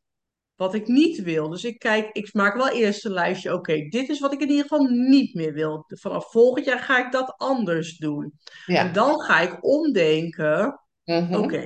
wat 0.62 0.74
ik 0.74 0.88
niet 0.88 1.22
wil. 1.22 1.50
Dus 1.50 1.64
ik 1.64 1.80
kijk, 1.80 2.10
ik 2.12 2.34
maak 2.34 2.56
wel 2.56 2.70
eerst 2.70 3.06
een 3.06 3.12
lijstje. 3.12 3.54
Oké, 3.54 3.88
dit 3.88 4.10
is 4.10 4.20
wat 4.20 4.34
ik 4.34 4.42
in 4.42 4.50
ieder 4.50 4.62
geval 4.62 4.86
niet 4.86 5.34
meer 5.34 5.54
wil. 5.54 5.84
Vanaf 5.88 6.32
volgend 6.32 6.66
jaar 6.66 6.80
ga 6.80 7.06
ik 7.06 7.12
dat 7.12 7.34
anders 7.38 7.98
doen. 7.98 8.34
Ja. 8.66 8.86
En 8.86 8.94
dan 8.94 9.22
ga 9.22 9.40
ik 9.40 9.66
omdenken. 9.66 10.82
Mhm. 11.04 11.36
Oké, 11.36 11.66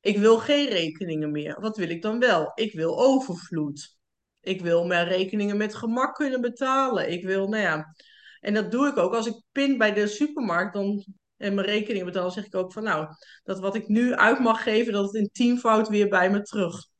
ik 0.00 0.18
wil 0.18 0.38
geen 0.38 0.68
rekeningen 0.68 1.30
meer. 1.30 1.60
Wat 1.60 1.76
wil 1.76 1.88
ik 1.88 2.02
dan 2.02 2.18
wel? 2.18 2.52
Ik 2.54 2.72
wil 2.72 2.98
overvloed. 2.98 3.96
Ik 4.40 4.60
wil 4.60 4.86
mijn 4.86 5.08
rekeningen 5.08 5.56
met 5.56 5.74
gemak 5.74 6.14
kunnen 6.14 6.40
betalen. 6.40 7.10
Ik 7.10 7.24
wil, 7.24 7.48
nou 7.48 7.62
ja. 7.62 7.94
En 8.40 8.54
dat 8.54 8.70
doe 8.70 8.88
ik 8.88 8.96
ook. 8.96 9.14
Als 9.14 9.26
ik 9.26 9.42
pin 9.52 9.78
bij 9.78 9.92
de 9.92 10.06
supermarkt 10.06 10.74
dan, 10.74 11.04
en 11.36 11.54
mijn 11.54 11.66
rekeningen 11.66 12.06
betaal, 12.06 12.30
zeg 12.30 12.46
ik 12.46 12.54
ook 12.54 12.72
van 12.72 12.82
nou, 12.82 13.06
dat 13.42 13.60
wat 13.60 13.74
ik 13.74 13.88
nu 13.88 14.14
uit 14.14 14.38
mag 14.38 14.62
geven, 14.62 14.92
dat 14.92 15.04
het 15.04 15.14
in 15.14 15.30
tienvoud 15.32 15.88
weer 15.88 16.08
bij 16.08 16.30
me 16.30 16.42
terug 16.42 16.94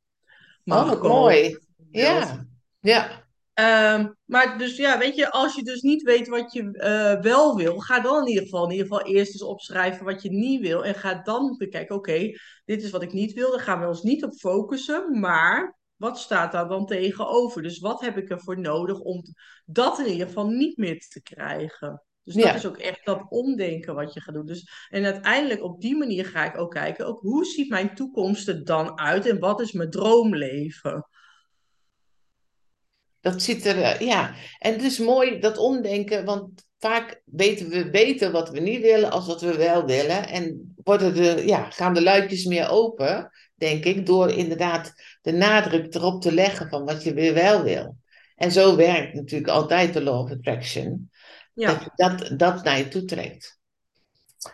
Oh, 0.75 0.89
wat 0.89 1.03
mooi. 1.03 1.59
Ja. 1.91 2.47
Ja. 2.81 3.25
Ehm, 3.55 4.09
maar 4.25 4.59
dus 4.59 4.77
ja, 4.77 4.99
weet 4.99 5.17
je, 5.17 5.31
als 5.31 5.55
je 5.55 5.63
dus 5.63 5.81
niet 5.81 6.03
weet 6.03 6.29
wat 6.29 6.53
je 6.53 6.73
eh, 6.73 7.21
wel 7.21 7.57
wil, 7.57 7.79
ga 7.79 8.01
dan 8.01 8.21
in 8.23 8.29
ieder 8.29 8.43
geval, 8.43 8.65
in 8.65 8.71
ieder 8.71 8.87
geval 8.87 9.07
eerst 9.07 9.33
eens 9.33 9.43
opschrijven 9.43 10.05
wat 10.05 10.23
je 10.23 10.31
niet 10.31 10.61
wil. 10.61 10.85
En 10.85 10.95
ga 10.95 11.23
dan 11.23 11.55
bekijken, 11.59 11.97
oké, 11.97 12.33
dit 12.65 12.83
is 12.83 12.91
wat 12.91 13.03
ik 13.03 13.13
niet 13.13 13.33
wil, 13.33 13.51
daar 13.51 13.61
gaan 13.61 13.81
we 13.81 13.87
ons 13.87 14.03
niet 14.03 14.25
op 14.25 14.33
focussen. 14.35 15.21
Maar 15.21 15.79
wat 15.97 16.19
staat 16.19 16.53
daar 16.53 16.69
dan 16.69 16.87
tegenover? 16.87 17.63
Dus 17.63 17.79
wat 17.79 18.01
heb 18.01 18.17
ik 18.17 18.31
ervoor 18.31 18.61
nodig 18.61 18.99
om 19.01 19.23
dat 19.65 19.99
in 19.99 20.07
ieder 20.07 20.27
geval 20.27 20.49
niet 20.49 20.77
meer 20.77 20.99
te 20.99 21.23
krijgen? 21.23 22.03
Dus 22.27 22.35
dat 22.35 22.45
Ja. 22.45 22.55
is 22.55 22.67
ook 22.67 22.79
echt 22.79 23.05
dat 23.05 23.27
omdenken 23.29 23.95
wat 23.95 24.15
je 24.15 24.21
gaat 24.21 24.35
doen. 24.35 24.47
Dus, 24.47 24.69
en 24.91 25.05
uiteindelijk 25.05 25.63
op 25.63 25.81
die 25.81 25.97
manier 25.97 26.27
ga 26.27 26.45
ik 26.45 26.59
ook 26.59 26.71
kijken, 26.71 27.07
ook 27.07 27.21
hoe 27.21 27.45
ziet 27.45 27.69
mijn 27.69 27.95
toekomst 27.95 28.49
er 28.49 28.65
dan 28.65 28.99
uit 28.99 29.27
en 29.27 29.39
wat 29.39 29.61
is 29.61 29.73
mijn 29.73 29.91
droomleven? 29.91 31.07
Dat 33.21 33.43
ziet 33.43 33.67
er, 33.67 33.83
eh, 33.83 34.01
ja. 34.01 34.35
En 34.59 34.73
het 34.73 34.83
is 34.83 34.99
mooi 34.99 35.39
dat 35.39 35.59
omdenken, 35.59 36.25
want 36.25 36.65
vaak 36.79 37.23
weten 37.25 37.69
we 37.69 37.91
beter 37.91 38.31
wat 38.31 38.51
we 38.51 38.61
niet 38.61 38.81
willen 38.81 39.11
als 39.11 39.27
wat 39.27 39.41
we 39.41 39.57
wel 39.57 39.85
willen. 39.85 40.29
En 40.29 40.75
worden 40.85 41.15
de, 41.15 41.43
ja, 41.47 41.71
gaan 41.71 41.95
de 41.95 42.03
luikjes 42.03 42.45
meer 42.45 42.69
open, 42.71 43.31
denk 43.55 43.85
ik, 43.85 44.07
door 44.07 44.31
inderdaad 44.31 44.93
de 45.23 45.33
nadruk 45.33 45.95
erop 45.95 46.23
te 46.23 46.33
leggen 46.33 46.69
van 46.69 46.85
wat 46.85 47.03
je 47.03 47.15
weer 47.15 47.35
wel 47.35 47.63
wil. 47.63 47.97
En 48.37 48.53
zo 48.53 48.77
werkt 48.77 49.15
natuurlijk 49.15 49.51
altijd 49.51 49.93
de 49.93 50.03
law 50.03 50.21
of 50.25 50.31
attraction. 50.31 51.11
Dat 51.57 51.79
Ja, 51.79 51.81
je 51.81 51.91
dat, 51.95 52.39
dat 52.39 52.65
naar 52.65 52.79
je 52.79 52.89
toe 52.89 53.05
trekt. 53.05 53.59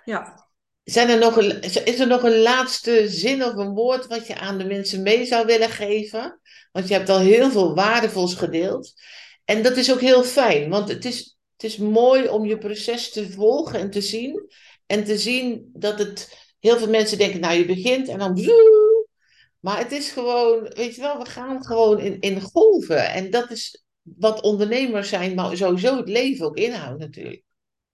ja. 0.04 0.50
Zijn 0.84 1.08
er 1.08 1.18
nog 1.18 1.36
een, 1.36 1.60
is 1.60 1.98
er 2.00 2.06
nog 2.06 2.22
een 2.22 2.38
laatste 2.42 3.08
zin 3.08 3.44
of 3.44 3.54
een 3.54 3.74
woord 3.74 4.06
wat 4.06 4.26
je 4.26 4.34
aan 4.34 4.58
de 4.58 4.64
mensen 4.64 5.02
mee 5.02 5.24
zou 5.26 5.46
willen 5.46 5.70
geven? 5.70 6.40
Want 6.72 6.88
je 6.88 6.94
hebt 6.94 7.08
al 7.08 7.18
heel 7.18 7.50
veel 7.50 7.74
waardevols 7.74 8.34
gedeeld. 8.34 8.92
En 9.44 9.62
dat 9.62 9.76
is 9.76 9.92
ook 9.92 10.00
heel 10.00 10.24
fijn, 10.24 10.70
want 10.70 10.88
het 10.88 11.04
is, 11.04 11.38
het 11.52 11.64
is 11.64 11.76
mooi 11.76 12.28
om 12.28 12.46
je 12.46 12.58
proces 12.58 13.10
te 13.10 13.30
volgen 13.30 13.78
en 13.80 13.90
te 13.90 14.00
zien. 14.00 14.50
En 14.86 15.04
te 15.04 15.18
zien 15.18 15.70
dat 15.72 15.98
het, 15.98 16.38
heel 16.60 16.78
veel 16.78 16.88
mensen 16.88 17.18
denken, 17.18 17.40
nou 17.40 17.54
je 17.58 17.66
begint 17.66 18.08
en 18.08 18.18
dan... 18.18 18.34
Maar 19.60 19.78
het 19.78 19.92
is 19.92 20.10
gewoon, 20.10 20.60
weet 20.62 20.94
je 20.94 21.00
wel, 21.00 21.18
we 21.18 21.24
gaan 21.24 21.64
gewoon 21.64 21.98
in, 22.00 22.20
in 22.20 22.40
golven. 22.40 23.10
En 23.10 23.30
dat 23.30 23.50
is 23.50 23.84
wat 24.02 24.42
ondernemers 24.42 25.08
zijn, 25.08 25.34
maar 25.34 25.56
sowieso 25.56 25.96
het 25.96 26.08
leven 26.08 26.46
ook 26.46 26.56
inhoudt 26.56 26.98
natuurlijk. 26.98 27.42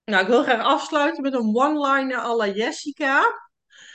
Nou, 0.05 0.21
ik 0.21 0.27
wil 0.29 0.43
graag 0.43 0.63
afsluiten 0.63 1.23
met 1.23 1.33
een 1.33 1.55
one-liner 1.55 2.17
à 2.17 2.35
la 2.35 2.47
Jessica. 2.47 3.47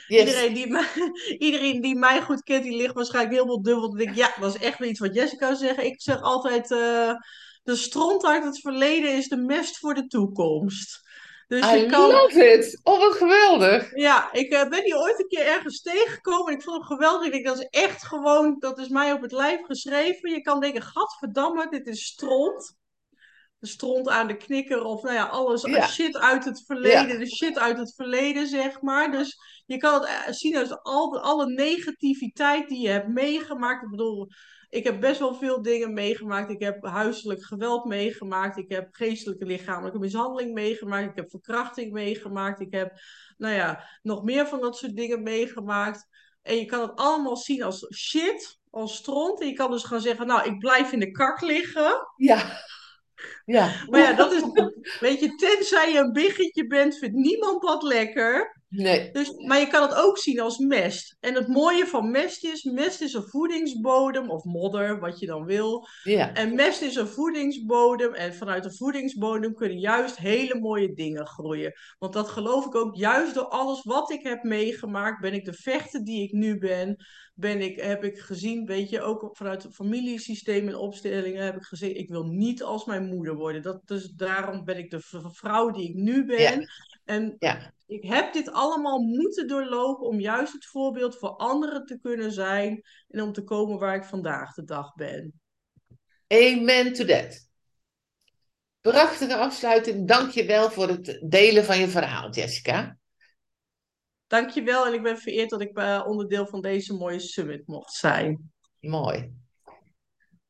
Yes. 0.07 0.19
Iedereen, 0.19 0.53
die 0.53 0.67
mij, 0.67 0.87
iedereen 1.47 1.81
die 1.81 1.95
mij 1.95 2.21
goed 2.21 2.43
kent, 2.43 2.63
die 2.63 2.77
ligt 2.77 2.93
waarschijnlijk 2.93 3.35
heel 3.35 3.45
veel 3.45 3.61
dubbel. 3.61 3.89
te 3.89 3.97
denken, 3.97 4.15
ja, 4.15 4.33
dat 4.39 4.55
is 4.55 4.61
echt 4.61 4.79
wel 4.79 4.89
iets 4.89 4.99
wat 4.99 5.15
Jessica 5.15 5.45
zou 5.45 5.57
zeggen. 5.57 5.85
Ik 5.85 6.01
zeg 6.01 6.21
altijd, 6.21 6.71
eh, 6.71 7.13
de 7.63 7.75
stront 7.75 8.25
uit 8.25 8.43
het 8.43 8.59
verleden 8.59 9.17
is 9.17 9.27
de 9.27 9.37
mest 9.37 9.77
voor 9.77 9.93
de 9.93 10.07
toekomst. 10.07 11.04
Dus 11.47 11.71
je 11.71 11.85
I 11.85 11.89
kan... 11.89 12.11
love 12.11 12.53
it! 12.53 12.79
Oh, 12.83 12.99
wat 12.99 13.13
geweldig! 13.15 13.95
Ja, 13.95 14.31
ik 14.33 14.51
eh, 14.51 14.69
ben 14.69 14.83
die 14.83 14.95
ooit 14.97 15.19
een 15.19 15.27
keer 15.27 15.45
ergens 15.45 15.81
tegengekomen. 15.81 16.47
en 16.47 16.53
Ik 16.57 16.63
vond 16.63 16.77
hem 16.77 16.85
geweldig. 16.97 17.25
Ik 17.25 17.31
denk, 17.31 17.45
dat 17.45 17.59
is 17.59 17.67
echt 17.69 18.05
gewoon, 18.05 18.55
dat 18.59 18.79
is 18.79 18.87
mij 18.87 19.11
op 19.11 19.21
het 19.21 19.31
lijf 19.31 19.65
geschreven. 19.65 20.31
Je 20.31 20.41
kan 20.41 20.59
denken, 20.59 20.81
gadverdamme, 20.81 21.69
dit 21.69 21.87
is 21.87 22.05
stront. 22.05 22.75
de 23.59 23.67
stront 23.67 24.09
aan 24.09 24.27
de 24.27 24.37
knikker 24.37 24.83
of 24.83 25.01
nou 25.01 25.15
ja, 25.15 25.25
alles 25.25 25.61
Ja. 25.61 25.87
shit 25.87 26.17
uit 26.17 26.45
het 26.45 26.63
verleden, 26.65 27.07
Ja. 27.07 27.17
de 27.17 27.35
shit 27.35 27.57
uit 27.59 27.77
het 27.77 27.93
verleden, 27.95 28.47
zeg 28.47 28.81
maar. 28.81 29.11
Dus 29.11 29.37
je 29.65 29.77
kan 29.77 29.93
het 29.93 30.03
eh, 30.09 30.33
zien 30.33 30.57
als 30.57 30.81
al, 30.83 31.19
alle 31.19 31.45
negativiteit 31.45 32.67
die 32.69 32.81
je 32.81 32.89
hebt 32.89 33.07
meegemaakt. 33.07 33.83
Ik 33.83 33.89
bedoel, 33.89 34.27
ik 34.75 34.83
heb 34.83 34.99
best 34.99 35.19
wel 35.19 35.33
veel 35.33 35.61
dingen 35.61 35.93
meegemaakt. 35.93 36.49
Ik 36.49 36.59
heb 36.61 36.85
huiselijk 36.85 37.43
geweld 37.43 37.85
meegemaakt. 37.85 38.57
Ik 38.57 38.69
heb 38.69 38.87
geestelijke 38.91 39.45
lichamelijke 39.45 39.99
mishandeling 39.99 40.53
meegemaakt. 40.53 41.09
Ik 41.09 41.15
heb 41.15 41.29
verkrachting 41.29 41.91
meegemaakt. 41.91 42.59
Ik 42.59 42.71
heb, 42.73 42.99
nou 43.37 43.53
ja, 43.53 43.83
nog 44.01 44.23
meer 44.23 44.47
van 44.47 44.61
dat 44.61 44.77
soort 44.77 44.95
dingen 44.95 45.23
meegemaakt. 45.23 46.07
En 46.41 46.55
je 46.55 46.65
kan 46.65 46.81
het 46.81 46.95
allemaal 46.95 47.37
zien 47.37 47.63
als 47.63 47.93
shit, 47.95 48.59
als 48.69 48.95
stront. 48.95 49.41
En 49.41 49.47
je 49.47 49.53
kan 49.53 49.71
dus 49.71 49.83
gaan 49.83 50.01
zeggen, 50.01 50.27
nou, 50.27 50.49
ik 50.49 50.59
blijf 50.59 50.91
in 50.91 50.99
de 50.99 51.11
kak 51.11 51.41
liggen. 51.41 52.07
Ja. 52.15 52.63
Ja. 53.45 53.71
Maar 53.89 54.01
ja, 54.01 54.13
dat 54.13 54.31
is, 54.31 54.41
weet 54.99 55.19
je, 55.19 55.35
tenzij 55.35 55.91
je 55.91 55.99
een 55.99 56.11
biggetje 56.11 56.67
bent, 56.67 56.97
vindt 56.97 57.15
niemand 57.15 57.61
dat 57.61 57.83
lekker. 57.83 58.61
Nee. 58.75 59.11
Dus, 59.11 59.31
maar 59.31 59.59
je 59.59 59.67
kan 59.67 59.81
het 59.81 59.93
ook 59.95 60.17
zien 60.17 60.39
als 60.39 60.57
mest. 60.57 61.17
En 61.19 61.33
het 61.33 61.47
mooie 61.47 61.87
van 61.87 62.11
mest 62.11 62.43
is, 62.43 62.63
mest 62.63 63.01
is 63.01 63.13
een 63.13 63.27
voedingsbodem, 63.27 64.29
of 64.29 64.43
modder, 64.43 64.99
wat 64.99 65.19
je 65.19 65.25
dan 65.25 65.45
wil. 65.45 65.87
Ja. 66.03 66.33
En 66.33 66.55
mest 66.55 66.81
is 66.81 66.95
een 66.95 67.07
voedingsbodem. 67.07 68.13
En 68.13 68.33
vanuit 68.33 68.63
de 68.63 68.75
voedingsbodem 68.75 69.53
kunnen 69.53 69.79
juist 69.79 70.17
hele 70.17 70.59
mooie 70.59 70.93
dingen 70.93 71.27
groeien. 71.27 71.73
Want 71.97 72.13
dat 72.13 72.29
geloof 72.29 72.65
ik 72.65 72.75
ook, 72.75 72.95
juist 72.95 73.33
door 73.33 73.47
alles 73.47 73.83
wat 73.83 74.11
ik 74.11 74.23
heb 74.23 74.43
meegemaakt, 74.43 75.21
ben 75.21 75.33
ik 75.33 75.45
de 75.45 75.53
vechter 75.53 76.03
die 76.03 76.23
ik 76.23 76.31
nu 76.31 76.57
ben. 76.57 77.05
Ben 77.33 77.61
ik, 77.61 77.81
heb 77.81 78.03
ik 78.03 78.19
gezien, 78.19 78.65
weet 78.65 78.89
je, 78.89 79.01
ook 79.01 79.29
vanuit 79.37 79.63
het 79.63 79.75
familiesysteem 79.75 80.67
en 80.67 80.75
opstellingen 80.75 81.43
heb 81.43 81.55
ik 81.55 81.63
gezien, 81.63 81.97
ik 81.97 82.09
wil 82.09 82.23
niet 82.23 82.63
als 82.63 82.85
mijn 82.85 83.05
moeder 83.05 83.35
worden. 83.35 83.61
Dat, 83.61 83.81
dus 83.85 84.09
daarom 84.09 84.63
ben 84.63 84.77
ik 84.77 84.89
de 84.89 84.99
vrouw 85.31 85.71
die 85.71 85.89
ik 85.89 85.95
nu 85.95 86.25
ben. 86.25 86.59
Ja. 86.59 86.67
En 87.05 87.35
Ja. 87.39 87.73
ik 87.87 88.03
heb 88.03 88.33
dit 88.33 88.51
allemaal 88.51 88.99
moeten 88.99 89.47
doorlopen 89.47 90.07
om 90.07 90.19
juist 90.19 90.53
het 90.53 90.65
voorbeeld 90.65 91.17
voor 91.17 91.29
anderen 91.29 91.85
te 91.85 91.99
kunnen 91.99 92.31
zijn 92.31 92.83
en 93.07 93.21
om 93.21 93.31
te 93.33 93.43
komen 93.43 93.79
waar 93.79 93.95
ik 93.95 94.03
vandaag 94.03 94.53
de 94.53 94.63
dag 94.63 94.93
ben. 94.93 95.39
Amen 96.27 96.93
to 96.93 97.05
that. 97.05 97.49
Prachtige 98.81 99.35
afsluiting. 99.35 100.07
Dank 100.07 100.31
je 100.31 100.45
wel 100.45 100.71
voor 100.71 100.87
het 100.87 101.23
delen 101.27 101.63
van 101.63 101.79
je 101.79 101.87
verhaal, 101.87 102.29
Jessica. 102.29 102.97
Dankjewel 104.27 104.87
en 104.87 104.93
ik 104.93 105.03
ben 105.03 105.17
vereerd 105.17 105.49
dat 105.49 105.61
ik 105.61 105.77
eh, 105.77 106.03
onderdeel 106.07 106.47
van 106.47 106.61
deze 106.61 106.93
mooie 106.93 107.19
summit 107.19 107.67
mocht 107.67 107.93
zijn. 107.93 108.53
Mooi. 108.79 109.44